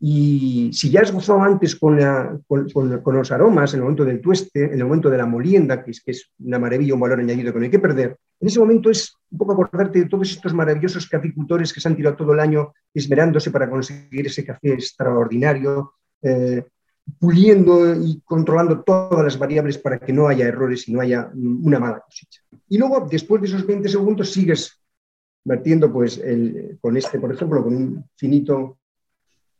Y 0.00 0.70
si 0.72 0.90
ya 0.90 1.02
has 1.02 1.12
gozado 1.12 1.40
antes 1.42 1.76
con, 1.76 1.96
los 1.96 3.32
aromas, 3.32 3.72
en 3.72 3.78
el 3.78 3.82
momento 3.84 4.04
del 4.04 4.20
tueste, 4.20 4.64
en 4.64 4.74
el 4.74 4.84
momento 4.84 5.08
de 5.08 5.16
la 5.16 5.26
molienda, 5.26 5.82
que 5.82 5.92
es, 5.92 6.02
que 6.02 6.10
es 6.10 6.32
una 6.40 6.58
maravilla, 6.58 6.94
un 6.94 7.00
valor 7.00 7.20
añadido 7.20 7.52
que 7.52 7.58
no 7.60 7.64
hay 7.64 7.70
que 7.70 7.78
perder, 7.78 8.18
en 8.40 8.48
ese 8.48 8.58
momento 8.58 8.90
es 8.90 9.14
un 9.30 9.38
poco 9.38 9.52
acordarte 9.52 10.00
de 10.00 10.08
todos 10.08 10.28
estos 10.28 10.52
maravillosos 10.52 11.08
caficultores 11.08 11.72
que 11.72 11.80
se 11.80 11.88
han 11.88 11.96
tirado 11.96 12.16
todo 12.16 12.34
el 12.34 12.40
año 12.40 12.74
esmerándose 12.92 13.52
para 13.52 13.70
conseguir 13.70 14.26
ese 14.26 14.44
café 14.44 14.74
extraordinario, 14.74 15.94
eh, 16.20 16.64
puliendo 17.18 17.94
y 17.94 18.20
controlando 18.24 18.82
todas 18.82 19.24
las 19.24 19.38
variables 19.38 19.78
para 19.78 19.98
que 19.98 20.12
no 20.12 20.28
haya 20.28 20.46
errores 20.46 20.88
y 20.88 20.92
no 20.92 21.00
haya 21.00 21.30
una 21.34 21.78
mala 21.78 22.00
cosecha. 22.00 22.42
Y 22.68 22.78
luego, 22.78 23.06
después 23.10 23.42
de 23.42 23.48
esos 23.48 23.66
20 23.66 23.88
segundos, 23.88 24.32
sigues 24.32 24.80
vertiendo 25.44 25.92
pues, 25.92 26.20
con 26.80 26.96
este, 26.96 27.18
por 27.18 27.32
ejemplo, 27.32 27.62
con 27.62 27.76
un 27.76 28.04
finito 28.16 28.78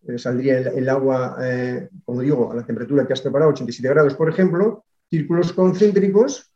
eh, 0.07 0.19
saldría 0.19 0.59
el, 0.59 0.89
agua, 0.89 1.37
eh, 1.43 1.89
como 2.05 2.21
digo, 2.21 2.53
a 2.53 2.57
la 2.57 2.67
temperatura 2.67 3.07
que 3.07 3.15
has 3.15 3.23
preparado, 3.23 3.53
87 3.53 3.89
grados, 3.89 4.15
por 4.15 4.29
ejemplo, 4.29 4.85
círculos 5.09 5.53
concéntricos, 5.53 6.53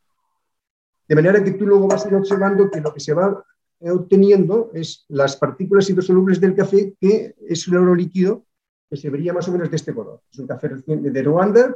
de 1.07 1.15
manera 1.15 1.43
que 1.43 1.51
tú 1.51 1.65
luego 1.65 1.87
vas 1.87 2.05
observando 2.05 2.69
que 2.69 2.81
lo 2.81 2.93
que 2.93 2.99
se 2.99 3.13
va 3.13 3.43
eh, 3.79 3.89
obteniendo 3.89 4.69
es 4.73 5.05
las 5.07 5.35
partículas 5.35 5.89
hidrosolubles 5.89 6.39
del 6.39 6.53
café, 6.53 6.93
que 6.99 7.35
es 7.47 7.67
un 7.67 7.97
líquido 7.97 8.45
que 8.89 8.97
se 8.97 9.09
vería 9.09 9.33
más 9.33 9.47
o 9.47 9.51
menos 9.51 9.69
de 9.69 9.75
este 9.75 9.93
color. 9.93 10.21
Es 10.31 10.39
un 10.39 10.47
café 10.47 10.69
de 10.85 11.23
Ruanda. 11.23 11.75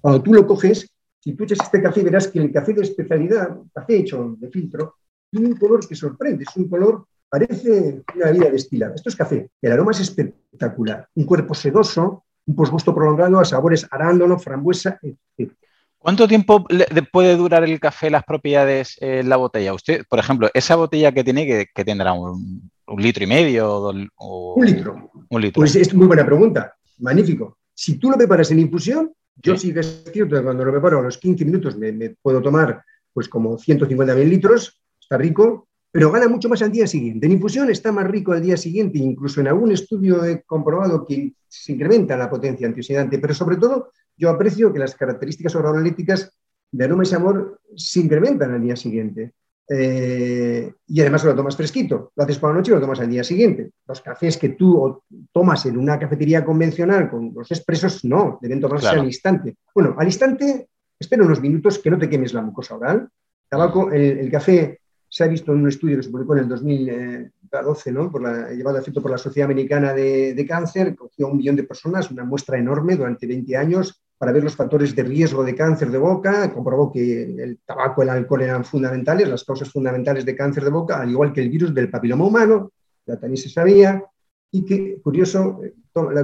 Cuando 0.00 0.22
tú 0.22 0.32
lo 0.32 0.46
coges, 0.46 0.88
si 1.20 1.34
tú 1.34 1.44
echas 1.44 1.58
este 1.62 1.82
café, 1.82 2.02
verás 2.02 2.28
que 2.28 2.38
el 2.38 2.52
café 2.52 2.72
de 2.72 2.82
especialidad, 2.82 3.58
café 3.72 3.96
hecho 3.96 4.36
de 4.38 4.48
filtro, 4.48 4.96
tiene 5.30 5.48
un 5.48 5.56
color 5.56 5.86
que 5.86 5.94
sorprende, 5.94 6.44
es 6.48 6.56
un 6.56 6.68
color 6.68 7.06
Parece 7.30 8.02
una 8.14 8.30
vida 8.30 8.50
destilada. 8.50 8.94
Esto 8.94 9.10
es 9.10 9.16
café. 9.16 9.50
El 9.60 9.72
aroma 9.72 9.90
es 9.90 10.00
espectacular. 10.00 11.08
Un 11.14 11.24
cuerpo 11.24 11.54
sedoso, 11.54 12.24
un 12.46 12.56
posgusto 12.56 12.94
prolongado 12.94 13.38
a 13.38 13.44
sabores 13.44 13.86
arándano, 13.90 14.38
frambuesa, 14.38 14.98
etc. 15.02 15.52
¿Cuánto 15.98 16.26
tiempo 16.26 16.64
puede 17.12 17.36
durar 17.36 17.64
el 17.64 17.80
café 17.80 18.08
las 18.08 18.24
propiedades 18.24 18.96
en 19.00 19.28
la 19.28 19.36
botella? 19.36 19.74
Usted, 19.74 20.06
por 20.08 20.18
ejemplo, 20.18 20.48
esa 20.54 20.76
botella 20.76 21.12
que 21.12 21.24
tiene, 21.24 21.68
que, 21.74 21.84
tendrá 21.84 22.14
un, 22.14 22.70
litro 22.96 23.24
y 23.24 23.26
medio 23.26 23.70
o, 24.16 24.54
un 24.54 24.66
litro. 24.66 25.10
Un 25.28 25.40
litro. 25.40 25.60
Pues 25.60 25.76
es 25.76 25.92
muy 25.94 26.06
buena 26.06 26.24
pregunta. 26.24 26.74
Magnífico. 26.98 27.58
Si 27.74 27.98
tú 27.98 28.10
lo 28.10 28.16
preparas 28.16 28.50
en 28.50 28.60
infusión, 28.60 29.12
yo 29.36 29.56
sí, 29.56 29.72
que 29.72 29.80
es 29.80 30.04
cierto 30.12 30.36
que 30.36 30.42
cuando 30.42 30.64
lo 30.64 30.72
preparo 30.72 30.98
a 30.98 31.02
los 31.02 31.18
15 31.18 31.44
minutos 31.44 31.76
me, 31.76 31.92
me 31.92 32.10
puedo 32.10 32.42
tomar 32.42 32.82
pues 33.12 33.28
como 33.28 33.58
150 33.58 34.14
mililitros, 34.14 34.80
está 35.00 35.16
rico, 35.16 35.68
pero 35.90 36.10
gana 36.12 36.28
mucho 36.28 36.48
más 36.48 36.62
al 36.62 36.72
día 36.72 36.86
siguiente. 36.86 37.26
En 37.26 37.32
infusión 37.32 37.70
está 37.70 37.92
más 37.92 38.06
rico 38.06 38.32
al 38.32 38.42
día 38.42 38.56
siguiente, 38.56 38.98
incluso 38.98 39.40
en 39.40 39.48
algún 39.48 39.72
estudio 39.72 40.24
he 40.24 40.42
comprobado 40.42 41.04
que 41.04 41.32
se 41.48 41.72
incrementa 41.72 42.16
la 42.16 42.28
potencia 42.28 42.66
antioxidante, 42.66 43.18
pero 43.18 43.34
sobre 43.34 43.56
todo 43.56 43.92
yo 44.16 44.30
aprecio 44.30 44.72
que 44.72 44.78
las 44.78 44.94
características 44.94 45.54
organolíticas 45.54 46.32
de 46.70 46.84
aroma 46.84 47.04
y 47.04 47.06
sabor 47.06 47.60
se 47.76 48.00
incrementan 48.00 48.52
al 48.52 48.62
día 48.62 48.76
siguiente. 48.76 49.32
Eh, 49.70 50.72
y 50.86 51.00
además 51.00 51.24
lo 51.24 51.34
tomas 51.34 51.56
fresquito, 51.56 52.12
lo 52.16 52.24
haces 52.24 52.38
por 52.38 52.50
la 52.50 52.56
noche 52.56 52.70
y 52.70 52.74
lo 52.74 52.80
tomas 52.80 53.00
al 53.00 53.10
día 53.10 53.22
siguiente. 53.22 53.70
Los 53.86 54.00
cafés 54.00 54.38
que 54.38 54.50
tú 54.50 55.02
tomas 55.32 55.66
en 55.66 55.76
una 55.76 55.98
cafetería 55.98 56.44
convencional 56.44 57.10
con 57.10 57.32
los 57.34 57.50
expresos, 57.50 58.04
no, 58.04 58.38
deben 58.40 58.60
tomarse 58.60 58.88
al 58.88 59.04
instante. 59.04 59.56
Bueno, 59.74 59.94
al 59.98 60.06
instante, 60.06 60.68
espera 60.98 61.24
unos 61.24 61.40
minutos 61.40 61.78
que 61.78 61.90
no 61.90 61.98
te 61.98 62.08
quemes 62.08 62.32
la 62.32 62.42
mucosa 62.42 62.76
oral. 62.76 63.08
Tabaco, 63.48 63.90
el 63.92 64.30
café 64.30 64.80
se 65.08 65.24
ha 65.24 65.28
visto 65.28 65.52
en 65.52 65.60
un 65.60 65.68
estudio 65.68 65.96
que 65.96 66.02
se 66.02 66.10
publicó 66.10 66.34
en 66.34 66.40
el 66.40 66.48
2012, 66.48 67.92
¿no? 67.92 68.10
por 68.10 68.22
la, 68.22 68.50
llevado 68.50 68.76
a 68.76 68.80
efecto 68.80 69.00
por 69.00 69.10
la 69.10 69.18
Sociedad 69.18 69.50
Americana 69.50 69.92
de, 69.94 70.46
Cáncer, 70.46 70.94
cogió 70.94 71.26
a 71.26 71.30
un 71.30 71.38
millón 71.38 71.56
de 71.56 71.64
personas, 71.64 72.10
una 72.10 72.24
muestra 72.24 72.58
enorme 72.58 72.96
durante 72.96 73.26
20 73.26 73.56
años, 73.56 74.02
para 74.18 74.32
ver 74.32 74.42
los 74.42 74.56
factores 74.56 74.94
de 74.96 75.04
riesgo 75.04 75.44
de 75.44 75.54
cáncer 75.54 75.90
de 75.90 75.98
boca, 75.98 76.52
comprobó 76.52 76.92
que 76.92 77.22
el 77.22 77.60
tabaco, 77.64 78.02
el 78.02 78.10
alcohol 78.10 78.42
eran 78.42 78.64
fundamentales, 78.64 79.28
las 79.28 79.44
causas 79.44 79.70
fundamentales 79.70 80.24
de 80.24 80.34
cáncer 80.34 80.64
de 80.64 80.70
boca, 80.70 81.00
al 81.00 81.10
igual 81.10 81.32
que 81.32 81.40
el 81.40 81.48
virus 81.48 81.72
del 81.72 81.88
papiloma 81.88 82.26
humano, 82.26 82.72
ya 83.06 83.16
también 83.16 83.36
se 83.36 83.48
sabía, 83.48 84.02
y 84.50 84.64
que, 84.64 85.00
curioso, 85.00 85.60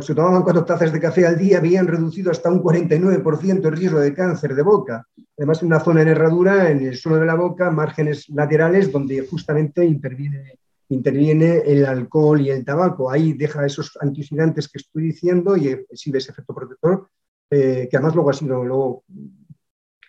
se 0.01 0.15
tomaban 0.15 0.43
cuatro 0.43 0.65
tazas 0.65 0.93
de 0.93 1.01
café 1.01 1.27
al 1.27 1.39
día, 1.39 1.59
habían 1.59 1.87
reducido 1.87 2.31
hasta 2.31 2.51
un 2.51 2.63
49% 2.63 3.67
el 3.67 3.77
riesgo 3.77 4.01
de 4.01 4.15
cáncer 4.15 4.55
de 4.55 4.63
boca. 4.63 5.07
Además, 5.37 5.63
una 5.63 5.81
zona 5.81 6.03
en 6.03 6.09
herradura 6.09 6.71
en 6.71 6.87
el 6.87 6.97
suelo 6.97 7.19
de 7.19 7.27
la 7.27 7.35
boca, 7.35 7.71
márgenes 7.71 8.29
laterales, 8.31 8.91
donde 8.91 9.27
justamente 9.27 9.85
interviene, 9.85 10.59
interviene 10.89 11.59
el 11.67 11.85
alcohol 11.85 12.41
y 12.41 12.51
el 12.51 12.65
tabaco. 12.65 13.11
Ahí 13.11 13.35
deja 13.35 13.67
esos 13.67 13.97
antioxidantes 14.01 14.69
que 14.69 14.79
estoy 14.79 15.05
diciendo 15.05 15.57
y 15.57 15.69
exhibe 15.69 16.19
ese 16.19 16.33
efecto 16.33 16.55
protector, 16.55 17.09
eh, 17.51 17.89
que 17.91 17.97
además 17.97 18.15
luego 18.15 18.31
ha 18.31 18.35
sido 18.35 18.65
luego 18.65 19.05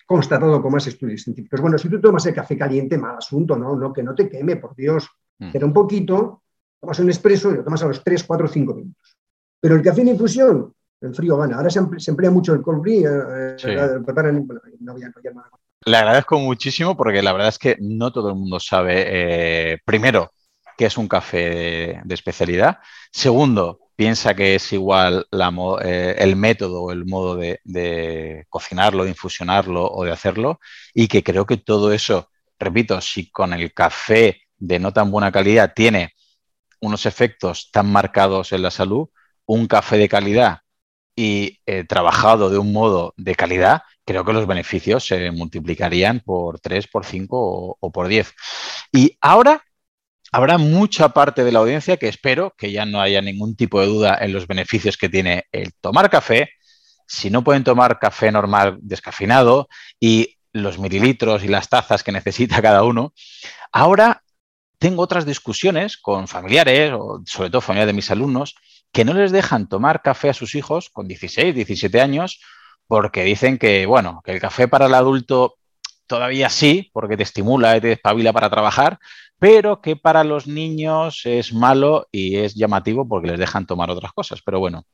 constatado 0.05 0.61
con 0.61 0.71
más 0.71 0.85
estudios 0.87 1.23
científicos. 1.23 1.61
Bueno, 1.61 1.77
si 1.77 1.89
tú 1.89 1.99
tomas 1.99 2.25
el 2.25 2.33
café 2.33 2.57
caliente, 2.57 2.97
mal 2.97 3.17
asunto, 3.17 3.57
¿no? 3.57 3.75
no 3.75 3.91
que 3.91 4.03
no 4.03 4.13
te 4.13 4.29
queme, 4.29 4.57
por 4.57 4.75
Dios. 4.75 5.09
Pero 5.37 5.65
mm. 5.65 5.69
un 5.69 5.73
poquito, 5.73 6.43
tomas 6.79 6.99
un 6.99 7.09
expreso 7.09 7.51
y 7.51 7.55
lo 7.55 7.63
tomas 7.63 7.81
a 7.83 7.87
los 7.87 8.03
3, 8.03 8.23
4, 8.23 8.47
5 8.47 8.73
minutos. 8.75 9.17
Pero 9.59 9.75
el 9.75 9.81
café 9.81 10.01
en 10.01 10.09
infusión, 10.09 10.73
el 11.01 11.15
frío 11.15 11.37
gana. 11.37 11.57
Ahora 11.57 11.69
se, 11.69 11.79
emplea 11.79 12.31
mucho 12.31 12.53
el 12.53 12.61
cold 12.61 12.81
brew. 12.81 13.05
Eh, 13.05 13.55
eh, 13.63 13.99
Le 15.85 15.97
agradezco 15.97 16.39
muchísimo 16.39 16.95
porque 16.95 17.21
la 17.21 17.33
verdad 17.33 17.49
es 17.49 17.59
que 17.59 17.77
no 17.79 18.11
todo 18.11 18.29
el 18.29 18.35
mundo 18.35 18.59
sabe, 18.59 19.05
eh, 19.07 19.79
primero, 19.83 20.31
qué 20.77 20.85
es 20.85 20.97
un 20.97 21.07
café 21.07 22.01
de, 22.03 22.13
especialidad. 22.13 22.77
Segundo, 23.11 23.79
piensa 23.95 24.35
que 24.35 24.55
es 24.55 24.73
igual 24.73 25.27
el 25.31 26.35
método 26.35 26.83
o 26.83 26.91
el 26.91 27.05
modo 27.05 27.35
de, 27.35 27.59
de, 27.63 28.45
cocinarlo, 28.49 29.03
de 29.03 29.11
infusionarlo 29.11 29.87
o 29.87 30.03
de 30.05 30.11
hacerlo. 30.11 30.59
Y 30.93 31.07
que 31.07 31.23
creo 31.23 31.45
que 31.45 31.57
todo 31.57 31.91
eso, 31.93 32.29
repito, 32.59 32.99
si 33.01 33.29
con 33.31 33.53
el 33.53 33.73
café 33.73 34.41
de 34.57 34.79
no 34.79 34.93
tan 34.93 35.11
buena 35.11 35.31
calidad 35.31 35.73
tiene 35.75 36.13
unos 36.81 37.05
efectos 37.05 37.69
tan 37.71 37.91
marcados 37.91 38.51
en 38.53 38.61
la 38.61 38.71
salud, 38.71 39.09
un 39.45 39.67
café 39.67 39.97
de 39.97 40.09
calidad 40.09 40.59
y 41.15 41.59
eh, 41.65 41.83
trabajado 41.85 42.49
de 42.49 42.57
un 42.57 42.73
modo 42.73 43.13
de 43.17 43.35
calidad, 43.35 43.83
creo 44.05 44.25
que 44.25 44.33
los 44.33 44.47
beneficios 44.47 45.05
se 45.05 45.31
multiplicarían 45.31 46.19
por 46.19 46.59
3, 46.59 46.87
por 46.87 47.05
5 47.05 47.77
o, 47.79 47.91
por 47.91 48.07
10. 48.07 48.33
Y 48.91 49.17
ahora 49.21 49.63
habrá 50.35 50.57
mucha 50.57 51.09
parte 51.09 51.45
de 51.45 51.51
la 51.53 51.59
audiencia 51.59 51.95
que 51.95 52.09
espero 52.09 52.53
que 52.57 52.69
ya 52.69 52.85
no 52.85 52.99
haya 52.99 53.21
ningún 53.21 53.55
tipo 53.55 53.79
de 53.79 53.87
duda 53.87 54.17
en 54.19 54.33
los 54.33 54.47
beneficios 54.47 54.97
que 54.97 55.07
tiene 55.07 55.45
el 55.53 55.73
tomar 55.75 56.09
café. 56.09 56.49
Si 57.07 57.29
no 57.29 57.41
pueden 57.41 57.63
tomar 57.63 57.99
café 57.99 58.33
normal 58.33 58.77
descafeinado 58.81 59.69
y 59.97 60.35
los 60.51 60.77
mililitros 60.77 61.45
y 61.45 61.47
las 61.47 61.69
tazas 61.69 62.03
que 62.03 62.11
necesita 62.11 62.61
cada 62.61 62.83
uno, 62.83 63.13
ahora 63.71 64.23
tengo 64.77 65.03
otras 65.03 65.25
discusiones 65.25 65.95
con 65.95 66.27
familiares, 66.27 66.91
o 66.93 67.21
sobre 67.25 67.49
todo 67.49 67.61
familiares 67.61 67.93
de 67.93 67.95
mis 67.95 68.11
alumnos, 68.11 68.55
que 68.91 69.05
no 69.05 69.13
les 69.13 69.31
dejan 69.31 69.69
tomar 69.69 70.01
café 70.01 70.31
a 70.31 70.33
sus 70.33 70.53
hijos 70.55 70.89
con 70.89 71.07
16, 71.07 71.55
17 71.55 72.01
años 72.01 72.41
porque 72.87 73.23
dicen 73.23 73.57
que, 73.57 73.85
bueno, 73.85 74.21
que 74.25 74.33
el 74.33 74.41
café 74.41 74.67
para 74.67 74.87
el 74.87 74.95
adulto 74.95 75.55
todavía 76.07 76.49
sí, 76.49 76.89
porque 76.93 77.17
te 77.17 77.23
estimula 77.23 77.77
y 77.77 77.81
te 77.81 77.87
despabila 77.87 78.33
para 78.33 78.49
trabajar, 78.49 78.99
pero 79.45 79.79
que 79.79 79.95
para 79.95 80.23
los 80.23 80.47
niños 80.47 81.21
es 81.25 81.53
malo 81.53 82.07
y 82.11 82.37
es 82.37 82.55
llamativo 82.55 83.07
porque 83.07 83.27
les 83.27 83.37
dejan 83.37 83.67
tomar 83.67 83.91
otras 83.91 84.11
cosas. 84.11 84.41
Pero 84.43 84.57
bueno, 84.59 84.87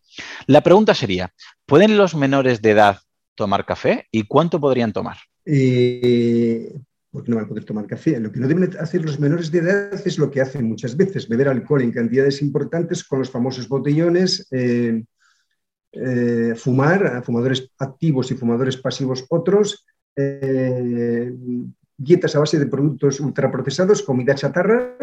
la 0.45 0.59
pregunta 0.59 0.93
sería, 0.93 1.31
¿pueden 1.65 1.95
los 1.95 2.15
menores 2.15 2.61
de 2.61 2.71
edad 2.71 2.97
tomar 3.35 3.65
café 3.65 4.07
y 4.11 4.23
cuánto 4.23 4.59
podrían 4.59 4.91
tomar? 4.91 5.15
Eh, 5.45 6.69
porque 7.11 7.29
no 7.29 7.37
van 7.37 7.45
a 7.45 7.47
poder 7.47 7.63
tomar 7.63 7.87
café. 7.87 8.19
Lo 8.19 8.29
que 8.29 8.41
no 8.41 8.47
deben 8.49 8.69
hacer 8.77 9.05
los 9.05 9.21
menores 9.21 9.51
de 9.51 9.59
edad 9.59 10.05
es 10.05 10.17
lo 10.17 10.29
que 10.29 10.41
hacen 10.41 10.67
muchas 10.67 10.97
veces, 10.97 11.29
beber 11.29 11.47
alcohol 11.47 11.81
en 11.81 11.93
cantidades 11.93 12.41
importantes 12.41 13.05
con 13.05 13.19
los 13.19 13.29
famosos 13.29 13.69
botellones, 13.69 14.49
eh, 14.51 15.01
eh, 15.93 16.55
fumar, 16.57 17.23
fumadores 17.23 17.69
activos 17.79 18.29
y 18.31 18.35
fumadores 18.35 18.75
pasivos 18.75 19.23
otros, 19.29 19.85
dietas 22.03 22.35
a 22.35 22.39
base 22.39 22.59
de 22.59 22.65
productos 22.65 23.19
ultraprocesados, 23.19 24.01
comida 24.03 24.35
chatarra. 24.35 24.97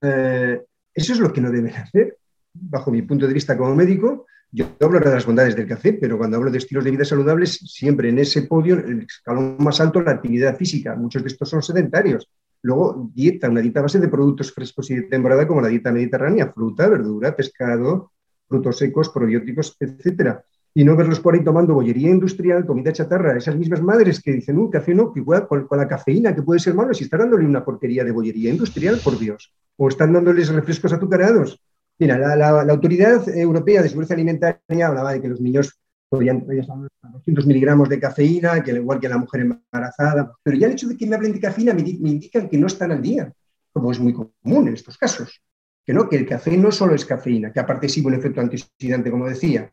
eso 0.00 1.12
es 1.12 1.18
lo 1.18 1.32
que 1.32 1.40
no 1.40 1.50
deben 1.50 1.74
hacer, 1.74 2.18
bajo 2.52 2.90
mi 2.90 3.02
punto 3.02 3.26
de 3.26 3.34
vista 3.34 3.56
como 3.56 3.74
médico, 3.74 4.26
yo 4.52 4.66
hablo 4.80 5.00
de 5.00 5.10
las 5.10 5.26
bondades 5.26 5.56
del 5.56 5.66
café, 5.66 5.92
pero 5.92 6.16
cuando 6.16 6.36
hablo 6.36 6.50
de 6.50 6.58
estilos 6.58 6.84
de 6.84 6.90
vida 6.90 7.04
saludables, 7.04 7.58
siempre 7.66 8.08
en 8.08 8.18
ese 8.18 8.42
podio, 8.42 8.76
el 8.78 9.02
escalón 9.02 9.56
más 9.58 9.80
alto, 9.80 10.00
la 10.00 10.12
actividad 10.12 10.56
física. 10.56 10.94
Muchos 10.94 11.22
de 11.22 11.28
estos 11.28 11.50
son 11.50 11.62
sedentarios. 11.62 12.30
Luego, 12.62 13.10
dieta, 13.12 13.50
una 13.50 13.60
dieta 13.60 13.80
a 13.80 13.82
base 13.82 13.98
de 13.98 14.08
productos 14.08 14.52
frescos 14.52 14.90
y 14.90 14.94
de 14.96 15.02
temporada, 15.02 15.46
como 15.46 15.60
la 15.60 15.68
dieta 15.68 15.92
mediterránea, 15.92 16.52
fruta, 16.52 16.88
verdura, 16.88 17.36
pescado, 17.36 18.12
frutos 18.48 18.78
secos, 18.78 19.10
probióticos, 19.10 19.76
etcétera. 19.78 20.42
Y 20.76 20.84
no 20.84 20.94
verlos 20.94 21.20
por 21.20 21.32
ahí 21.32 21.42
tomando 21.42 21.72
bollería 21.72 22.10
industrial, 22.10 22.66
comida 22.66 22.92
chatarra, 22.92 23.38
esas 23.38 23.56
mismas 23.56 23.80
madres 23.80 24.20
que 24.20 24.32
dicen, 24.32 24.58
un 24.58 24.70
café 24.70 24.94
no, 24.94 25.10
que 25.10 25.20
igual 25.20 25.46
con, 25.48 25.66
la 25.70 25.88
cafeína, 25.88 26.34
que 26.34 26.42
puede 26.42 26.60
ser 26.60 26.74
malo, 26.74 26.92
si 26.92 27.04
está 27.04 27.16
dándole 27.16 27.46
una 27.46 27.64
porquería 27.64 28.04
de 28.04 28.12
bollería 28.12 28.50
industrial, 28.50 29.00
por 29.02 29.18
Dios. 29.18 29.54
O 29.76 29.88
están 29.88 30.12
dándoles 30.12 30.50
refrescos 30.50 30.92
azucarados 30.92 31.58
Mira, 31.98 32.18
la, 32.36 32.60
Autoridad 32.60 33.26
Europea 33.28 33.82
de 33.82 33.88
Seguridad 33.88 34.12
Alimentaria 34.12 34.86
hablaba 34.86 35.14
de 35.14 35.22
que 35.22 35.28
los 35.28 35.40
niños 35.40 35.78
podían, 36.08 36.42
podían 36.42 36.66
200 37.02 37.46
miligramos 37.46 37.88
de 37.88 37.98
cafeína, 37.98 38.62
que 38.62 38.72
al 38.72 38.78
igual 38.78 39.00
que 39.00 39.08
la 39.08 39.16
mujer 39.16 39.40
embarazada, 39.40 40.30
pero 40.42 40.58
ya 40.58 40.66
el 40.66 40.74
hecho 40.74 40.88
de 40.88 40.96
que 40.96 41.06
me 41.06 41.16
hablen 41.16 41.32
de 41.32 41.40
cafeína 41.40 41.72
me, 41.72 41.80
indican 41.80 42.48
que 42.48 42.58
no 42.58 42.66
están 42.66 42.92
al 42.92 43.00
día, 43.00 43.32
como 43.72 43.90
es 43.90 43.98
muy 43.98 44.12
común 44.12 44.68
en 44.68 44.74
estos 44.74 44.98
casos. 44.98 45.40
Que 45.86 45.94
no, 45.94 46.08
que 46.08 46.16
el 46.16 46.26
café 46.26 46.56
no 46.58 46.70
solo 46.70 46.94
es 46.94 47.06
cafeína, 47.06 47.50
que 47.50 47.60
aparte 47.60 47.88
sí 47.88 48.04
un 48.04 48.14
efecto 48.14 48.40
antioxidante, 48.40 49.10
como 49.10 49.26
decía. 49.26 49.72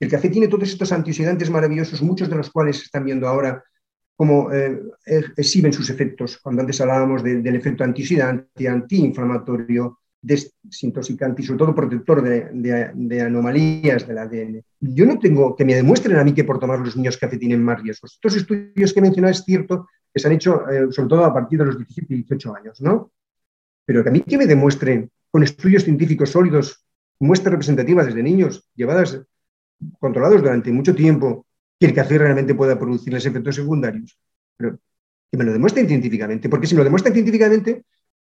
El 0.00 0.10
café 0.10 0.30
tiene 0.30 0.48
todos 0.48 0.68
estos 0.68 0.90
antioxidantes 0.92 1.50
maravillosos, 1.50 2.00
muchos 2.02 2.28
de 2.28 2.36
los 2.36 2.50
cuales 2.50 2.78
se 2.78 2.84
están 2.84 3.04
viendo 3.04 3.28
ahora 3.28 3.62
cómo 4.16 4.50
eh, 4.52 4.80
exhiben 5.36 5.72
sus 5.72 5.90
efectos. 5.90 6.38
Cuando 6.42 6.62
antes 6.62 6.80
hablábamos 6.80 7.22
del 7.22 7.54
efecto 7.54 7.84
antioxidante, 7.84 8.68
antiinflamatorio, 8.68 10.00
desintoxicante 10.22 11.42
y 11.42 11.44
sobre 11.44 11.58
todo 11.58 11.74
protector 11.74 12.22
de, 12.22 13.20
anomalías 13.22 14.06
del 14.06 14.18
ADN. 14.18 14.62
Yo 14.80 15.06
no 15.06 15.18
tengo 15.18 15.56
que 15.56 15.64
me 15.64 15.74
demuestren 15.74 16.18
a 16.18 16.24
mí 16.24 16.34
que 16.34 16.44
por 16.44 16.58
tomar 16.58 16.80
los 16.80 16.96
niños 16.96 17.16
café 17.16 17.38
tienen 17.38 17.62
más 17.62 17.82
riesgos. 17.82 18.14
Estos 18.14 18.36
estudios 18.36 18.92
que 18.92 18.98
he 18.98 19.02
mencionado 19.02 19.32
es 19.32 19.44
cierto 19.44 19.88
que 20.12 20.20
se 20.20 20.28
han 20.28 20.34
hecho 20.34 20.68
eh, 20.68 20.88
sobre 20.90 21.08
todo 21.08 21.24
a 21.24 21.32
partir 21.32 21.58
de 21.58 21.66
los 21.66 21.78
17 21.78 22.12
y 22.12 22.16
18 22.18 22.54
años, 22.56 22.80
¿no? 22.80 23.12
Pero 23.84 24.02
que 24.02 24.08
a 24.08 24.12
mí 24.12 24.20
que 24.20 24.38
me 24.38 24.46
demuestren 24.46 25.10
con 25.30 25.42
estudios 25.42 25.84
científicos 25.84 26.30
sólidos, 26.30 26.84
muestras 27.18 27.52
representativas 27.52 28.06
desde 28.06 28.22
niños, 28.22 28.68
llevadas, 28.74 29.22
controlados 29.98 30.42
durante 30.42 30.72
mucho 30.72 30.94
tiempo, 30.94 31.46
que 31.78 31.86
el 31.86 31.94
café 31.94 32.18
realmente 32.18 32.54
pueda 32.54 32.78
producirles 32.78 33.24
efectos 33.24 33.54
secundarios. 33.56 34.18
Pero 34.56 34.78
que 35.30 35.38
me 35.38 35.44
lo 35.44 35.52
demuestren 35.52 35.86
científicamente, 35.86 36.48
porque 36.48 36.66
si 36.66 36.74
lo 36.74 36.84
demuestran 36.84 37.14
científicamente, 37.14 37.84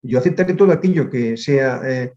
yo 0.02 0.18
aceptaré 0.18 0.54
todo 0.54 0.72
aquello 0.72 1.10
que 1.10 1.36
sea 1.36 1.80
eh, 1.84 2.12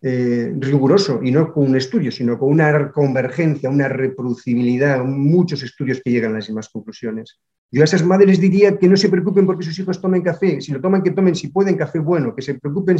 eh, 0.00 0.52
riguroso 0.58 1.20
y 1.22 1.30
no 1.30 1.52
con 1.52 1.66
un 1.68 1.76
estudio, 1.76 2.10
sino 2.10 2.38
con 2.38 2.50
una 2.50 2.90
convergencia, 2.90 3.68
una 3.68 3.88
reproducibilidad, 3.88 5.04
muchos 5.04 5.62
estudios 5.62 6.00
que 6.02 6.10
llegan 6.10 6.32
a 6.32 6.36
las 6.36 6.48
mismas 6.48 6.68
conclusiones. 6.70 7.38
Yo 7.70 7.82
a 7.82 7.84
esas 7.84 8.04
madres 8.04 8.40
diría 8.40 8.78
que 8.78 8.88
no 8.88 8.96
se 8.96 9.08
preocupen 9.08 9.46
porque 9.46 9.64
sus 9.64 9.78
hijos 9.78 10.00
tomen 10.00 10.22
café, 10.22 10.60
si 10.60 10.72
lo 10.72 10.80
toman, 10.80 11.02
que 11.02 11.10
tomen, 11.10 11.34
si 11.34 11.48
pueden, 11.48 11.76
café 11.76 11.98
bueno, 11.98 12.34
que 12.34 12.42
se 12.42 12.54
preocupen 12.54 12.96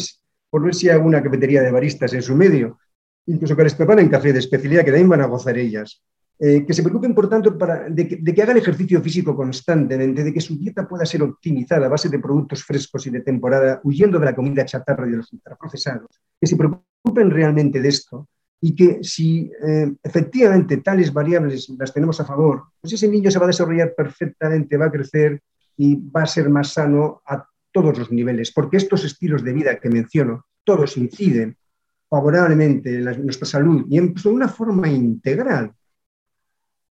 por 0.49 0.63
ver 0.63 0.75
si 0.75 0.89
hay 0.89 0.97
alguna 0.97 1.23
cafetería 1.23 1.63
de 1.63 1.71
baristas 1.71 2.13
en 2.15 2.23
su 2.23 2.35
medio, 2.35 2.79
incluso 3.27 3.57
que 3.57 3.65
les 3.65 3.75
preparen 3.75 4.09
café 4.09 4.33
de 4.33 4.39
especialidad, 4.39 4.85
que 4.85 4.91
también 4.91 5.09
van 5.09 5.21
a 5.21 5.27
gozar 5.27 5.57
ellas. 5.59 6.03
Eh, 6.39 6.67
que 6.67 6.75
se 6.75 6.83
preocupen, 6.83 7.15
por 7.15 7.29
tanto, 7.29 7.57
de, 7.89 8.09
que, 8.09 8.17
de, 8.17 8.35
que, 8.35 8.43
hagan 8.43 8.57
ejercicio 8.57 9.01
físico 9.01 9.37
constantemente, 9.37 10.25
de 10.25 10.33
que 10.33 10.41
su 10.41 10.59
dieta 10.59 10.89
pueda 10.89 11.07
ser 11.07 11.23
optimizada 11.23 11.87
a 11.87 11.91
base 11.91 12.09
de 12.09 12.19
productos 12.19 12.65
frescos 12.65 13.07
y 13.07 13.11
de 13.11 13.21
temporada, 13.21 13.81
huyendo 13.85 14.19
de 14.19 14.25
la 14.25 14.35
comida 14.35 14.65
chatarra 14.65 15.07
y 15.07 15.13
de 15.13 15.19
los 15.19 15.33
ultraprocesados, 15.33 16.21
que 16.41 16.47
se 16.49 16.57
preocupen 16.57 17.31
realmente 17.31 17.81
de 17.81 17.89
esto 17.89 18.29
y 18.61 18.75
que 18.75 18.99
si 19.03 19.53
eh, 19.65 19.93
efectivamente 20.03 20.79
tales 20.79 21.13
variables 21.13 21.69
las 21.79 21.93
tenemos 21.93 22.21
a 22.21 22.25
favor, 22.25 22.65
pues 22.81 22.93
ese 22.93 23.09
niño 23.09 23.31
se 23.31 23.39
va 23.39 23.45
a 23.45 23.49
desarrollar 23.49 23.95
perfectamente, 23.97 24.77
va 24.77 24.87
a 24.87 24.93
crecer 24.93 25.41
y 25.77 25.97
va 25.97 26.23
a 26.23 26.27
ser 26.27 26.49
más 26.49 26.73
sano 26.73 27.23
a 27.27 27.47
todos 27.73 27.99
los 27.99 28.11
niveles, 28.11 28.53
porque 28.53 28.77
estos 28.77 29.05
estilos 29.05 29.43
de 29.43 29.53
vida 29.53 29.79
que 29.79 29.89
menciono, 29.89 30.47
todos 30.65 30.97
inciden 30.97 31.57
favorablemente 32.13 32.95
en, 32.95 33.07
la, 33.07 33.15
nuestra 33.15 33.47
salud 33.47 33.87
y 33.89 33.97
en, 33.97 34.13
pues, 34.13 34.27
una 34.27 34.47
forma 34.47 34.87
integral. 34.87 35.73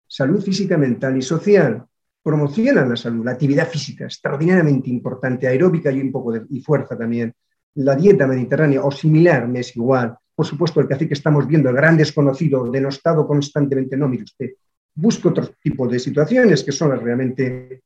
Salud 0.07 0.41
física, 0.41 0.75
mental 0.75 1.15
y 1.15 1.21
social. 1.21 1.85
Promocionan 2.23 2.89
la 2.89 2.95
salud, 2.95 3.23
la 3.23 3.33
actividad 3.33 3.67
física, 3.67 4.05
extraordinariamente 4.05 4.89
importante, 4.89 5.47
aeróbica 5.47 5.91
y 5.91 6.01
un 6.01 6.11
poco 6.11 6.31
de 6.31 6.41
y 6.49 6.61
fuerza 6.61 6.97
también. 6.97 7.31
La 7.75 7.95
dieta 7.95 8.25
mediterránea 8.25 8.83
o 8.83 8.89
similar 8.89 9.47
me 9.47 9.59
es 9.59 9.75
igual. 9.75 10.17
Por 10.33 10.47
supuesto, 10.47 10.79
el 10.79 10.87
café 10.87 11.07
que 11.07 11.13
estamos 11.13 11.45
viendo, 11.45 11.69
el 11.69 11.75
gran 11.75 11.95
desconocido, 11.95 12.71
denostado 12.71 13.27
constantemente, 13.27 13.95
no, 13.95 14.07
mire 14.07 14.23
usted, 14.23 14.49
busca 14.95 15.29
otro 15.29 15.47
tipo 15.61 15.87
de 15.87 15.99
situaciones 15.99 16.63
que 16.63 16.71
son 16.71 16.89
las 16.89 17.03
realmente 17.03 17.83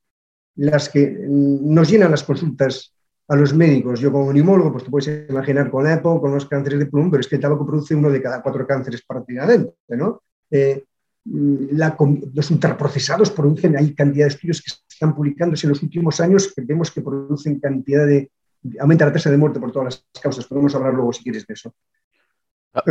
las 0.56 0.88
que 0.88 1.26
nos 1.28 1.90
llenan 1.90 2.12
las 2.12 2.24
consultas 2.24 2.94
a 3.28 3.36
los 3.36 3.54
médicos. 3.54 4.00
Yo 4.00 4.12
como 4.12 4.32
neumólogo, 4.32 4.72
pues 4.72 4.84
te 4.84 4.90
puedes 4.90 5.30
imaginar 5.30 5.70
con 5.70 5.88
EPO, 5.88 6.22
con 6.22 6.34
los 6.34 6.46
cánceres 6.46 6.80
de 6.80 6.86
pulmón, 6.86 7.12
pero 7.12 7.22
es 7.22 7.28
que 7.28 7.36
el 7.36 7.42
tabaco 7.42 7.66
produce 7.66 7.96
uno 7.96 8.10
de 8.10 8.22
cada 8.22 8.42
cuatro 8.42 8.66
cánceres 8.66 9.04
prácticamente, 9.06 9.74
¿no? 9.90 10.22
Eh, 10.50 10.84
la, 11.26 11.98
los 12.34 12.52
ultraprocesados 12.52 13.32
producen, 13.32 13.76
hay 13.76 13.94
cantidad 13.94 14.26
de 14.26 14.30
estudios 14.30 14.62
que 14.62 14.72
están 14.90 15.14
publicándose 15.14 15.68
en 15.68 15.72
los 15.72 15.84
últimos 15.84 16.22
años 16.22 16.54
que 16.56 16.62
vemos 16.62 16.90
que 16.90 17.02
producen 17.02 17.60
cantidad 17.60 18.08
de, 18.08 18.32
aumenta 18.80 19.06
la 19.06 19.14
tasa 19.14 19.30
de 19.30 19.38
muerte 19.38 19.60
por 19.60 19.72
todas 19.72 20.04
las 20.14 20.22
causas. 20.22 20.46
Podemos 20.46 20.74
hablar 20.76 20.94
luego 20.94 21.12
si 21.12 21.24
quieres 21.24 21.46
de 21.46 21.54
eso. 21.54 21.74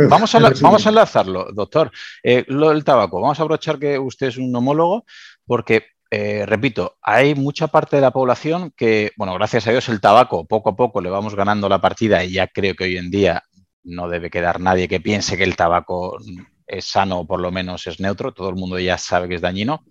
Vamos 0.09 0.35
a, 0.35 0.39
vamos 0.61 0.85
a 0.85 0.89
enlazarlo, 0.89 1.47
doctor. 1.53 1.89
Eh, 2.21 2.43
lo 2.47 2.69
del 2.69 2.83
tabaco, 2.83 3.21
vamos 3.21 3.39
a 3.39 3.43
aprovechar 3.43 3.79
que 3.79 3.97
usted 3.97 4.27
es 4.27 4.37
un 4.37 4.53
homólogo 4.53 5.05
porque 5.45 5.85
eh, 6.09 6.45
repito, 6.45 6.97
hay 7.01 7.35
mucha 7.35 7.67
parte 7.67 7.97
de 7.97 8.01
la 8.01 8.11
población 8.11 8.71
que, 8.75 9.11
bueno, 9.17 9.33
gracias 9.33 9.67
a 9.67 9.71
Dios 9.71 9.89
el 9.89 9.99
tabaco 9.99 10.45
poco 10.45 10.69
a 10.69 10.75
poco 10.75 11.01
le 11.01 11.09
vamos 11.09 11.35
ganando 11.35 11.67
la 11.67 11.81
partida 11.81 12.23
y 12.23 12.33
ya 12.33 12.47
creo 12.47 12.75
que 12.75 12.85
hoy 12.85 12.97
en 12.97 13.11
día 13.11 13.43
no 13.83 14.07
debe 14.07 14.29
quedar 14.29 14.59
nadie 14.59 14.87
que 14.87 15.01
piense 15.01 15.37
que 15.37 15.43
el 15.43 15.55
tabaco 15.55 16.17
es 16.65 16.85
sano 16.85 17.19
o 17.19 17.27
por 17.27 17.41
lo 17.41 17.51
menos 17.51 17.87
es 17.87 17.99
neutro, 17.99 18.33
todo 18.33 18.49
el 18.49 18.55
mundo 18.55 18.79
ya 18.79 18.97
sabe 18.97 19.27
que 19.27 19.35
es 19.35 19.41
dañino, 19.41 19.83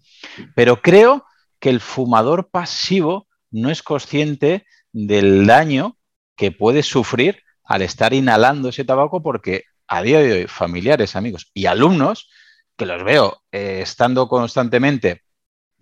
pero 0.55 0.81
creo 0.81 1.27
que 1.59 1.71
el 1.71 1.81
fumador 1.81 2.49
pasivo 2.51 3.27
no 3.51 3.71
es 3.71 3.83
consciente 3.83 4.67
del 4.93 5.47
daño 5.47 5.99
que 6.35 6.53
puede 6.53 6.83
sufrir 6.83 7.43
al 7.65 7.83
estar 7.83 8.15
inhalando 8.15 8.69
ese 8.71 8.85
tabaco 8.85 9.23
porque 9.23 9.65
a 9.87 10.03
día 10.03 10.21
de 10.21 10.33
hoy 10.33 10.47
familiares, 10.47 11.17
amigos 11.17 11.51
y 11.53 11.67
alumnos 11.67 12.31
que 12.77 12.87
los 12.87 13.03
veo 13.05 13.43
eh, 13.53 13.81
estando 13.83 14.29
constantemente 14.29 15.23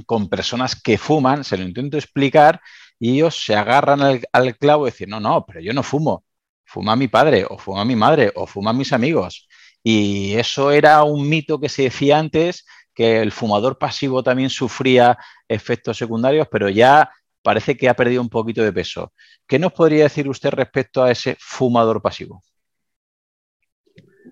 con 0.06 0.28
personas 0.28 0.80
que 0.80 0.98
fuman, 0.98 1.44
se 1.44 1.56
lo 1.56 1.64
intento 1.64 1.96
explicar 1.96 2.60
y 2.98 3.14
ellos 3.14 3.44
se 3.44 3.54
agarran 3.54 4.00
al, 4.32 4.56
clavo 4.56 4.86
y 4.86 4.90
dicen, 4.90 5.10
no, 5.10 5.20
no, 5.20 5.44
pero 5.46 5.60
yo 5.60 5.72
no 5.72 5.82
fumo, 5.82 6.24
fuma 6.64 6.96
mi 6.96 7.08
padre 7.08 7.46
o 7.48 7.58
fuma 7.58 7.84
mi 7.84 7.96
madre 7.96 8.32
o 8.34 8.46
fuma 8.46 8.72
mis 8.72 8.92
amigos. 8.92 9.48
Y 9.82 10.34
eso 10.34 10.70
era 10.70 11.02
un 11.04 11.28
mito 11.28 11.60
que 11.60 11.68
se 11.68 11.82
decía 11.82 12.18
antes, 12.18 12.64
que 12.94 13.20
el 13.20 13.32
fumador 13.32 13.76
pasivo 13.76 14.22
también 14.22 14.50
sufría 14.50 15.18
efectos 15.48 15.98
secundarios, 15.98 16.48
pero 16.50 16.68
ya 16.68 17.10
parece 17.42 17.76
que 17.76 17.88
ha 17.88 17.94
perdido 17.94 18.22
un 18.22 18.30
poquito 18.30 18.62
de 18.62 18.72
peso. 18.72 19.12
¿Qué 19.46 19.58
nos 19.58 19.72
podría 19.72 20.04
decir 20.04 20.28
usted 20.28 20.50
respecto 20.50 21.02
a 21.02 21.10
ese 21.10 21.36
fumador 21.38 22.00
pasivo? 22.00 22.42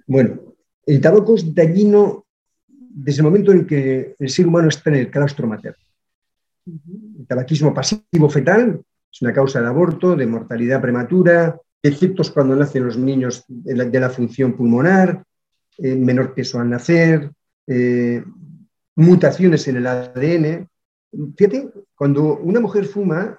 Bueno, 0.07 0.41
el 0.87 1.01
tabaco 1.01 1.35
es 1.35 1.55
dañino 1.55 2.25
desde 2.95 3.21
el 3.21 3.25
momento 3.25 3.53
en 3.53 3.67
que 3.67 4.15
el 4.19 4.29
ser 4.29 4.47
humano 4.47 4.69
está 4.69 4.91
en 4.91 4.97
el 4.97 5.11
claustro 5.11 5.47
materno. 5.47 5.83
El 6.67 7.27
tabaquismo 7.27 7.73
pasivo 7.75 8.29
fetal 8.29 8.81
es 9.11 9.23
una 9.23 9.33
causa 9.33 9.61
de 9.61 9.67
aborto, 9.67 10.15
de 10.15 10.27
mortalidad 10.27 10.81
prematura, 10.81 11.59
efectos 11.83 12.31
cuando 12.31 12.55
nacen 12.55 12.85
los 12.85 12.97
niños 12.97 13.45
de 13.49 14.01
la, 14.01 14.11
función 14.11 14.55
pulmonar, 14.55 15.25
eh, 15.79 15.97
menor 15.97 16.35
peso 16.35 16.61
al 16.61 16.71
nacer, 16.71 17.31
eh, 17.67 18.23
mutaciones 18.95 19.67
en 19.69 19.77
el 19.77 19.87
ADN. 19.87 20.69
Fíjate, 21.37 21.71
cuando 21.95 22.37
una 22.39 22.61
mujer 22.61 22.85
fuma, 22.85 23.39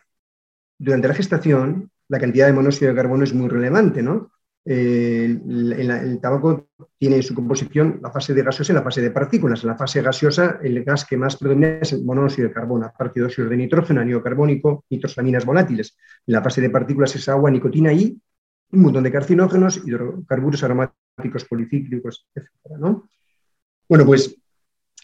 durante 0.78 1.08
la 1.08 1.14
gestación, 1.14 1.89
la 2.10 2.20
cantidad 2.20 2.47
de 2.47 2.54
monóxido 2.54 2.91
de 2.91 2.97
carbono 2.97 3.24
es 3.24 3.34
muy 3.34 3.47
relevante, 3.47 4.04
¿no? 4.04 4.33
Eh, 4.66 5.26
el, 5.26 6.20
tabaco 6.22 6.70
tiene 6.97 7.18
en 7.18 7.24
su 7.24 7.36
composición 7.36 7.99
la 8.01 8.11
fase 8.11 8.34
de 8.34 8.43
gaseosa 8.43 8.72
y 8.72 8.76
la 8.76 8.82
fase 8.82 9.01
de 9.01 9.11
partículas. 9.11 9.64
En 9.64 9.70
la 9.70 9.78
fase 9.78 10.01
gaseosa, 10.01 10.59
el 10.64 10.84
gas 10.84 11.05
que 11.05 11.18
más 11.18 11.36
predomina 11.36 11.80
es 11.82 11.93
el 11.93 12.03
monóxido 12.05 12.47
de 12.47 12.53
carbono, 12.53 12.86
aparte 12.86 13.20
de 13.20 13.26
óxido 13.26 13.49
de 13.49 13.57
nitrógeno, 13.57 14.01
anillo 14.01 14.24
carbónico, 14.24 14.86
nitrosaminas 14.89 15.45
volátiles. 15.45 15.97
En 16.26 16.34
la 16.34 16.41
fase 16.41 16.61
de 16.61 16.70
partículas 16.70 17.16
es 17.16 17.28
agua, 17.28 17.51
nicotina 17.51 17.91
y 17.91 18.18
un 18.72 18.82
montón 18.82 19.03
de 19.03 19.11
carcinógenos, 19.11 19.82
hidrocarburos 19.86 20.64
aromáticos 20.64 21.45
policíclicos, 21.45 22.28
etc. 22.34 22.49
Bueno, 23.88 24.05
pues 24.05 24.36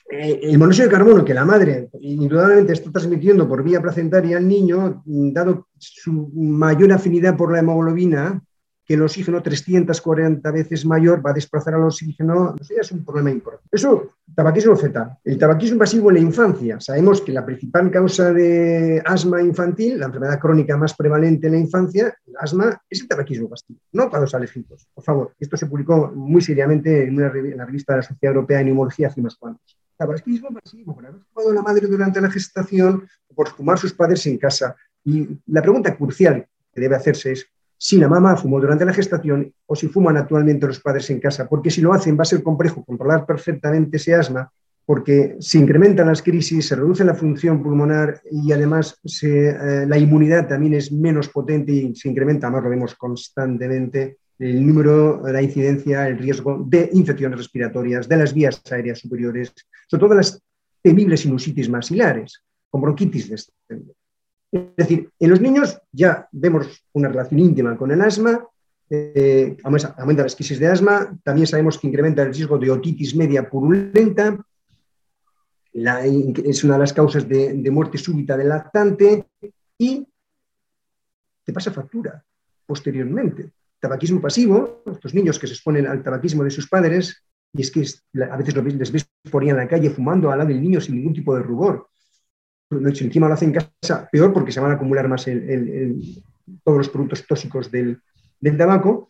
eh, 0.09 0.39
el 0.41 0.57
monóxido 0.57 0.87
de 0.87 0.93
carbono 0.93 1.23
que 1.23 1.33
la 1.33 1.45
madre 1.45 1.89
indudablemente 2.01 2.73
está 2.73 2.91
transmitiendo 2.91 3.47
por 3.47 3.63
vía 3.63 3.81
placentaria 3.81 4.37
al 4.37 4.47
niño, 4.47 5.03
dado 5.05 5.67
su 5.77 6.31
mayor 6.33 6.93
afinidad 6.93 7.37
por 7.37 7.51
la 7.51 7.59
hemoglobina, 7.59 8.41
que 8.89 8.95
el 8.95 9.03
oxígeno 9.03 9.39
340 9.43 10.51
veces 10.51 10.83
mayor 10.83 11.23
va 11.23 11.29
a 11.29 11.33
desplazar 11.33 11.75
al 11.75 11.83
oxígeno, 11.83 12.55
eso 12.59 12.73
ya 12.73 12.81
es 12.81 12.91
un 12.91 13.05
problema 13.05 13.29
importante. 13.29 13.69
Eso, 13.71 14.15
tabaquismo 14.33 14.75
fetal. 14.75 15.15
El 15.23 15.37
tabaquismo 15.37 15.77
pasivo 15.77 16.09
en 16.09 16.15
la 16.15 16.21
infancia. 16.21 16.79
Sabemos 16.79 17.21
que 17.21 17.31
la 17.31 17.45
principal 17.45 17.91
causa 17.91 18.33
de 18.33 18.99
asma 19.05 19.43
infantil, 19.43 19.99
la 19.99 20.07
enfermedad 20.07 20.39
crónica 20.39 20.75
más 20.75 20.95
prevalente 20.95 21.45
en 21.45 21.53
la 21.53 21.59
infancia, 21.59 22.17
el 22.25 22.33
asma, 22.39 22.81
es 22.89 23.01
el 23.01 23.07
tabaquismo 23.07 23.47
pasivo, 23.47 23.79
no 23.91 24.09
para 24.09 24.21
los 24.21 24.33
alejitos. 24.33 24.87
Por 24.91 25.03
favor, 25.03 25.35
esto 25.39 25.55
se 25.55 25.67
publicó 25.67 26.11
muy 26.15 26.41
seriamente 26.41 27.03
en, 27.03 27.13
una, 27.13 27.31
la 27.31 27.65
revista 27.65 27.93
de 27.93 27.97
la 27.97 28.03
Sociedad 28.03 28.33
Europea 28.33 28.57
de 28.57 28.63
Neumología 28.63 29.09
hace 29.09 29.19
unos 29.19 29.37
cuantos. 29.37 29.77
Tabaquismo 29.97 30.49
pasivo, 30.49 30.95
por 30.95 31.05
haber 31.05 31.21
fumado 31.31 31.53
la 31.53 31.61
madre 31.61 31.85
durante 31.85 32.19
la 32.19 32.31
gestación, 32.31 33.07
por 33.35 33.49
fumar 33.49 33.77
sus 33.77 33.93
padres 33.93 34.25
en 34.25 34.39
casa. 34.39 34.75
Y 35.03 35.27
la 35.45 35.61
pregunta 35.61 35.95
crucial 35.95 36.47
que 36.73 36.81
debe 36.81 36.95
hacerse 36.95 37.33
es, 37.33 37.45
si 37.81 37.97
la 37.97 38.09
mamá 38.09 38.35
fumó 38.35 38.59
durante 38.59 38.83
la 38.83 38.93
gestación 38.93 39.53
o 39.65 39.73
si 39.73 39.87
fuman 39.87 40.17
actualmente 40.17 40.67
los 40.67 40.81
padres 40.81 41.09
en 41.11 41.19
casa, 41.21 41.47
porque 41.47 41.71
si 41.71 41.79
lo 41.79 41.93
hacen 41.93 42.17
va 42.17 42.23
a 42.23 42.25
ser 42.25 42.43
complejo 42.43 42.83
controlar 42.83 43.25
perfectamente 43.25 43.95
ese 43.95 44.13
asma, 44.13 44.51
porque 44.85 45.37
se 45.39 45.59
incrementan 45.59 46.07
las 46.07 46.21
crisis, 46.21 46.67
se 46.67 46.75
reduce 46.75 47.05
la 47.05 47.15
función 47.15 47.63
pulmonar 47.63 48.21
y 48.29 48.51
además 48.51 48.99
eh, 49.23 49.85
la 49.87 49.97
inmunidad 49.97 50.47
también 50.47 50.73
es 50.73 50.91
menos 50.91 51.29
potente 51.29 51.71
y 51.71 51.95
se 51.95 52.09
incrementa, 52.09 52.49
más 52.49 52.63
lo 52.63 52.69
vemos 52.69 52.95
constantemente, 52.95 54.17
el 54.39 54.65
número, 54.65 55.21
la 55.25 55.41
incidencia, 55.41 56.05
el 56.07 56.17
riesgo 56.17 56.65
de 56.67 56.89
infecciones 56.91 57.37
respiratorias, 57.37 58.09
de 58.09 58.17
las 58.17 58.33
vías 58.33 58.61
aéreas 58.69 58.99
superiores, 58.99 59.53
sobre 59.87 60.01
todo 60.01 60.15
las 60.15 60.41
temibles 60.81 61.21
sinusitis 61.21 61.69
maxilares, 61.69 62.43
con 62.69 62.81
bronquitis 62.81 63.29
de 63.29 63.35
este 63.35 63.53
es 64.51 64.75
decir, 64.75 65.09
en 65.19 65.29
los 65.29 65.41
niños 65.41 65.79
ya 65.91 66.27
vemos 66.31 66.83
una 66.93 67.09
relación 67.09 67.39
íntima 67.39 67.77
con 67.77 67.91
el 67.91 68.01
asma, 68.01 68.45
eh, 68.89 69.55
aumenta 69.63 70.23
las 70.23 70.35
crisis 70.35 70.57
de 70.57 70.67
asma, 70.67 71.15
también 71.23 71.45
sabemos 71.45 71.77
que 71.77 71.87
incrementa 71.87 72.23
el 72.23 72.33
riesgo 72.33 72.57
de 72.57 72.71
otitis 72.71 73.15
media 73.15 73.47
purulenta, 73.47 74.37
es 75.71 76.63
una 76.63 76.73
de 76.73 76.79
las 76.79 76.93
causas 76.93 77.27
de, 77.29 77.69
muerte 77.71 77.99
súbita 77.99 78.35
del 78.35 78.49
lactante 78.49 79.27
y 79.77 80.07
te 81.43 81.53
pasa 81.53 81.71
factura 81.71 82.23
posteriormente. 82.65 83.51
Tabaquismo 83.79 84.19
pasivo, 84.19 84.81
estos 84.91 85.13
niños 85.13 85.37
que 85.37 85.47
se 85.47 85.53
exponen 85.53 85.87
al 85.87 86.03
tabaquismo 86.03 86.43
de 86.43 86.49
sus 86.49 86.67
padres, 86.67 87.23
y 87.53 87.61
es 87.61 87.71
que 87.71 87.85
a 88.29 88.37
veces 88.37 88.55
les 88.55 88.91
ves 88.91 89.09
por 89.31 89.43
ahí 89.43 89.49
en 89.49 89.57
la 89.57 89.67
calle 89.67 89.89
fumando 89.89 90.31
al 90.31 90.39
lado 90.39 90.49
del 90.49 90.61
niño 90.61 90.81
sin 90.81 90.95
ningún 90.95 91.13
tipo 91.13 91.35
de 91.35 91.43
rubor 91.43 91.87
si 92.93 93.03
encima 93.03 93.27
lo 93.27 93.33
hacen 93.33 93.49
en 93.49 93.61
casa, 93.81 94.07
peor 94.11 94.33
porque 94.33 94.51
se 94.51 94.59
van 94.59 94.71
a 94.71 94.75
acumular 94.75 95.07
más 95.07 95.25
todos 96.63 96.77
los 96.77 96.89
productos 96.89 97.25
tóxicos 97.25 97.71
del, 97.71 98.01
tabaco, 98.57 99.09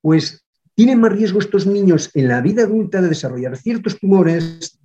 pues 0.00 0.44
tienen 0.74 1.00
más 1.00 1.12
riesgo 1.12 1.40
estos 1.40 1.66
niños 1.66 2.10
en 2.14 2.28
la 2.28 2.40
vida 2.40 2.62
adulta 2.62 3.02
de 3.02 3.08
desarrollar 3.08 3.56
ciertos 3.56 3.98
tumores, 3.98 4.78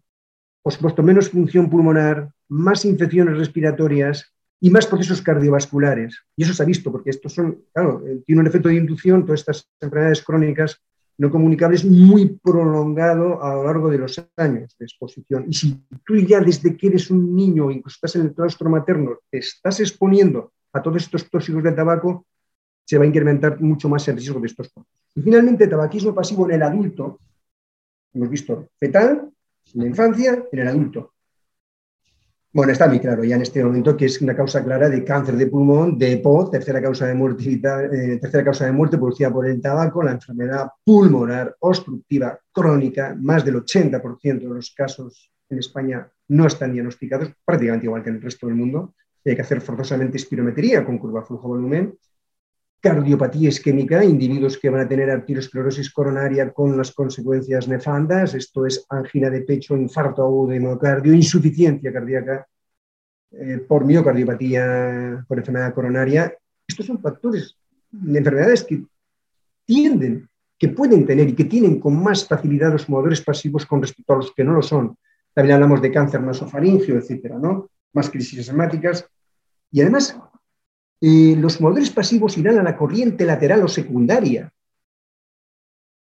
por 0.62 0.74
supuesto 0.74 1.04
menos 1.04 1.30
función 1.30 1.70
pulmonar, 1.70 2.30
más 2.50 2.86
infecciones 2.86 3.38
respiratorias 3.38 4.34
y 4.60 4.70
más 4.70 4.88
procesos 4.88 5.22
cardiovasculares. 5.22 6.20
Y 6.36 6.44
eso 6.44 6.54
se 6.54 6.64
ha 6.64 6.66
visto, 6.66 6.92
porque 6.92 7.12
estos 7.12 7.34
son, 7.34 7.64
claro, 7.74 8.04
eh, 8.06 8.22
tiene 8.26 8.42
un 8.42 8.48
efecto 8.48 8.70
de 8.70 8.76
inducción, 8.76 9.26
todas 9.26 9.42
estas 9.42 9.70
enfermedades 9.80 10.24
crónicas 10.24 10.82
no 11.18 11.32
comunicables 11.32 11.84
muy 11.84 12.38
prolongado 12.44 13.44
a 13.44 13.56
lo 13.56 13.64
largo 13.64 13.90
de 13.90 13.98
los 13.98 14.24
años 14.38 14.76
de 14.78 14.86
exposición. 14.86 15.46
Y 15.50 15.54
si 15.54 15.84
tú 16.06 16.16
ya 16.18 16.40
desde 16.40 16.78
que 16.78 16.88
eres 16.88 17.10
un 17.10 17.36
niño, 17.36 17.72
incluso 17.72 17.96
estás 17.96 18.16
en 18.16 18.28
el 18.28 18.34
claustro 18.34 18.70
materno, 18.70 19.18
te 19.30 19.40
estás 19.40 19.80
exponiendo 19.80 20.52
a 20.74 20.82
todos 20.82 21.04
estos 21.04 21.30
tóxicos 21.30 21.64
del 21.64 21.76
tabaco, 21.76 22.26
se 22.86 22.98
va 22.98 23.04
a 23.04 23.08
incrementar 23.08 23.60
mucho 23.60 23.90
más 23.90 24.08
el 24.08 24.16
riesgo 24.16 24.40
de 24.40 24.48
estos 24.48 24.70
cuadros. 24.70 24.94
Y 25.16 25.22
finalmente, 25.22 25.68
tabaquismo 25.68 26.14
pasivo 26.14 26.46
en 26.46 26.56
el 26.56 26.64
adulto, 26.64 27.20
hemos 28.14 28.30
visto 28.30 28.70
fetal, 28.80 29.30
en 29.74 29.82
la 29.82 29.88
infancia, 29.88 30.46
en 30.52 30.60
el 30.60 30.68
adulto. 30.68 31.14
Bueno, 32.54 32.72
está 32.72 32.88
muy 32.88 33.00
claro 33.00 33.24
ya 33.24 33.36
en 33.36 33.42
este 33.42 33.64
momento 33.64 33.96
que 33.96 34.06
es 34.06 34.22
una 34.22 34.36
causa 34.36 34.64
clara 34.64 34.90
de 34.90 35.04
cáncer 35.04 35.36
de 35.36 35.48
pulmón, 35.48 35.98
de 35.98 36.14
EPO, 36.14 36.50
tercera 36.50 36.82
causa 36.82 37.06
de 37.06 37.14
muerte, 37.14 37.44
eh, 37.52 38.18
tercera 38.20 38.44
causa 38.44 38.66
de 38.66 38.72
muerte 38.72 38.98
producida 38.98 39.32
por 39.32 39.46
el 39.48 39.62
tabaco, 39.62 40.02
la 40.02 40.14
enfermedad 40.14 40.68
pulmonar 40.84 41.56
obstructiva 41.60 42.40
crónica, 42.52 43.16
más 43.20 43.46
del 43.46 43.56
80% 43.58 44.48
de 44.48 44.56
los 44.56 44.72
casos 44.72 45.32
en 45.50 45.60
España 45.60 46.10
no 46.30 46.48
están 46.48 46.74
diagnosticados, 46.74 47.30
prácticamente 47.46 47.86
igual 47.86 48.04
que 48.04 48.10
en 48.10 48.16
el 48.16 48.22
resto 48.22 48.48
del 48.48 48.56
mundo. 48.56 48.96
Hay 49.26 49.36
que 49.36 49.42
hacer 49.42 49.62
forzosamente 49.62 50.18
espirometría 50.18 50.86
con 50.86 50.98
curva 50.98 51.24
flujo-volumen 51.24 51.94
cardiopatía 52.80 53.50
isquémica, 53.50 54.04
individuos 54.04 54.58
que 54.58 54.70
van 54.70 54.82
a 54.82 54.88
tener 54.88 55.10
arteriosclerosis 55.10 55.92
coronaria 55.92 56.52
con 56.52 56.78
las 56.78 56.92
consecuencias 56.94 57.68
nefandas, 57.68 58.34
esto 58.36 58.66
es 58.66 58.86
angina 58.90 59.30
de 59.30 59.42
pecho, 59.42 59.76
infarto 59.76 60.24
agudo 60.24 60.52
de 60.52 60.60
miocardio, 60.60 61.14
insuficiencia 61.14 61.92
cardíaca 61.92 62.48
eh, 63.32 63.58
por 63.68 63.84
miocardiopatía, 63.86 65.26
por 65.28 65.40
enfermedad 65.40 65.74
coronaria. 65.74 66.34
Estos 66.68 66.86
son 66.86 67.02
factores 67.02 67.58
de 67.92 68.20
enfermedades 68.20 68.64
que 68.64 68.84
tienden, 69.66 70.30
que 70.58 70.70
pueden 70.70 71.06
tener 71.06 71.30
y 71.30 71.36
que 71.36 71.46
tienen 71.46 71.80
con 71.80 72.02
más 72.02 72.28
facilidad 72.28 72.72
los 72.72 72.86
fumadores 72.86 73.22
pasivos 73.22 73.66
con 73.66 73.82
respecto 73.82 74.14
a 74.14 74.18
los 74.18 74.34
que 74.34 74.44
no 74.44 74.54
lo 74.54 74.62
son. 74.62 74.98
También 75.34 75.56
hablamos 75.56 75.82
de 75.82 75.92
cáncer 75.92 76.22
nasofaringio, 76.22 76.98
etcétera, 76.98 77.38
¿no? 77.38 77.70
Más 77.94 78.10
crisis 78.10 78.50
asmáticas. 78.50 79.08
Y 79.72 79.82
además, 79.82 80.18
los 81.02 81.58
fumadores 81.58 81.90
pasivos 81.92 82.38
irán 82.38 82.58
a 82.58 82.64
la 82.64 82.76
corriente 82.76 83.26
lateral 83.26 83.64
o 83.64 83.68
secundaria. 83.68 84.52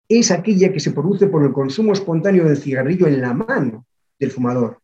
Es 0.08 0.32
aquella 0.32 0.72
que 0.72 0.80
se 0.80 0.92
produce 0.92 1.28
por 1.28 1.44
el 1.44 1.52
consumo 1.52 1.94
espontáneo 1.94 2.46
del 2.46 2.58
cigarrillo 2.58 3.08
en 3.08 3.22
la 3.22 3.34
mano 3.34 3.86
del 4.18 4.32
fumador. 4.32 4.80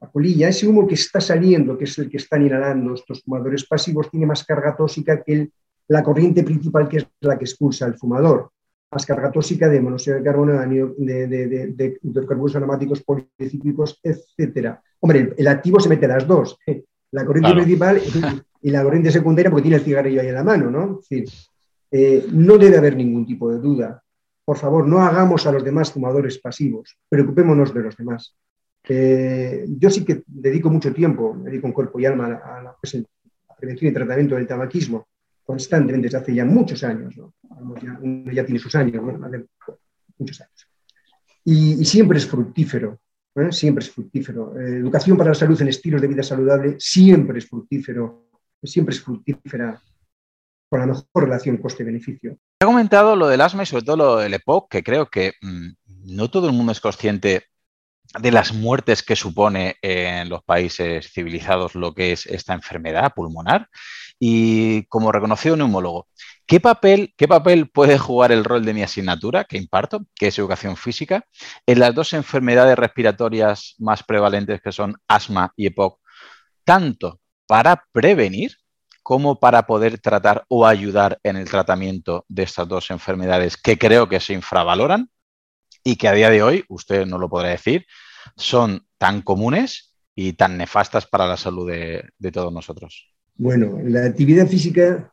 La 0.00 0.08
colilla, 0.08 0.48
ese 0.48 0.66
humo 0.66 0.86
que 0.86 0.94
está 0.94 1.20
saliendo, 1.20 1.76
que 1.76 1.84
es 1.84 1.98
el 1.98 2.08
que 2.08 2.18
están 2.18 2.42
inhalando 2.42 2.94
estos 2.94 3.22
fumadores 3.22 3.66
pasivos, 3.66 4.10
tiene 4.10 4.26
más 4.26 4.44
carga 4.44 4.76
tóxica 4.76 5.22
que 5.22 5.50
la 5.88 6.02
corriente 6.02 6.44
principal, 6.44 6.88
que 6.88 6.98
es 6.98 7.06
la 7.20 7.36
que 7.36 7.44
expulsa 7.44 7.86
el 7.86 7.94
fumador. 7.94 8.50
Más 8.92 9.04
carga 9.04 9.30
tóxica 9.30 9.68
de 9.68 9.80
monóxido 9.80 10.16
de 10.16 10.22
carbono, 10.22 10.52
de, 10.52 11.26
de, 11.26 11.98
hidrocarburos 12.02 12.56
aromáticos 12.56 13.02
policíclicos, 13.02 14.00
etc. 14.02 14.76
Hombre, 15.00 15.34
el, 15.36 15.48
activo 15.48 15.80
se 15.80 15.88
mete 15.88 16.06
a 16.06 16.10
las 16.10 16.26
dos. 16.26 16.58
La 17.12 17.26
corriente 17.26 17.52
principal 17.54 18.00
y 18.62 18.70
la 18.70 18.82
corriente 18.82 19.10
secundaria 19.10 19.50
porque 19.50 19.62
tiene 19.62 19.76
el 19.76 19.84
cigarrillo 19.84 20.20
ahí 20.20 20.28
en 20.28 20.34
la 20.34 20.44
mano, 20.44 20.70
¿no? 20.70 21.00
Eh, 21.92 22.26
no 22.32 22.58
debe 22.58 22.76
haber 22.76 22.96
ningún 22.96 23.26
tipo 23.26 23.50
de 23.50 23.58
duda. 23.58 24.02
Por 24.44 24.56
favor, 24.56 24.86
no 24.86 25.00
hagamos 25.00 25.46
a 25.46 25.52
los 25.52 25.64
demás 25.64 25.92
fumadores 25.92 26.38
pasivos, 26.38 26.96
preocupémonos 27.08 27.72
de 27.72 27.80
los 27.82 27.96
demás. 27.96 28.36
Eh, 28.88 29.66
yo 29.78 29.90
sí 29.90 30.04
que 30.04 30.22
dedico 30.26 30.70
mucho 30.70 30.92
tiempo, 30.92 31.36
dedico 31.42 31.66
un 31.66 31.72
cuerpo 31.72 32.00
y 32.00 32.06
alma 32.06 32.26
a 32.26 32.62
la, 32.62 32.76
prevención 33.58 33.90
y 33.90 33.94
tratamiento 33.94 34.36
del 34.36 34.46
tabaquismo 34.46 35.06
constantemente 35.44 36.06
desde 36.06 36.18
hace 36.18 36.34
ya 36.34 36.44
muchos 36.44 36.82
años. 36.84 37.16
¿no? 37.16 37.34
Ya, 37.82 37.98
uno 38.00 38.32
ya 38.32 38.44
tiene 38.44 38.58
sus 38.58 38.74
años, 38.74 39.02
muchos 40.18 40.40
años. 40.40 40.68
y 41.44 41.84
siempre 41.84 42.18
es 42.18 42.26
fructífero 42.26 42.98
¿eh? 43.36 43.52
siempre 43.52 43.84
es 43.84 43.90
fructífero. 43.90 44.58
Eh, 44.58 44.76
educación 44.76 45.16
para 45.16 45.30
la 45.30 45.34
salud 45.34 45.60
en 45.60 45.68
estilos 45.68 46.00
de 46.00 46.08
vida 46.08 46.22
saludable 46.22 46.76
siempre 46.78 47.38
es 47.38 47.48
fructífero, 47.48 48.29
siempre 48.62 48.94
es 48.94 49.02
fructífera 49.02 49.80
con 50.68 50.80
la 50.80 50.86
mejor 50.86 51.06
relación 51.14 51.56
coste-beneficio. 51.56 52.38
He 52.60 52.64
comentado 52.64 53.16
lo 53.16 53.28
del 53.28 53.40
asma 53.40 53.62
y 53.62 53.66
sobre 53.66 53.84
todo 53.84 53.96
lo 53.96 54.16
del 54.18 54.34
EPOC, 54.34 54.70
que 54.70 54.82
creo 54.82 55.06
que 55.06 55.32
mm, 55.40 55.68
no 56.04 56.30
todo 56.30 56.48
el 56.48 56.54
mundo 56.54 56.72
es 56.72 56.80
consciente 56.80 57.44
de 58.18 58.32
las 58.32 58.52
muertes 58.52 59.02
que 59.02 59.16
supone 59.16 59.76
en 59.82 60.28
los 60.28 60.42
países 60.42 61.12
civilizados 61.12 61.74
lo 61.74 61.94
que 61.94 62.12
es 62.12 62.26
esta 62.26 62.54
enfermedad 62.54 63.12
pulmonar. 63.14 63.68
Y 64.18 64.84
como 64.84 65.12
reconocido 65.12 65.56
neumólogo, 65.56 66.06
¿Qué 66.50 66.58
papel, 66.58 67.14
¿Qué 67.16 67.28
papel 67.28 67.70
puede 67.70 67.96
jugar 67.96 68.32
el 68.32 68.44
rol 68.44 68.64
de 68.64 68.74
mi 68.74 68.82
asignatura 68.82 69.44
que 69.44 69.56
imparto, 69.56 70.04
que 70.16 70.26
es 70.26 70.38
educación 70.40 70.76
física, 70.76 71.24
en 71.64 71.78
las 71.78 71.94
dos 71.94 72.12
enfermedades 72.12 72.76
respiratorias 72.76 73.76
más 73.78 74.02
prevalentes 74.02 74.60
que 74.60 74.72
son 74.72 74.96
asma 75.06 75.52
y 75.54 75.66
EPOC, 75.66 76.00
tanto 76.64 77.20
para 77.50 77.82
prevenir 77.90 78.52
como 79.02 79.40
para 79.40 79.66
poder 79.66 79.98
tratar 79.98 80.44
o 80.46 80.64
ayudar 80.64 81.18
en 81.24 81.34
el 81.34 81.50
tratamiento 81.50 82.24
de 82.28 82.44
estas 82.44 82.68
dos 82.68 82.92
enfermedades 82.92 83.56
que 83.56 83.76
creo 83.76 84.08
que 84.08 84.20
se 84.20 84.34
infravaloran 84.34 85.10
y 85.82 85.96
que 85.96 86.06
a 86.06 86.12
día 86.12 86.30
de 86.30 86.44
hoy, 86.44 86.64
usted 86.68 87.06
no 87.06 87.18
lo 87.18 87.28
podrá 87.28 87.48
decir, 87.48 87.86
son 88.36 88.86
tan 88.98 89.22
comunes 89.22 89.96
y 90.14 90.34
tan 90.34 90.58
nefastas 90.58 91.08
para 91.08 91.26
la 91.26 91.36
salud 91.36 91.68
de, 91.68 92.30
todos 92.30 92.52
nosotros? 92.52 93.12
Bueno, 93.34 93.80
la 93.82 94.04
actividad 94.04 94.46
física 94.46 95.12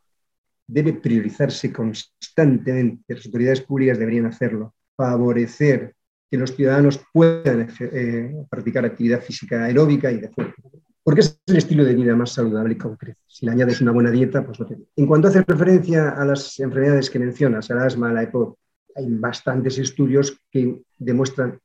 debe 0.68 0.94
priorizarse 0.94 1.74
constantemente, 1.74 3.16
las 3.16 3.26
autoridades 3.26 3.62
públicas 3.62 3.98
deberían 3.98 4.28
hacerlo, 4.28 4.76
favorecer 4.96 5.96
que 6.30 6.38
los 6.38 6.56
ciudadanos 6.56 7.00
puedan 7.12 7.68
eh, 7.80 8.32
practicar 8.48 8.86
actividad 8.86 9.24
física 9.24 9.64
aeróbica 9.64 10.12
y 10.12 10.20
de 10.20 10.30
fuerza. 10.30 10.62
Porque 11.08 11.22
es 11.22 11.40
el 11.46 11.56
estilo 11.56 11.86
de 11.86 11.96
vida 11.96 12.18
más 12.18 12.34
saludable 12.34 12.74
y 12.74 12.78
concreto. 12.78 13.22
Si 13.26 13.46
le 13.46 13.54
añades 13.54 13.80
una 13.80 13.94
buena 13.94 14.12
dieta, 14.12 14.46
pues 14.46 14.60
no 14.60 14.66
te... 14.66 14.78
En 14.98 15.08
cuanto 15.08 15.30
hace 15.30 15.42
referencia 15.42 16.10
a 16.10 16.26
las 16.26 16.60
enfermedades 16.60 17.10
que 17.10 17.18
mencionas, 17.18 17.72
al 17.72 17.80
asma, 17.80 18.10
a 18.10 18.14
la 18.14 18.24
EPOC, 18.24 18.58
hay 18.94 19.06
bastantes 19.12 19.78
estudios 19.78 20.38
que 20.52 20.82
demuestran 20.98 21.62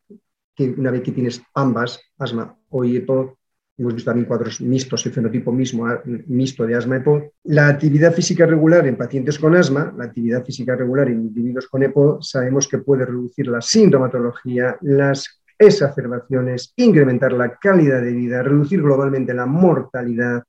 que 0.55 0.70
una 0.70 0.93
vez 0.93 1.03
que 1.03 1.11
tienes 1.11 1.43
ambas, 1.55 1.99
asma 2.18 2.57
o 2.68 2.84
EPOC, 2.84 3.36
hemos 3.78 3.95
visto 3.95 4.11
también 4.12 4.28
cuadros 4.28 4.61
mixtos, 4.61 5.07
el 5.07 5.12
fenotipo 5.12 5.51
mismo, 5.51 5.88
mixto 6.28 6.64
de 6.64 6.76
asma 6.76 6.99
EPO. 6.99 7.32
La 7.43 7.66
actividad 7.66 8.14
física 8.14 8.47
regular 8.47 8.86
en 8.86 8.97
pacientes 8.97 9.40
con 9.40 9.57
asma, 9.57 9.93
la 9.99 10.05
actividad 10.05 10.45
física 10.45 10.76
regular 10.76 11.09
en 11.09 11.20
individuos 11.20 11.66
con 11.66 11.82
EPO, 11.82 12.22
sabemos 12.22 12.68
que 12.68 12.78
puede 12.78 13.07
reducir 13.07 13.49
la 13.49 13.61
sintomatología, 13.61 14.76
las 14.82 15.41
exacerbaciones, 15.66 16.72
incrementar 16.76 17.32
la 17.32 17.56
calidad 17.56 18.02
de 18.02 18.12
vida, 18.12 18.42
reducir 18.42 18.82
globalmente 18.82 19.34
la 19.34 19.46
mortalidad, 19.46 20.42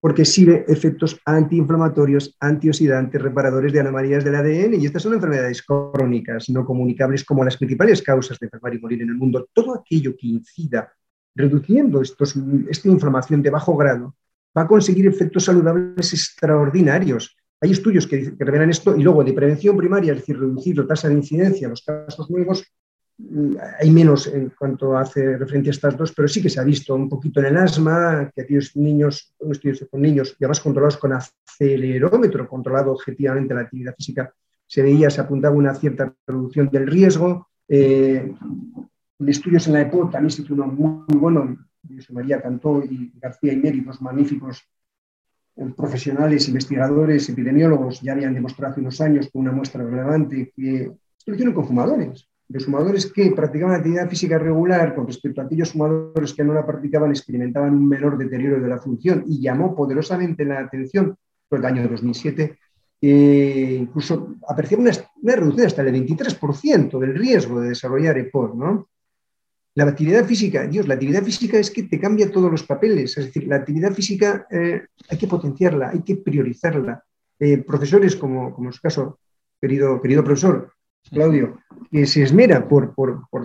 porque 0.00 0.22
exhibe 0.22 0.64
efectos 0.66 1.20
antiinflamatorios, 1.24 2.36
antioxidantes, 2.40 3.20
reparadores 3.20 3.72
de 3.72 3.80
anomalías 3.80 4.24
del 4.24 4.34
ADN, 4.34 4.74
y 4.74 4.86
estas 4.86 5.02
son 5.02 5.14
enfermedades 5.14 5.62
crónicas 5.62 6.48
no 6.48 6.64
comunicables 6.64 7.24
como 7.24 7.44
las 7.44 7.56
principales 7.56 8.02
causas 8.02 8.38
de 8.38 8.46
enfermar 8.46 8.74
y 8.74 8.80
morir 8.80 9.02
en 9.02 9.10
el 9.10 9.16
mundo. 9.16 9.48
Todo 9.52 9.74
aquello 9.74 10.16
que 10.16 10.26
incida 10.26 10.90
reduciendo 11.34 12.02
esta 12.02 12.88
inflamación 12.88 13.42
de 13.42 13.50
bajo 13.50 13.76
grado, 13.76 14.14
va 14.56 14.62
a 14.62 14.66
conseguir 14.66 15.06
efectos 15.06 15.44
saludables 15.44 16.12
extraordinarios. 16.12 17.36
Hay 17.60 17.70
estudios 17.70 18.06
que, 18.06 18.34
revelan 18.38 18.70
esto 18.70 18.96
y 18.96 19.02
luego 19.02 19.22
de 19.22 19.32
prevención 19.32 19.76
primaria, 19.76 20.12
es 20.12 20.20
decir, 20.20 20.38
reducir 20.38 20.76
la 20.78 20.86
tasa 20.86 21.08
de 21.08 21.14
incidencia 21.14 21.66
en 21.66 21.70
los 21.70 21.82
casos 21.82 22.30
nuevos, 22.30 22.64
hay 23.78 23.90
menos 23.90 24.26
en 24.26 24.50
cuanto 24.50 24.96
hace 24.96 25.36
referencia 25.36 25.70
a 25.70 25.74
estas 25.74 25.96
dos, 25.96 26.12
pero 26.12 26.28
sí 26.28 26.42
que 26.42 26.50
se 26.50 26.60
ha 26.60 26.64
visto 26.64 26.94
un 26.94 27.08
poquito 27.08 27.40
en 27.40 27.46
el 27.46 27.56
asma, 27.56 28.30
que 28.34 28.42
aquellos 28.42 28.76
niños, 28.76 29.34
estudios 29.50 29.86
con 29.90 30.02
niños, 30.02 30.36
y 30.38 30.44
además 30.44 30.60
controlados 30.60 30.96
con 30.96 31.12
acelerómetro, 31.12 32.48
controlado 32.48 32.92
objetivamente 32.92 33.54
la 33.54 33.62
actividad 33.62 33.94
física, 33.94 34.32
se 34.66 34.82
veía, 34.82 35.10
se 35.10 35.20
apuntaba 35.20 35.54
una 35.54 35.74
cierta 35.74 36.14
reducción 36.26 36.68
del 36.70 36.86
riesgo. 36.86 37.48
Eh, 37.68 38.32
estudios 39.26 39.66
en 39.66 39.72
la 39.74 39.80
EPO 39.82 40.08
también 40.10 40.30
se 40.30 40.42
hizo 40.42 40.54
uno 40.54 40.66
muy, 40.66 41.04
bueno, 41.08 41.56
María 42.10 42.40
Cantó 42.40 42.82
y 42.84 43.12
García 43.20 43.52
y 43.52 43.80
dos 43.80 44.00
magníficos 44.00 44.62
eh, 45.56 45.72
profesionales, 45.76 46.48
investigadores, 46.48 47.28
epidemiólogos, 47.28 48.00
ya 48.00 48.12
habían 48.12 48.34
demostrado 48.34 48.72
hace 48.72 48.80
unos 48.80 49.00
años 49.00 49.28
con 49.32 49.42
una 49.42 49.52
muestra 49.52 49.84
relevante 49.84 50.52
que 50.54 50.92
lo 51.26 51.34
hicieron 51.34 51.54
con 51.54 51.66
fumadores. 51.66 52.29
Los 52.52 52.64
fumadores 52.64 53.06
que 53.12 53.30
practicaban 53.30 53.76
actividad 53.76 54.08
física 54.08 54.36
regular 54.36 54.92
con 54.96 55.06
respecto 55.06 55.40
a 55.40 55.44
aquellos 55.44 55.70
fumadores 55.70 56.34
que 56.34 56.42
no 56.42 56.52
la 56.52 56.66
practicaban 56.66 57.10
experimentaban 57.10 57.72
un 57.74 57.88
menor 57.88 58.18
deterioro 58.18 58.60
de 58.60 58.68
la 58.68 58.78
función 58.78 59.22
y 59.28 59.40
llamó 59.40 59.76
poderosamente 59.76 60.44
la 60.44 60.58
atención, 60.58 61.16
fue 61.48 61.58
el 61.58 61.64
año 61.64 61.86
2007, 61.86 62.58
eh, 63.02 63.78
incluso 63.80 64.34
apreciaba 64.48 64.82
una, 64.82 65.36
reducción 65.36 65.66
hasta 65.66 65.82
el 65.82 65.94
23% 65.94 66.98
del 66.98 67.14
riesgo 67.14 67.60
de 67.60 67.68
desarrollar 67.68 68.18
EPOR, 68.18 68.56
¿no? 68.56 68.88
La 69.76 69.84
actividad 69.84 70.24
física, 70.24 70.66
Dios, 70.66 70.88
la 70.88 70.94
actividad 70.94 71.22
física 71.22 71.56
es 71.56 71.70
que 71.70 71.84
te 71.84 72.00
cambia 72.00 72.32
todos 72.32 72.50
los 72.50 72.64
papeles. 72.64 73.16
Es 73.16 73.26
decir, 73.26 73.46
la 73.46 73.56
actividad 73.56 73.92
física 73.92 74.48
eh, 74.50 74.82
hay 75.08 75.18
que 75.18 75.28
potenciarla, 75.28 75.90
hay 75.90 76.02
que 76.02 76.16
priorizarla. 76.16 77.04
Eh, 77.38 77.58
profesores, 77.58 78.16
como, 78.16 78.52
como 78.52 78.70
en 78.70 78.72
su 78.72 78.80
caso, 78.80 79.20
querido, 79.60 80.02
querido 80.02 80.24
profesor, 80.24 80.72
Claudio, 81.08 81.58
que 81.90 82.06
se 82.06 82.22
esmera 82.22 82.68
por, 82.68 82.94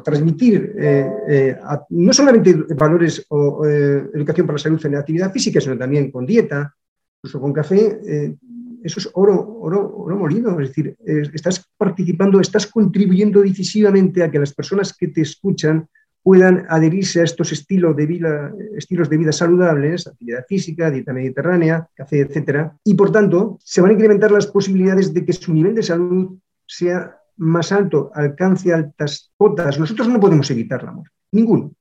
transmitir 0.04 0.74
eh, 0.78 1.10
eh, 1.28 1.58
no 1.90 2.14
solamente 2.14 2.54
valores 2.76 3.26
o 3.30 3.66
eh, 3.66 4.10
educación 4.14 4.48
para 4.48 4.56
la 4.56 4.64
salud 4.64 4.86
en 4.86 4.92
la 4.94 5.00
actividad 5.00 5.32
física, 5.32 5.62
sino 5.62 5.78
también 5.78 6.12
con 6.12 6.26
dieta, 6.26 6.76
incluso 7.18 7.40
con 7.40 7.54
café, 7.54 8.36
eso 8.84 9.00
es 9.00 9.10
oro, 9.14 9.58
oro, 9.62 9.98
oro 9.98 10.16
molido. 10.16 10.60
Es 10.60 10.70
decir, 10.70 10.96
estás 11.34 11.66
participando, 11.76 12.40
estás 12.40 12.68
contribuyendo 12.68 13.42
decisivamente 13.42 14.22
a 14.22 14.30
que 14.30 14.38
las 14.38 14.54
personas 14.54 14.96
que 14.96 15.08
te 15.08 15.22
escuchan 15.22 15.88
puedan 16.22 16.66
adherirse 16.70 17.22
a 17.22 17.24
estos 17.24 17.52
estilos 17.52 17.96
de 17.96 18.06
vida, 18.06 18.54
estilos 18.76 19.10
de 19.10 19.18
vida 19.18 19.32
saludables, 19.32 20.08
actividad 20.08 20.46
física, 20.48 20.92
dieta 20.92 21.14
mediterránea, 21.14 21.88
café, 21.96 22.22
etcétera, 22.22 22.76
y 22.84 22.94
por 22.96 23.12
tanto 23.12 23.58
se 23.64 23.82
van 23.82 23.92
a 23.92 23.94
incrementar 23.94 24.32
las 24.32 24.48
posibilidades 24.48 25.14
de 25.14 25.26
que 25.26 25.34
su 25.34 25.54
nivel 25.54 25.76
de 25.76 25.84
salud 25.84 26.38
sea 26.68 27.20
más 27.38 27.72
alto, 27.72 28.12
alcance 28.14 28.74
altas 28.74 29.32
cotas. 29.38 29.80
Nosotros 29.80 30.08
no 30.08 30.20
podemos 30.20 30.50
evitar 30.52 30.84
la 30.84 30.92
muerte, 30.92 31.16
ninguno, 31.32 31.72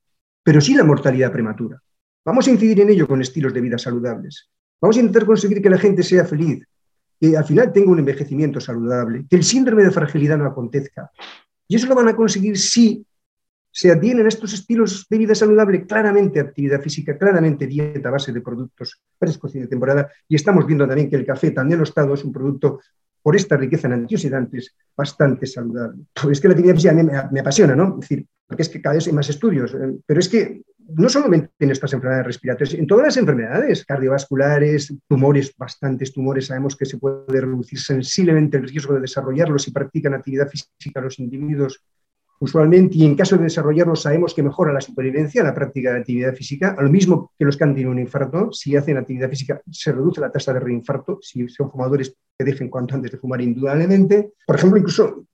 pero 0.43 0.61
sí 0.61 0.73
la 0.75 0.83
mortalidad 0.83 1.31
prematura. 1.31 1.81
Vamos 2.25 2.47
a 2.47 2.51
incidir 2.51 2.81
en 2.81 2.89
ello 2.89 3.07
con 3.07 3.21
estilos 3.21 3.53
de 3.53 3.61
vida 3.61 3.77
saludables. 3.77 4.49
Vamos 4.81 4.97
a 4.97 4.99
intentar 4.99 5.25
conseguir 5.25 5.61
que 5.61 5.69
la 5.69 5.77
gente 5.77 6.03
sea 6.03 6.25
feliz, 6.25 6.65
que 7.19 7.37
al 7.37 7.45
final 7.45 7.71
tenga 7.71 7.91
un 7.91 7.99
envejecimiento 7.99 8.59
saludable, 8.59 9.25
que 9.29 9.35
el 9.35 9.43
síndrome 9.43 9.83
de 9.83 9.91
fragilidad 9.91 10.37
no 10.37 10.45
acontezca. 10.45 11.11
Y 11.67 11.75
eso 11.75 11.87
lo 11.87 11.95
van 11.95 12.09
a 12.09 12.15
conseguir 12.15 12.57
si 12.57 13.05
se 13.71 13.91
atienen 13.91 14.25
a 14.25 14.29
estos 14.29 14.53
estilos 14.53 15.05
de 15.09 15.17
vida 15.17 15.35
saludable, 15.35 15.85
claramente 15.85 16.39
actividad 16.39 16.81
física, 16.81 17.17
claramente 17.17 17.67
dieta 17.67 18.07
a 18.07 18.13
base 18.13 18.31
de 18.31 18.39
productos 18.39 19.01
frescos 19.19 19.53
y 19.55 19.59
de 19.59 19.67
temporada. 19.67 20.09
Y 20.29 20.35
estamos 20.35 20.65
viendo 20.65 20.87
también 20.87 21.09
que 21.09 21.17
el 21.17 21.25
café 21.25 21.51
también 21.51 21.81
estado 21.81 22.13
es 22.13 22.23
un 22.23 22.31
producto 22.31 22.79
por 23.25 23.35
esta 23.35 23.57
riqueza 23.57 23.87
en 23.87 23.93
antioxidantes 23.93 24.75
bastante 24.95 25.47
saludable. 25.47 26.03
Pues 26.13 26.37
es 26.37 26.41
que 26.41 26.47
la 26.47 26.53
actividad 26.53 26.75
física 26.75 26.93
me, 26.93 27.03
me, 27.03 27.39
apasiona, 27.39 27.75
¿no? 27.75 27.95
Es 27.95 28.01
decir, 28.01 28.27
porque 28.45 28.61
es 28.61 28.69
que 28.69 28.79
cada 28.79 28.93
vez 28.93 29.07
hay 29.07 29.13
más 29.13 29.27
estudios, 29.27 29.73
eh, 29.73 29.97
pero 30.05 30.19
es 30.19 30.29
que 30.29 30.61
no 30.89 31.09
solamente 31.09 31.49
en 31.57 31.71
estas 31.71 31.91
enfermedades 31.93 32.27
respiratorias, 32.27 32.75
en 32.75 32.85
todas 32.85 33.07
las 33.07 33.17
enfermedades 33.17 33.83
cardiovasculares, 33.83 34.93
tumores, 35.07 35.55
bastantes 35.57 36.13
tumores, 36.13 36.45
sabemos 36.45 36.75
que 36.75 36.85
se 36.85 36.99
puede 36.99 37.41
reducir 37.41 37.79
sensiblemente 37.79 38.57
el 38.57 38.67
riesgo 38.67 38.93
de 38.93 39.01
desarrollarlos 39.01 39.63
si 39.63 39.71
practican 39.71 40.13
actividad 40.13 40.47
física 40.47 41.01
los 41.01 41.17
individuos 41.17 41.81
usualmente, 42.39 42.97
y 42.97 43.05
en 43.05 43.15
caso 43.15 43.37
de 43.37 43.43
desarrollarlo, 43.43 43.95
sabemos 43.95 44.33
que 44.33 44.43
mejora 44.43 44.73
la 44.73 44.81
supervivencia 44.81 45.43
la 45.43 45.53
práctica 45.53 45.91
de 45.91 45.99
actividad 45.99 46.33
física, 46.33 46.75
a 46.77 46.81
lo 46.81 46.89
mismo 46.89 47.31
que 47.37 47.45
los 47.45 47.57
que 47.57 47.63
han 47.63 47.73
tenido 47.73 47.91
un 47.91 47.99
infarto, 47.99 48.51
si 48.51 48.75
hacen 48.75 48.97
actividad 48.97 49.29
física 49.29 49.61
se 49.71 49.91
reduce 49.91 50.21
la 50.21 50.31
tasa 50.31 50.53
de 50.53 50.59
reinfarto, 50.59 51.19
si 51.21 51.47
son 51.47 51.71
fumadores 51.71 52.15
que 52.37 52.45
dejen 52.45 52.69
cuanto 52.69 52.95
antes 52.95 53.11
de 53.11 53.17
fumar 53.17 53.41
indudablemente. 53.41 54.33
Por 54.45 54.55
ejemplo, 54.55 54.77
incluso 54.77 55.25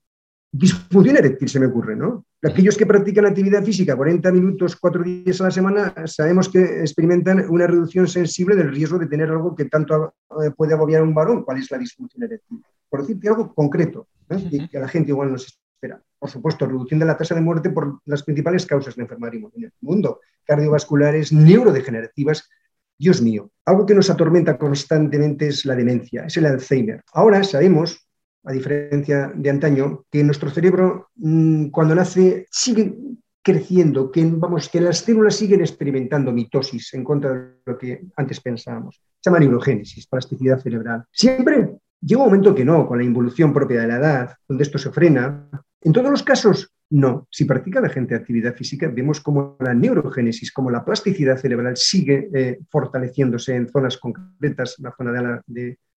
disfunción 0.50 1.16
eréctil 1.16 1.48
se 1.48 1.58
me 1.58 1.66
ocurre, 1.66 1.96
¿no? 1.96 2.26
Aquellos 2.42 2.76
que 2.76 2.84
practican 2.84 3.24
actividad 3.24 3.64
física 3.64 3.96
40 3.96 4.30
minutos, 4.32 4.76
4 4.76 5.02
días 5.02 5.40
a 5.40 5.44
la 5.44 5.50
semana, 5.50 5.94
sabemos 6.06 6.48
que 6.48 6.80
experimentan 6.80 7.46
una 7.48 7.66
reducción 7.66 8.06
sensible 8.06 8.54
del 8.54 8.70
riesgo 8.70 8.98
de 8.98 9.06
tener 9.06 9.30
algo 9.30 9.54
que 9.54 9.64
tanto 9.64 10.14
eh, 10.42 10.50
puede 10.54 10.74
agobiar 10.74 11.00
a 11.00 11.04
un 11.04 11.14
varón, 11.14 11.42
¿cuál 11.44 11.58
es 11.58 11.70
la 11.70 11.78
disfunción 11.78 12.22
eréctil? 12.24 12.62
Por 12.88 13.00
decirte 13.00 13.28
algo 13.28 13.54
concreto, 13.54 14.08
¿eh? 14.28 14.68
que 14.70 14.76
a 14.76 14.80
la 14.80 14.88
gente 14.88 15.10
igual 15.10 15.32
no 15.32 15.38
se 15.38 15.46
espera 15.46 16.02
por 16.22 16.30
supuesto, 16.30 16.66
reducción 16.66 17.00
de 17.00 17.06
la 17.06 17.16
tasa 17.16 17.34
de 17.34 17.40
muerte 17.40 17.70
por 17.70 17.98
las 18.04 18.22
principales 18.22 18.64
causas 18.64 18.94
de 18.94 19.02
enfermedad 19.02 19.34
en 19.34 19.64
el 19.64 19.72
mundo, 19.80 20.20
cardiovasculares, 20.44 21.32
neurodegenerativas. 21.32 22.48
Dios 22.96 23.20
mío, 23.20 23.50
algo 23.64 23.84
que 23.84 23.96
nos 23.96 24.08
atormenta 24.08 24.56
constantemente 24.56 25.48
es 25.48 25.64
la 25.64 25.74
demencia, 25.74 26.22
es 26.26 26.36
el 26.36 26.46
Alzheimer. 26.46 27.02
Ahora 27.12 27.42
sabemos, 27.42 28.06
a 28.44 28.52
diferencia 28.52 29.32
de 29.34 29.50
antaño, 29.50 30.04
que 30.12 30.22
nuestro 30.22 30.48
cerebro 30.48 31.08
mm, 31.16 31.70
cuando 31.70 31.96
nace 31.96 32.46
sigue 32.52 32.94
creciendo, 33.42 34.12
que, 34.12 34.24
vamos, 34.24 34.68
que 34.68 34.80
las 34.80 34.98
células 34.98 35.34
siguen 35.34 35.62
experimentando 35.62 36.30
mitosis 36.30 36.94
en 36.94 37.02
contra 37.02 37.32
de 37.32 37.48
lo 37.66 37.76
que 37.76 38.00
antes 38.14 38.40
pensábamos. 38.40 39.02
Se 39.18 39.28
llama 39.28 39.40
neurogénesis, 39.40 40.06
plasticidad 40.06 40.60
cerebral. 40.60 41.04
Siempre 41.10 41.78
llega 42.00 42.22
un 42.22 42.28
momento 42.28 42.54
que 42.54 42.64
no, 42.64 42.86
con 42.86 42.98
la 42.98 43.04
involución 43.04 43.52
propia 43.52 43.80
de 43.80 43.88
la 43.88 43.96
edad, 43.96 44.36
donde 44.46 44.62
esto 44.62 44.78
se 44.78 44.92
frena, 44.92 45.50
en 45.84 45.92
todos 45.92 46.10
los 46.10 46.22
casos, 46.22 46.72
no. 46.90 47.26
Si 47.30 47.44
practica 47.44 47.80
la 47.80 47.88
gente 47.88 48.14
actividad 48.14 48.54
física, 48.54 48.86
vemos 48.86 49.20
como 49.20 49.56
la 49.60 49.72
neurogénesis, 49.72 50.52
como 50.52 50.70
la 50.70 50.84
plasticidad 50.84 51.38
cerebral 51.38 51.76
sigue 51.76 52.28
eh, 52.34 52.60
fortaleciéndose 52.70 53.56
en 53.56 53.68
zonas 53.68 53.96
concretas, 53.96 54.76
la 54.78 54.94
zona 54.94 55.12
de, 55.12 55.22
la, 55.22 55.42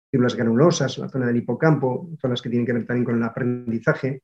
células 0.09 0.35
granulosas, 0.35 0.97
la 0.97 1.09
zona 1.09 1.27
del 1.27 1.37
hipocampo, 1.37 2.09
zonas 2.21 2.41
que 2.41 2.49
tienen 2.49 2.65
que 2.65 2.73
ver 2.73 2.85
también 2.85 3.03
con 3.03 3.17
el 3.17 3.23
aprendizaje. 3.23 4.23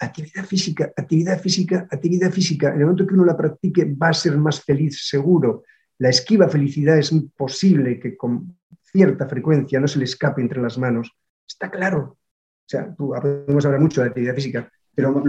Actividad 0.00 0.44
física, 0.44 0.92
actividad 0.96 1.40
física, 1.40 1.86
actividad 1.88 2.30
física. 2.32 2.68
En 2.70 2.80
el 2.80 2.86
momento 2.86 3.06
que 3.06 3.14
uno 3.14 3.24
la 3.24 3.36
practique 3.36 3.84
va 3.84 4.08
a 4.08 4.14
ser 4.14 4.36
más 4.36 4.62
feliz, 4.62 5.06
seguro. 5.06 5.62
La 5.98 6.08
esquiva 6.08 6.48
felicidad 6.48 6.98
es 6.98 7.12
imposible 7.12 8.00
que 8.00 8.16
con 8.16 8.58
cierta 8.82 9.28
frecuencia 9.28 9.78
no 9.78 9.86
se 9.86 10.00
le 10.00 10.06
escape 10.06 10.42
entre 10.42 10.60
las 10.60 10.76
manos. 10.76 11.12
Está 11.46 11.70
claro, 11.70 12.18
o 12.66 12.68
sea, 12.68 12.94
tú, 12.94 13.10
podemos 13.10 13.64
hablar 13.66 13.80
mucho 13.80 14.00
de 14.00 14.08
actividad 14.08 14.34
física, 14.34 14.70
pero 14.94 15.22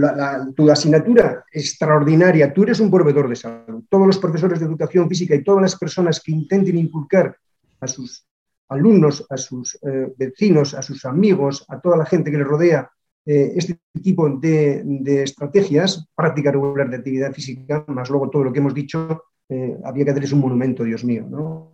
tu 0.54 0.70
asignatura 0.70 1.44
extraordinaria, 1.52 2.52
tú 2.52 2.62
eres 2.62 2.80
un 2.80 2.90
proveedor 2.90 3.28
de 3.28 3.36
salud. 3.36 3.84
Todos 3.90 4.06
los 4.06 4.18
profesores 4.18 4.60
de 4.60 4.66
educación 4.66 5.08
física 5.08 5.34
y 5.34 5.42
todas 5.42 5.62
las 5.62 5.76
personas 5.76 6.20
que 6.20 6.32
intenten 6.32 6.78
inculcar 6.78 7.36
a 7.80 7.86
sus 7.86 8.26
alumnos, 8.68 9.26
a 9.28 9.36
sus 9.36 9.78
eh, 9.82 10.12
vecinos, 10.16 10.74
a 10.74 10.82
sus 10.82 11.04
amigos, 11.04 11.64
a 11.68 11.80
toda 11.80 11.96
la 11.96 12.06
gente 12.06 12.30
que 12.30 12.38
les 12.38 12.46
rodea 12.46 12.90
eh, 13.24 13.52
este 13.56 13.80
tipo 14.02 14.28
de, 14.28 15.22
estrategias, 15.22 16.06
práctica 16.14 16.52
regular 16.52 16.88
de 16.88 16.96
actividad 16.96 17.32
física, 17.32 17.84
más 17.88 18.08
luego 18.08 18.30
todo 18.30 18.44
lo 18.44 18.52
que 18.52 18.60
hemos 18.60 18.74
dicho, 18.74 19.24
eh, 19.48 19.76
había 19.84 20.04
que 20.04 20.10
hacerles 20.12 20.32
un 20.32 20.40
monumento, 20.40 20.84
Dios 20.84 21.04
mío, 21.04 21.26
¿no? 21.28 21.70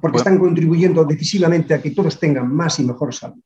porque 0.00 0.18
están 0.18 0.38
contribuyendo 0.38 1.04
decisivamente 1.04 1.74
a 1.74 1.82
que 1.82 1.90
todos 1.90 2.18
tengan 2.18 2.52
más 2.52 2.78
y 2.78 2.84
mejor 2.84 3.14
salud. 3.14 3.42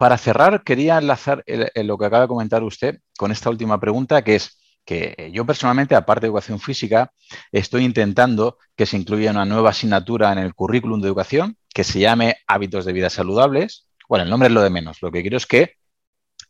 Para 0.00 0.16
cerrar, 0.16 0.64
quería 0.64 0.96
enlazar 0.96 1.44
lo 1.46 1.98
que 1.98 2.06
acaba 2.06 2.22
de 2.22 2.28
comentar 2.28 2.62
usted 2.62 3.00
con 3.18 3.32
esta 3.32 3.50
última 3.50 3.78
pregunta, 3.78 4.24
que 4.24 4.36
es 4.36 4.58
que 4.86 5.30
yo 5.30 5.44
personalmente, 5.44 5.94
aparte 5.94 6.22
de 6.22 6.28
educación 6.28 6.58
física, 6.58 7.12
estoy 7.52 7.84
intentando 7.84 8.56
que 8.74 8.86
se 8.86 8.96
incluya 8.96 9.30
una 9.30 9.44
nueva 9.44 9.68
asignatura 9.68 10.32
en 10.32 10.38
el 10.38 10.54
currículum 10.54 11.02
de 11.02 11.08
educación 11.08 11.58
que 11.68 11.84
se 11.84 12.00
llame 12.00 12.36
hábitos 12.46 12.86
de 12.86 12.94
vida 12.94 13.10
saludables. 13.10 13.88
Bueno, 14.08 14.24
el 14.24 14.30
nombre 14.30 14.46
es 14.46 14.54
lo 14.54 14.62
de 14.62 14.70
menos. 14.70 15.02
Lo 15.02 15.12
que 15.12 15.20
quiero 15.20 15.36
es 15.36 15.44
que 15.44 15.74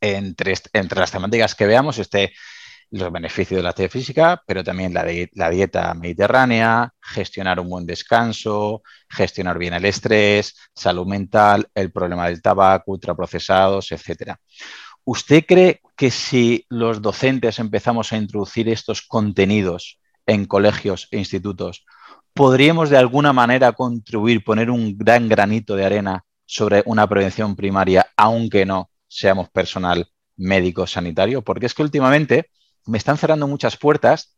entre, 0.00 0.54
entre 0.72 1.00
las 1.00 1.10
temáticas 1.10 1.56
que 1.56 1.66
veamos 1.66 1.98
esté 1.98 2.32
los 2.90 3.12
beneficios 3.12 3.58
de 3.58 3.62
la 3.62 3.70
actividad 3.70 3.90
física, 3.90 4.42
pero 4.46 4.64
también 4.64 4.92
la, 4.92 5.50
dieta 5.50 5.94
mediterránea, 5.94 6.92
gestionar 7.00 7.60
un 7.60 7.68
buen 7.68 7.86
descanso, 7.86 8.82
gestionar 9.08 9.58
bien 9.58 9.74
el 9.74 9.84
estrés, 9.84 10.56
salud 10.74 11.06
mental, 11.06 11.68
el 11.74 11.92
problema 11.92 12.26
del 12.26 12.42
tabaco, 12.42 12.92
ultraprocesados, 12.92 13.92
etc. 13.92 14.34
¿Usted 15.04 15.44
cree 15.46 15.80
que 15.96 16.10
si 16.10 16.66
los 16.68 17.00
docentes 17.00 17.58
empezamos 17.58 18.12
a 18.12 18.16
introducir 18.16 18.68
estos 18.68 19.02
contenidos 19.02 20.00
en 20.26 20.46
colegios 20.46 21.06
e 21.12 21.18
institutos, 21.18 21.84
podríamos 22.34 22.90
de 22.90 22.98
alguna 22.98 23.32
manera 23.32 23.72
contribuir, 23.72 24.42
poner 24.42 24.70
un 24.70 24.96
gran 24.98 25.28
granito 25.28 25.76
de 25.76 25.84
arena 25.84 26.24
sobre 26.44 26.82
una 26.86 27.08
prevención 27.08 27.54
primaria, 27.54 28.08
aunque 28.16 28.66
no 28.66 28.90
seamos 29.06 29.48
personal 29.50 30.08
médico 30.36 30.86
sanitario? 30.86 31.42
Porque 31.42 31.66
es 31.66 31.74
que 31.74 31.82
últimamente 31.82 32.50
me 32.90 32.98
están 32.98 33.16
cerrando 33.16 33.46
muchas 33.46 33.76
puertas 33.76 34.36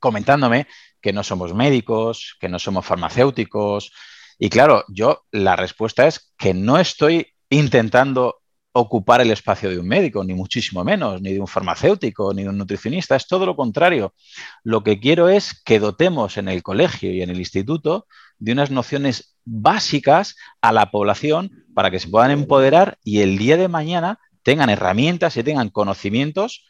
comentándome 0.00 0.66
que 1.00 1.12
no 1.12 1.22
somos 1.22 1.54
médicos, 1.54 2.36
que 2.40 2.48
no 2.48 2.58
somos 2.58 2.84
farmacéuticos. 2.84 3.92
Y 4.38 4.50
claro, 4.50 4.84
yo 4.88 5.24
la 5.30 5.56
respuesta 5.56 6.06
es 6.06 6.34
que 6.36 6.54
no 6.54 6.78
estoy 6.78 7.34
intentando 7.50 8.36
ocupar 8.72 9.20
el 9.20 9.30
espacio 9.30 9.70
de 9.70 9.78
un 9.78 9.88
médico, 9.88 10.22
ni 10.22 10.34
muchísimo 10.34 10.84
menos, 10.84 11.20
ni 11.20 11.32
de 11.32 11.40
un 11.40 11.48
farmacéutico, 11.48 12.32
ni 12.32 12.42
de 12.42 12.48
un 12.50 12.58
nutricionista, 12.58 13.16
es 13.16 13.26
todo 13.26 13.46
lo 13.46 13.56
contrario. 13.56 14.14
Lo 14.62 14.84
que 14.84 15.00
quiero 15.00 15.28
es 15.28 15.60
que 15.64 15.80
dotemos 15.80 16.36
en 16.36 16.48
el 16.48 16.62
colegio 16.62 17.12
y 17.12 17.22
en 17.22 17.30
el 17.30 17.38
instituto 17.38 18.06
de 18.38 18.52
unas 18.52 18.70
nociones 18.70 19.36
básicas 19.44 20.36
a 20.60 20.72
la 20.72 20.90
población 20.90 21.64
para 21.74 21.90
que 21.90 21.98
se 21.98 22.08
puedan 22.08 22.30
empoderar 22.30 22.98
y 23.02 23.20
el 23.20 23.38
día 23.38 23.56
de 23.56 23.68
mañana 23.68 24.20
tengan 24.42 24.70
herramientas 24.70 25.36
y 25.36 25.42
tengan 25.42 25.70
conocimientos 25.70 26.68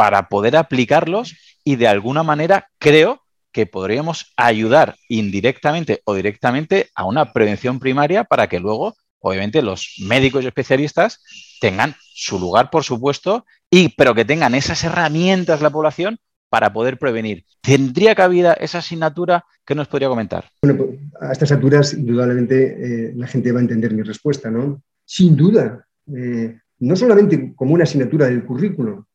para 0.00 0.30
poder 0.30 0.56
aplicarlos 0.56 1.36
y 1.62 1.76
de 1.76 1.86
alguna 1.86 2.22
manera 2.22 2.70
creo 2.78 3.20
que 3.52 3.66
podríamos 3.66 4.32
ayudar 4.34 4.96
indirectamente 5.10 6.00
o 6.06 6.14
directamente 6.14 6.88
a 6.94 7.04
una 7.04 7.34
prevención 7.34 7.78
primaria 7.78 8.24
para 8.24 8.46
que 8.48 8.60
luego, 8.60 8.94
obviamente, 9.18 9.60
los 9.60 9.96
médicos 9.98 10.42
y 10.42 10.46
especialistas 10.46 11.22
tengan 11.60 11.96
su 12.14 12.38
lugar, 12.38 12.70
por 12.70 12.82
supuesto, 12.82 13.44
y, 13.68 13.90
pero 13.90 14.14
que 14.14 14.24
tengan 14.24 14.54
esas 14.54 14.82
herramientas 14.84 15.60
la 15.60 15.68
población 15.68 16.16
para 16.48 16.72
poder 16.72 16.98
prevenir. 16.98 17.44
¿Tendría 17.60 18.14
cabida 18.14 18.54
esa 18.54 18.78
asignatura? 18.78 19.44
que 19.66 19.74
nos 19.74 19.86
podría 19.86 20.08
comentar? 20.08 20.46
Bueno, 20.62 20.78
pues, 20.78 20.98
a 21.20 21.30
estas 21.30 21.52
alturas, 21.52 21.92
indudablemente, 21.92 23.10
eh, 23.10 23.12
la 23.14 23.26
gente 23.26 23.52
va 23.52 23.58
a 23.58 23.62
entender 23.62 23.92
mi 23.92 24.02
respuesta, 24.02 24.50
¿no? 24.50 24.82
Sin 25.04 25.36
duda, 25.36 25.86
eh, 26.16 26.58
no 26.78 26.96
solamente 26.96 27.52
como 27.54 27.74
una 27.74 27.84
asignatura 27.84 28.26
del 28.26 28.46
currículo, 28.46 29.06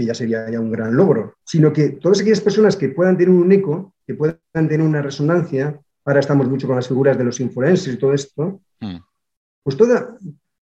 que 0.00 0.06
ya 0.06 0.14
sería 0.14 0.50
ya 0.50 0.58
un 0.58 0.70
gran 0.70 0.96
logro, 0.96 1.34
sino 1.44 1.74
que 1.74 1.90
todas 1.90 2.20
aquellas 2.20 2.40
personas 2.40 2.74
que 2.74 2.88
puedan 2.88 3.18
tener 3.18 3.28
un 3.28 3.52
eco, 3.52 3.92
que 4.06 4.14
puedan 4.14 4.38
tener 4.54 4.80
una 4.80 5.02
resonancia, 5.02 5.78
ahora 6.06 6.20
estamos 6.20 6.48
mucho 6.48 6.66
con 6.66 6.76
las 6.76 6.88
figuras 6.88 7.18
de 7.18 7.24
los 7.24 7.38
influencers 7.38 7.96
y 7.96 7.98
todo 7.98 8.14
esto, 8.14 8.62
mm. 8.80 8.96
pues 9.62 9.76
toda, 9.76 10.16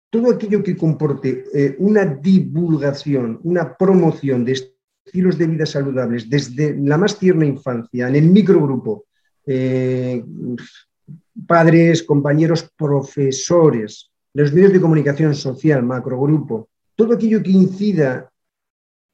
todo 0.09 0.31
aquello 0.31 0.61
que 0.61 0.75
comporte 0.75 1.45
eh, 1.53 1.75
una 1.79 2.03
divulgación, 2.03 3.39
una 3.43 3.77
promoción 3.77 4.43
de 4.43 4.59
estilos 5.05 5.37
de 5.37 5.47
vida 5.47 5.65
saludables 5.65 6.29
desde 6.29 6.75
la 6.75 6.97
más 6.97 7.17
tierna 7.17 7.45
infancia, 7.45 8.09
en 8.09 8.15
el 8.17 8.29
microgrupo, 8.29 9.05
eh, 9.45 10.21
padres, 11.47 12.03
compañeros, 12.03 12.69
profesores, 12.75 14.11
los 14.33 14.51
medios 14.51 14.73
de 14.73 14.81
comunicación 14.81 15.33
social, 15.33 15.81
macrogrupo, 15.81 16.67
todo 16.93 17.13
aquello 17.13 17.41
que 17.41 17.51
incida 17.51 18.32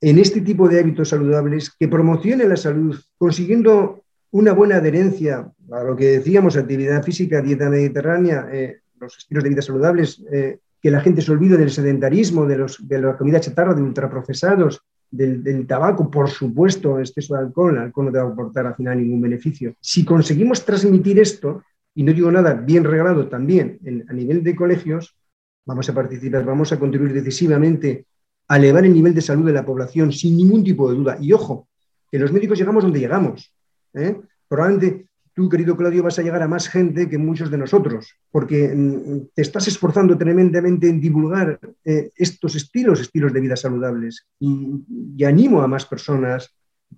en 0.02 0.18
este 0.18 0.42
tipo 0.42 0.68
de 0.70 0.80
hábitos 0.80 1.10
saludables, 1.10 1.72
que 1.78 1.88
promocione 1.88 2.48
la 2.48 2.56
salud, 2.56 3.00
consiguiendo 3.18 4.04
una 4.32 4.54
buena 4.54 4.78
adherencia 4.78 5.52
a 5.72 5.84
lo 5.84 5.96
que 5.96 6.06
decíamos, 6.06 6.56
actividad 6.56 7.04
física, 7.04 7.42
dieta 7.42 7.70
mediterránea, 7.70 8.48
eh, 8.52 8.80
los 9.00 9.18
estilos 9.18 9.44
de 9.44 9.50
vida 9.50 9.62
saludables, 9.62 10.24
eh, 10.32 10.60
que 10.82 10.92
la 10.92 11.02
gente 11.02 11.22
se 11.22 11.32
olvide 11.32 11.58
del 11.58 11.72
sedentarismo, 11.72 12.46
de, 12.46 12.58
los, 12.58 12.88
de 12.88 13.02
la 13.02 13.18
comida 13.18 13.40
chatarra, 13.40 13.74
de 13.74 13.82
ultraprocesados, 13.82 14.82
del, 15.12 15.44
del, 15.44 15.66
tabaco, 15.66 16.10
por 16.10 16.30
supuesto, 16.30 17.00
exceso 17.00 17.34
de 17.34 17.42
alcohol, 17.42 17.76
el 17.76 17.82
alcohol 17.82 18.06
no 18.06 18.12
te 18.12 18.20
va 18.20 18.26
a 18.26 18.32
aportar 18.32 18.68
al 18.68 18.76
final 18.76 18.98
ningún 19.00 19.22
beneficio. 19.22 19.74
Si 19.82 20.06
conseguimos 20.06 20.64
transmitir 20.64 21.20
esto, 21.20 21.64
y 21.96 22.04
no 22.04 22.14
digo 22.14 22.32
nada, 22.32 22.54
bien 22.54 22.84
regalado 22.84 23.28
también 23.28 23.80
a 24.08 24.14
nivel 24.14 24.44
de 24.44 24.56
colegios, 24.56 25.18
vamos 25.66 25.90
a 25.90 25.94
participar, 25.94 26.46
vamos 26.46 26.72
a 26.72 26.80
contribuir 26.80 27.14
decisivamente 27.14 28.06
a 28.50 28.58
elevar 28.58 28.84
el 28.84 28.94
nivel 28.94 29.14
de 29.14 29.22
salud 29.22 29.46
de 29.46 29.54
la 29.54 29.66
población 29.66 30.12
sin 30.12 30.36
ningún 30.36 30.64
tipo 30.64 30.90
de 30.90 30.98
duda. 30.98 31.18
Y 31.22 31.32
ojo, 31.32 31.70
que 32.12 32.20
los 32.20 32.34
médicos 32.34 32.58
llegamos 32.58 32.84
donde 32.84 33.00
llegamos. 33.00 33.54
¿eh? 33.94 34.20
Probablemente 34.48 35.08
tú, 35.34 35.48
querido 35.48 35.78
Claudio, 35.78 36.04
vas 36.04 36.18
a 36.18 36.24
llegar 36.24 36.42
a 36.42 36.48
más 36.48 36.68
gente 36.68 37.08
que 37.08 37.18
muchos 37.20 37.52
de 37.52 37.60
nosotros, 37.60 38.16
porque 38.32 38.74
mm, 38.76 39.30
te 39.36 39.42
estás 39.44 39.68
esforzando 39.68 40.18
tremendamente 40.18 40.90
en 40.90 41.00
divulgar 41.00 41.60
eh, 41.86 42.12
estos 42.16 42.56
estilos, 42.56 43.00
estilos 43.00 43.32
de 43.32 43.40
vida 43.40 43.56
saludables. 43.56 44.28
Y, 44.40 45.24
animo 45.24 45.62
a 45.62 45.68
más 45.68 45.86
personas 45.86 46.56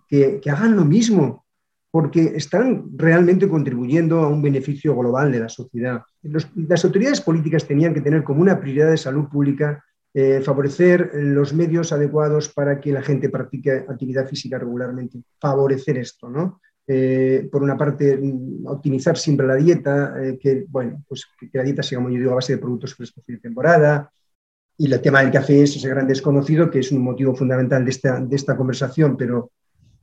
que, 0.08 0.40
hagan 0.46 0.78
lo 0.78 0.86
mismo, 0.86 1.46
porque 1.92 2.32
están 2.36 2.86
realmente 2.96 3.50
contribuyendo 3.50 4.22
a 4.22 4.30
un 4.30 4.42
beneficio 4.42 4.96
global 4.96 5.32
de 5.32 5.42
la 5.42 5.50
sociedad. 5.50 6.02
las 6.24 6.86
autoridades 6.86 7.20
políticas 7.20 7.68
tenían 7.68 7.94
que 7.94 8.00
tener 8.00 8.24
como 8.24 8.42
una 8.42 8.58
prioridad 8.58 8.92
de 8.92 8.98
salud 8.98 9.28
pública 9.28 9.84
eh, 10.14 10.42
favorecer 10.42 11.12
los 11.14 11.54
medios 11.54 11.92
adecuados 11.94 12.50
para 12.50 12.80
que 12.80 12.92
la 12.92 13.02
gente 13.02 13.30
practique 13.30 13.72
actividad 13.72 14.28
física 14.28 14.58
regularmente, 14.58 15.20
favorecer 15.40 15.98
esto, 15.98 16.30
¿no? 16.30 16.60
Eh, 16.86 17.48
por 17.50 17.64
una 17.64 17.78
parte, 17.78 18.18
mm, 18.18 18.68
optimizar 18.68 19.18
siempre 19.18 19.48
la 19.48 19.56
dieta, 19.56 20.14
eh, 20.22 20.38
que, 20.38 20.66
bueno, 20.68 21.02
pues 21.08 21.26
que 21.40 21.58
la 21.58 21.64
dieta 21.64 21.84
sea, 21.84 22.00
como 22.00 22.10
yo 22.10 22.18
digo, 22.18 22.32
a 22.32 22.36
base 22.36 22.54
de 22.54 22.60
productos 22.60 22.96
frescos 22.96 23.24
de 23.26 23.38
temporada. 23.38 24.12
Y 24.78 24.92
el 24.92 25.02
tema 25.02 25.22
del 25.22 25.32
café 25.32 25.64
es 25.64 25.76
ese 25.76 25.88
gran 25.88 26.08
desconocido, 26.08 26.70
que 26.70 26.80
es 26.80 26.92
un 26.92 27.02
motivo 27.02 27.36
fundamental 27.36 27.86
de 27.86 27.92
esta, 27.92 28.20
de 28.20 28.36
esta 28.36 28.58
conversación, 28.58 29.16
pero 29.16 29.52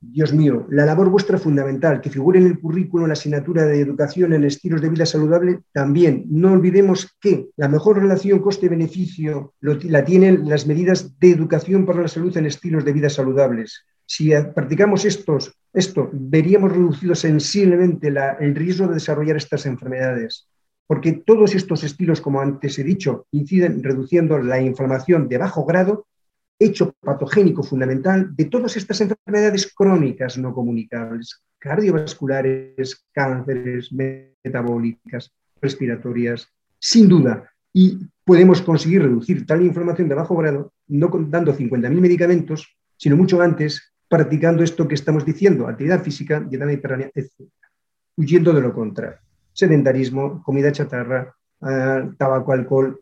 Dios 0.01 0.33
mío, 0.33 0.65
la 0.69 0.85
labor 0.85 1.09
vuestra 1.09 1.37
fundamental, 1.37 1.99
que 1.99 2.09
figure 2.09 2.39
en 2.39 2.45
el 2.45 2.59
currículo 2.59 3.05
la 3.05 3.13
asignatura 3.13 3.65
de 3.65 3.81
educación 3.81 4.31
en 4.33 4.45
estilos 4.45 4.81
de 4.81 4.89
vida 4.89 5.05
saludable, 5.05 5.59
también. 5.73 6.25
No 6.29 6.53
olvidemos 6.53 7.17
que 7.19 7.49
la 7.57 7.67
mejor 7.67 7.99
relación 7.99 8.39
coste-beneficio 8.39 9.53
la 9.59 10.05
tienen 10.05 10.47
las 10.47 10.65
medidas 10.65 11.19
de 11.19 11.31
educación 11.31 11.85
para 11.85 12.01
la 12.01 12.07
salud 12.07 12.35
en 12.37 12.45
estilos 12.45 12.85
de 12.85 12.93
vida 12.93 13.09
saludables. 13.09 13.85
Si 14.05 14.31
practicamos 14.55 15.05
estos, 15.05 15.53
esto, 15.73 16.09
veríamos 16.13 16.71
reducido 16.71 17.13
sensiblemente 17.13 18.11
el 18.39 18.55
riesgo 18.55 18.87
de 18.87 18.95
desarrollar 18.95 19.35
estas 19.35 19.65
enfermedades, 19.65 20.47
porque 20.87 21.11
todos 21.11 21.53
estos 21.53 21.83
estilos, 21.83 22.21
como 22.21 22.41
antes 22.41 22.79
he 22.79 22.83
dicho, 22.83 23.27
inciden 23.31 23.83
reduciendo 23.83 24.39
la 24.39 24.61
inflamación 24.61 25.27
de 25.27 25.37
bajo 25.37 25.65
grado 25.65 26.07
hecho 26.59 26.93
patogénico 26.99 27.63
fundamental 27.63 28.35
de 28.35 28.45
todas 28.45 28.75
estas 28.75 28.99
enfermedades 29.01 29.73
crónicas 29.73 30.37
no 30.37 30.53
comunicables, 30.53 31.41
cardiovasculares, 31.57 33.05
cánceres, 33.13 33.91
metabólicas, 33.91 35.31
respiratorias, 35.61 36.47
sin 36.77 37.07
duda. 37.07 37.49
Y 37.71 37.99
podemos 38.25 38.61
conseguir 38.61 39.03
reducir 39.03 39.45
tal 39.45 39.61
inflamación 39.61 40.09
de 40.09 40.15
bajo 40.15 40.35
grado 40.35 40.73
no 40.87 41.09
dando 41.29 41.55
50.000 41.55 41.89
medicamentos, 42.01 42.75
sino 42.97 43.15
mucho 43.15 43.41
antes 43.41 43.93
practicando 44.09 44.63
esto 44.63 44.87
que 44.87 44.95
estamos 44.95 45.23
diciendo, 45.23 45.67
actividad 45.67 46.03
física, 46.03 46.39
dieta 46.39 46.65
mediterránea, 46.65 47.11
etc. 47.13 47.31
Huyendo 48.17 48.53
de 48.53 48.61
lo 48.61 48.73
contrario. 48.73 49.19
Sedentarismo, 49.53 50.41
comida 50.43 50.71
chatarra, 50.71 51.33
ah, 51.61 52.09
tabaco, 52.17 52.51
alcohol, 52.51 52.99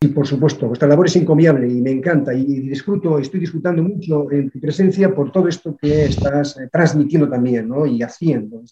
y 0.00 0.08
por 0.08 0.26
supuesto, 0.26 0.68
vuestra 0.68 0.88
labor 0.88 1.06
es 1.06 1.16
encomiable 1.16 1.68
y 1.68 1.80
me 1.80 1.90
encanta 1.90 2.32
y 2.34 2.44
disfruto, 2.44 3.18
estoy 3.18 3.40
disfrutando 3.40 3.82
mucho 3.82 4.30
en 4.30 4.50
tu 4.50 4.60
presencia 4.60 5.14
por 5.14 5.32
todo 5.32 5.48
esto 5.48 5.76
que 5.80 6.06
estás 6.06 6.56
eh, 6.58 6.68
transmitiendo 6.70 7.28
también 7.28 7.68
¿no? 7.68 7.86
y 7.86 8.02
haciendo. 8.02 8.62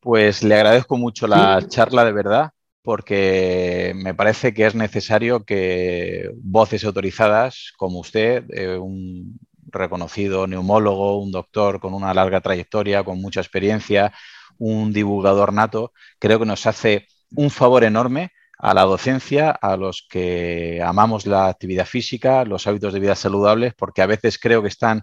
Pues 0.00 0.42
le 0.42 0.54
agradezco 0.54 0.96
mucho 0.96 1.26
la 1.26 1.64
charla 1.68 2.04
de 2.04 2.12
verdad 2.12 2.50
porque 2.82 3.94
me 3.96 4.14
parece 4.14 4.52
que 4.52 4.66
es 4.66 4.74
necesario 4.74 5.44
que 5.44 6.30
voces 6.42 6.84
autorizadas 6.84 7.72
como 7.78 8.00
usted, 8.00 8.44
eh, 8.50 8.76
un 8.76 9.38
reconocido 9.68 10.46
neumólogo, 10.46 11.18
un 11.18 11.32
doctor 11.32 11.80
con 11.80 11.94
una 11.94 12.12
larga 12.12 12.42
trayectoria, 12.42 13.02
con 13.02 13.22
mucha 13.22 13.40
experiencia, 13.40 14.12
un 14.58 14.92
divulgador 14.92 15.54
nato, 15.54 15.92
creo 16.18 16.38
que 16.38 16.44
nos 16.44 16.66
hace 16.66 17.06
un 17.34 17.50
favor 17.50 17.84
enorme 17.84 18.32
a 18.64 18.72
la 18.72 18.84
docencia, 18.84 19.50
a 19.50 19.76
los 19.76 20.06
que 20.08 20.82
amamos 20.82 21.26
la 21.26 21.48
actividad 21.48 21.84
física, 21.84 22.46
los 22.46 22.66
hábitos 22.66 22.94
de 22.94 23.00
vida 23.00 23.14
saludables, 23.14 23.74
porque 23.74 24.00
a 24.00 24.06
veces 24.06 24.38
creo 24.38 24.62
que 24.62 24.68
están 24.68 25.02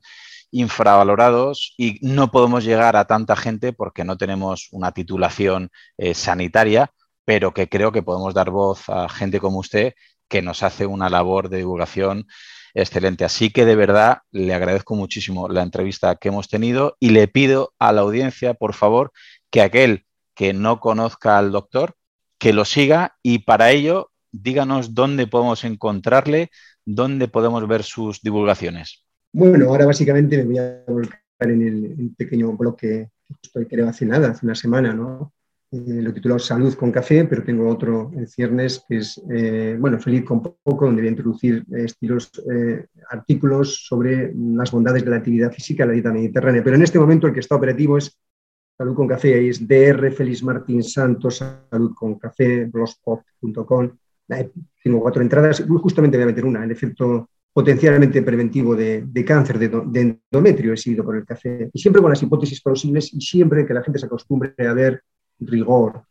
infravalorados 0.50 1.76
y 1.78 2.00
no 2.02 2.32
podemos 2.32 2.64
llegar 2.64 2.96
a 2.96 3.06
tanta 3.06 3.36
gente 3.36 3.72
porque 3.72 4.04
no 4.04 4.18
tenemos 4.18 4.68
una 4.72 4.94
titulación 4.94 5.70
eh, 5.98 6.16
sanitaria, 6.16 6.92
pero 7.24 7.54
que 7.54 7.70
creo 7.70 7.92
que 7.92 8.02
podemos 8.02 8.34
dar 8.34 8.50
voz 8.50 8.90
a 8.90 9.08
gente 9.08 9.40
como 9.40 9.60
usted 9.60 9.94
que 10.28 10.42
nos 10.42 10.64
hace 10.64 10.88
una 10.88 11.12
labor 11.12 11.48
de 11.48 11.58
divulgación 11.58 12.26
excelente. 12.74 13.26
Así 13.26 13.52
que 13.52 13.66
de 13.66 13.76
verdad 13.76 14.22
le 14.32 14.56
agradezco 14.56 14.96
muchísimo 14.96 15.48
la 15.50 15.62
entrevista 15.62 16.16
que 16.16 16.30
hemos 16.30 16.50
tenido 16.50 16.98
y 17.00 17.10
le 17.10 17.28
pido 17.28 17.76
a 17.78 17.92
la 17.92 18.02
audiencia, 18.02 18.56
por 18.56 18.74
favor, 18.74 19.12
que 19.52 19.62
aquel 19.62 20.08
que 20.34 20.52
no 20.54 20.80
conozca 20.80 21.38
al 21.38 21.52
doctor, 21.52 21.96
que 22.42 22.54
lo 22.54 22.66
siga 22.66 23.18
y 23.22 23.40
para 23.40 23.70
ello 23.70 24.10
díganos 24.32 24.96
dónde 24.96 25.28
podemos 25.28 25.64
encontrarle, 25.64 26.50
dónde 26.86 27.28
podemos 27.28 27.68
ver 27.68 27.84
sus 27.84 28.22
divulgaciones. 28.22 29.06
Bueno, 29.32 29.70
ahora 29.70 29.86
básicamente 29.86 30.38
me 30.38 30.46
voy 30.46 30.58
a 30.58 30.84
volcar 30.88 31.22
en 31.42 31.62
el, 31.62 32.12
pequeño 32.18 32.52
blog 32.54 32.76
que 32.76 33.10
estoy 33.44 33.68
creo 33.68 33.88
hace 33.88 34.08
nada, 34.08 34.32
hace 34.32 34.44
una 34.48 34.56
semana, 34.56 34.92
¿no? 34.92 35.32
Eh, 35.72 36.02
lo 36.02 36.12
titulado 36.12 36.40
Salud 36.40 36.74
con 36.74 36.92
café, 36.92 37.26
pero 37.26 37.44
tengo 37.44 37.70
otro 37.70 38.12
en 38.16 38.28
ciernes 38.28 38.84
que 38.90 38.98
es, 38.98 39.22
eh, 39.30 39.78
bueno, 39.80 40.00
Feliz 40.00 40.26
con 40.26 40.42
poco, 40.42 40.86
donde 40.86 41.02
voy 41.02 41.10
a 41.10 41.12
introducir 41.12 41.64
eh, 41.72 41.84
estilos, 41.86 42.32
artículos 43.12 43.86
sobre 43.86 44.34
las 44.36 44.72
bondades 44.72 45.06
de 45.06 45.12
la 45.12 45.18
actividad 45.18 45.52
física, 45.52 45.86
la 45.86 45.94
dieta 45.94 46.12
mediterránea. 46.12 46.64
Pero 46.64 46.76
en 46.76 46.82
este 46.82 46.98
momento 46.98 47.28
el 47.28 47.34
que 47.34 47.40
está 47.40 47.56
operativo 47.56 48.00
es 48.00 48.20
Salud 48.82 48.96
con 48.96 49.08
Café, 49.08 49.48
es 49.48 49.68
DR 49.68 50.12
Félix 50.12 50.42
Martín 50.42 50.82
Santos, 50.82 51.38
Salud 51.38 51.94
con 51.94 52.18
Café, 52.18 52.66
blogspot.com. 52.66 53.92
Tengo 54.84 55.00
cuatro 55.00 55.22
entradas, 55.22 55.64
justamente 55.68 56.18
voy 56.18 56.24
a 56.24 56.26
meter 56.26 56.46
una, 56.46 56.64
el 56.64 56.72
efecto 56.72 57.30
potencialmente 57.54 58.24
preventivo 58.24 58.76
de, 58.76 59.08
cáncer 59.24 59.60
de, 59.60 60.18
endometrio 60.32 60.74
he 60.74 60.78
seguido 60.78 61.06
por 61.06 61.16
el 61.16 61.24
café. 61.24 61.70
Y 61.72 61.80
siempre 61.80 62.02
con 62.02 62.10
las 62.10 62.24
hipótesis 62.24 62.60
plausibles 62.60 63.14
y 63.14 63.22
siempre 63.22 63.68
que 63.68 63.76
la 63.76 63.84
gente 63.84 64.00
se 64.00 64.08
acostumbre 64.08 64.56
a 64.58 64.74
ver 64.74 65.04
rigor, 65.38 66.06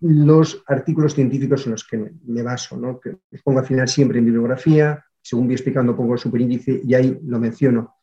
los 0.00 0.62
artículos 0.66 1.14
científicos 1.14 1.66
en 1.66 1.72
los 1.72 1.86
que 1.86 2.10
me, 2.24 2.42
baso, 2.42 2.78
¿no? 2.78 3.00
que 3.00 3.18
pongo 3.44 3.58
al 3.58 3.66
final 3.66 3.86
siempre 3.86 4.18
en 4.18 4.24
bibliografía, 4.24 5.04
según 5.20 5.44
voy 5.44 5.56
explicando 5.56 5.94
pongo 5.94 6.14
el 6.14 6.20
superíndice 6.20 6.80
y 6.82 6.94
ahí 6.94 7.18
lo 7.22 7.38
menciono, 7.38 7.96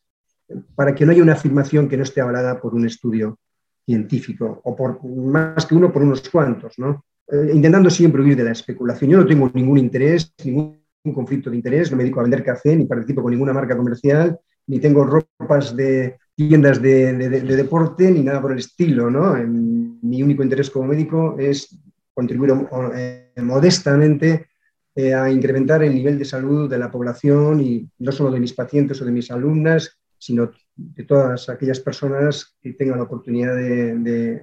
para 0.76 0.94
que 0.94 1.04
no 1.04 1.10
haya 1.10 1.24
una 1.24 1.32
afirmación 1.32 1.88
que 1.88 1.96
no 1.96 2.04
esté 2.04 2.20
avalada 2.20 2.60
por 2.60 2.72
un 2.76 2.86
estudio 2.86 3.40
científico, 3.84 4.60
o 4.64 4.76
por 4.76 5.04
más 5.04 5.66
que 5.66 5.74
uno, 5.74 5.92
por 5.92 6.02
unos 6.02 6.28
cuantos, 6.28 6.78
¿no? 6.78 7.04
Eh, 7.28 7.50
intentando 7.54 7.90
siempre 7.90 8.22
huir 8.22 8.36
de 8.36 8.44
la 8.44 8.52
especulación. 8.52 9.10
Yo 9.10 9.18
no 9.18 9.26
tengo 9.26 9.50
ningún 9.54 9.78
interés, 9.78 10.32
ningún 10.44 10.82
conflicto 11.14 11.50
de 11.50 11.56
interés, 11.56 11.90
no 11.90 11.96
me 11.96 12.04
dedico 12.04 12.20
a 12.20 12.24
vender 12.24 12.44
café, 12.44 12.76
ni 12.76 12.84
participo 12.84 13.22
con 13.22 13.32
ninguna 13.32 13.52
marca 13.52 13.76
comercial, 13.76 14.38
ni 14.66 14.78
tengo 14.78 15.04
ropas 15.04 15.74
de 15.74 16.16
tiendas 16.34 16.80
de, 16.80 17.12
deporte, 17.12 18.10
ni 18.10 18.20
nada 18.20 18.40
por 18.40 18.52
el 18.52 18.58
estilo, 18.58 19.10
¿no? 19.10 19.34
mi 19.44 20.22
único 20.22 20.42
interés 20.42 20.70
como 20.70 20.86
médico 20.86 21.36
es 21.38 21.78
contribuir 22.14 22.54
eh, 22.94 23.32
modestamente 23.42 24.46
eh, 24.94 25.14
a 25.14 25.30
incrementar 25.30 25.82
el 25.82 25.94
nivel 25.94 26.18
de 26.18 26.24
salud 26.24 26.68
de 26.68 26.78
la 26.78 26.90
población 26.90 27.60
y 27.60 27.88
no 27.98 28.12
solo 28.12 28.30
de 28.30 28.40
mis 28.40 28.52
pacientes 28.52 29.00
o 29.00 29.04
de 29.04 29.12
mis 29.12 29.30
alumnas, 29.30 29.98
sino 30.18 30.50
de 30.76 31.04
todas 31.04 31.48
aquellas 31.48 31.80
personas 31.80 32.56
que 32.60 32.72
tengan 32.72 32.98
la 32.98 33.04
oportunidad 33.04 33.54
de, 33.54 34.42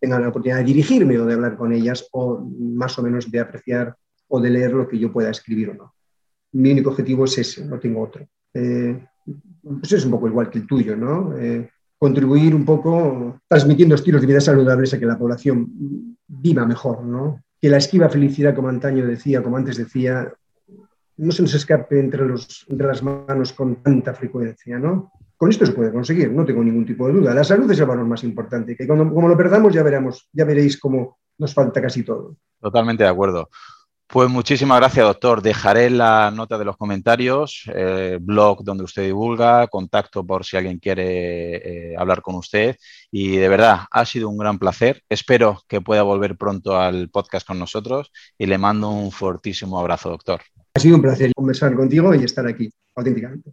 tengan 0.00 0.22
la 0.22 0.28
oportunidad 0.28 0.58
de 0.58 0.64
dirigirme 0.64 1.18
o 1.18 1.26
de 1.26 1.34
hablar 1.34 1.56
con 1.56 1.72
ellas 1.72 2.08
o 2.12 2.40
más 2.58 2.98
o 2.98 3.02
menos 3.02 3.30
de 3.30 3.40
apreciar 3.40 3.96
o 4.28 4.40
de 4.40 4.50
leer 4.50 4.72
lo 4.72 4.88
que 4.88 4.98
yo 4.98 5.12
pueda 5.12 5.30
escribir 5.30 5.70
o 5.70 5.74
no. 5.74 5.94
Mi 6.52 6.72
único 6.72 6.90
objetivo 6.90 7.24
es 7.24 7.38
ese, 7.38 7.64
no 7.64 7.78
tengo 7.78 8.02
otro. 8.02 8.26
Eh, 8.52 9.04
pues 9.62 9.92
es 9.92 10.04
un 10.04 10.12
poco 10.12 10.28
igual 10.28 10.50
que 10.50 10.58
el 10.58 10.66
tuyo, 10.66 10.96
¿no? 10.96 11.36
Eh, 11.36 11.68
contribuir 11.98 12.54
un 12.54 12.64
poco 12.64 13.40
transmitiendo 13.48 13.94
estilos 13.94 14.20
de 14.20 14.26
vida 14.26 14.40
saludables 14.40 14.92
a 14.92 14.98
que 14.98 15.06
la 15.06 15.18
población 15.18 16.16
viva 16.26 16.66
mejor, 16.66 17.02
¿no? 17.02 17.42
Que 17.60 17.68
la 17.68 17.78
esquiva 17.78 18.08
felicidad, 18.08 18.54
como 18.54 18.68
antaño 18.68 19.06
decía, 19.06 19.42
como 19.42 19.56
antes 19.56 19.78
decía, 19.78 20.32
no 21.16 21.32
se 21.32 21.42
nos 21.42 21.54
escape 21.54 21.98
entre, 21.98 22.26
los, 22.26 22.66
entre 22.68 22.86
las 22.86 23.02
manos 23.02 23.52
con 23.52 23.76
tanta 23.76 24.12
frecuencia, 24.12 24.78
¿no? 24.78 25.12
Con 25.36 25.50
esto 25.50 25.66
se 25.66 25.72
puede 25.72 25.92
conseguir, 25.92 26.30
no 26.30 26.44
tengo 26.44 26.62
ningún 26.62 26.86
tipo 26.86 27.06
de 27.06 27.14
duda. 27.14 27.34
La 27.34 27.44
salud 27.44 27.70
es 27.70 27.78
el 27.78 27.86
valor 27.86 28.06
más 28.06 28.22
importante, 28.24 28.76
que 28.76 28.86
cuando 28.86 29.12
como 29.12 29.28
lo 29.28 29.36
perdamos 29.36 29.72
ya 29.72 29.82
veremos, 29.82 30.28
ya 30.32 30.44
veréis 30.44 30.78
cómo 30.78 31.18
nos 31.38 31.52
falta 31.52 31.82
casi 31.82 32.02
todo. 32.02 32.36
Totalmente 32.60 33.02
de 33.04 33.10
acuerdo. 33.10 33.48
Pues 34.06 34.30
muchísimas 34.30 34.78
gracias, 34.78 35.06
doctor. 35.06 35.42
Dejaré 35.42 35.90
la 35.90 36.30
nota 36.30 36.56
de 36.56 36.64
los 36.64 36.76
comentarios, 36.76 37.64
eh, 37.74 38.18
blog 38.20 38.62
donde 38.62 38.84
usted 38.84 39.02
divulga, 39.02 39.66
contacto 39.66 40.24
por 40.24 40.44
si 40.44 40.56
alguien 40.56 40.78
quiere 40.78 41.56
eh, 41.56 41.96
hablar 41.98 42.22
con 42.22 42.36
usted. 42.36 42.76
Y 43.10 43.36
de 43.38 43.48
verdad, 43.48 43.80
ha 43.90 44.04
sido 44.04 44.28
un 44.28 44.38
gran 44.38 44.58
placer. 44.58 45.02
Espero 45.08 45.58
que 45.66 45.80
pueda 45.80 46.02
volver 46.02 46.36
pronto 46.36 46.78
al 46.78 47.08
podcast 47.08 47.46
con 47.46 47.58
nosotros 47.58 48.12
y 48.38 48.46
le 48.46 48.58
mando 48.58 48.90
un 48.90 49.10
fortísimo 49.10 49.80
abrazo, 49.80 50.10
doctor. 50.10 50.42
Ha 50.74 50.80
sido 50.80 50.96
un 50.96 51.02
placer 51.02 51.32
conversar 51.34 51.74
contigo 51.74 52.14
y 52.14 52.22
estar 52.22 52.46
aquí, 52.46 52.70
auténticamente. 52.94 53.52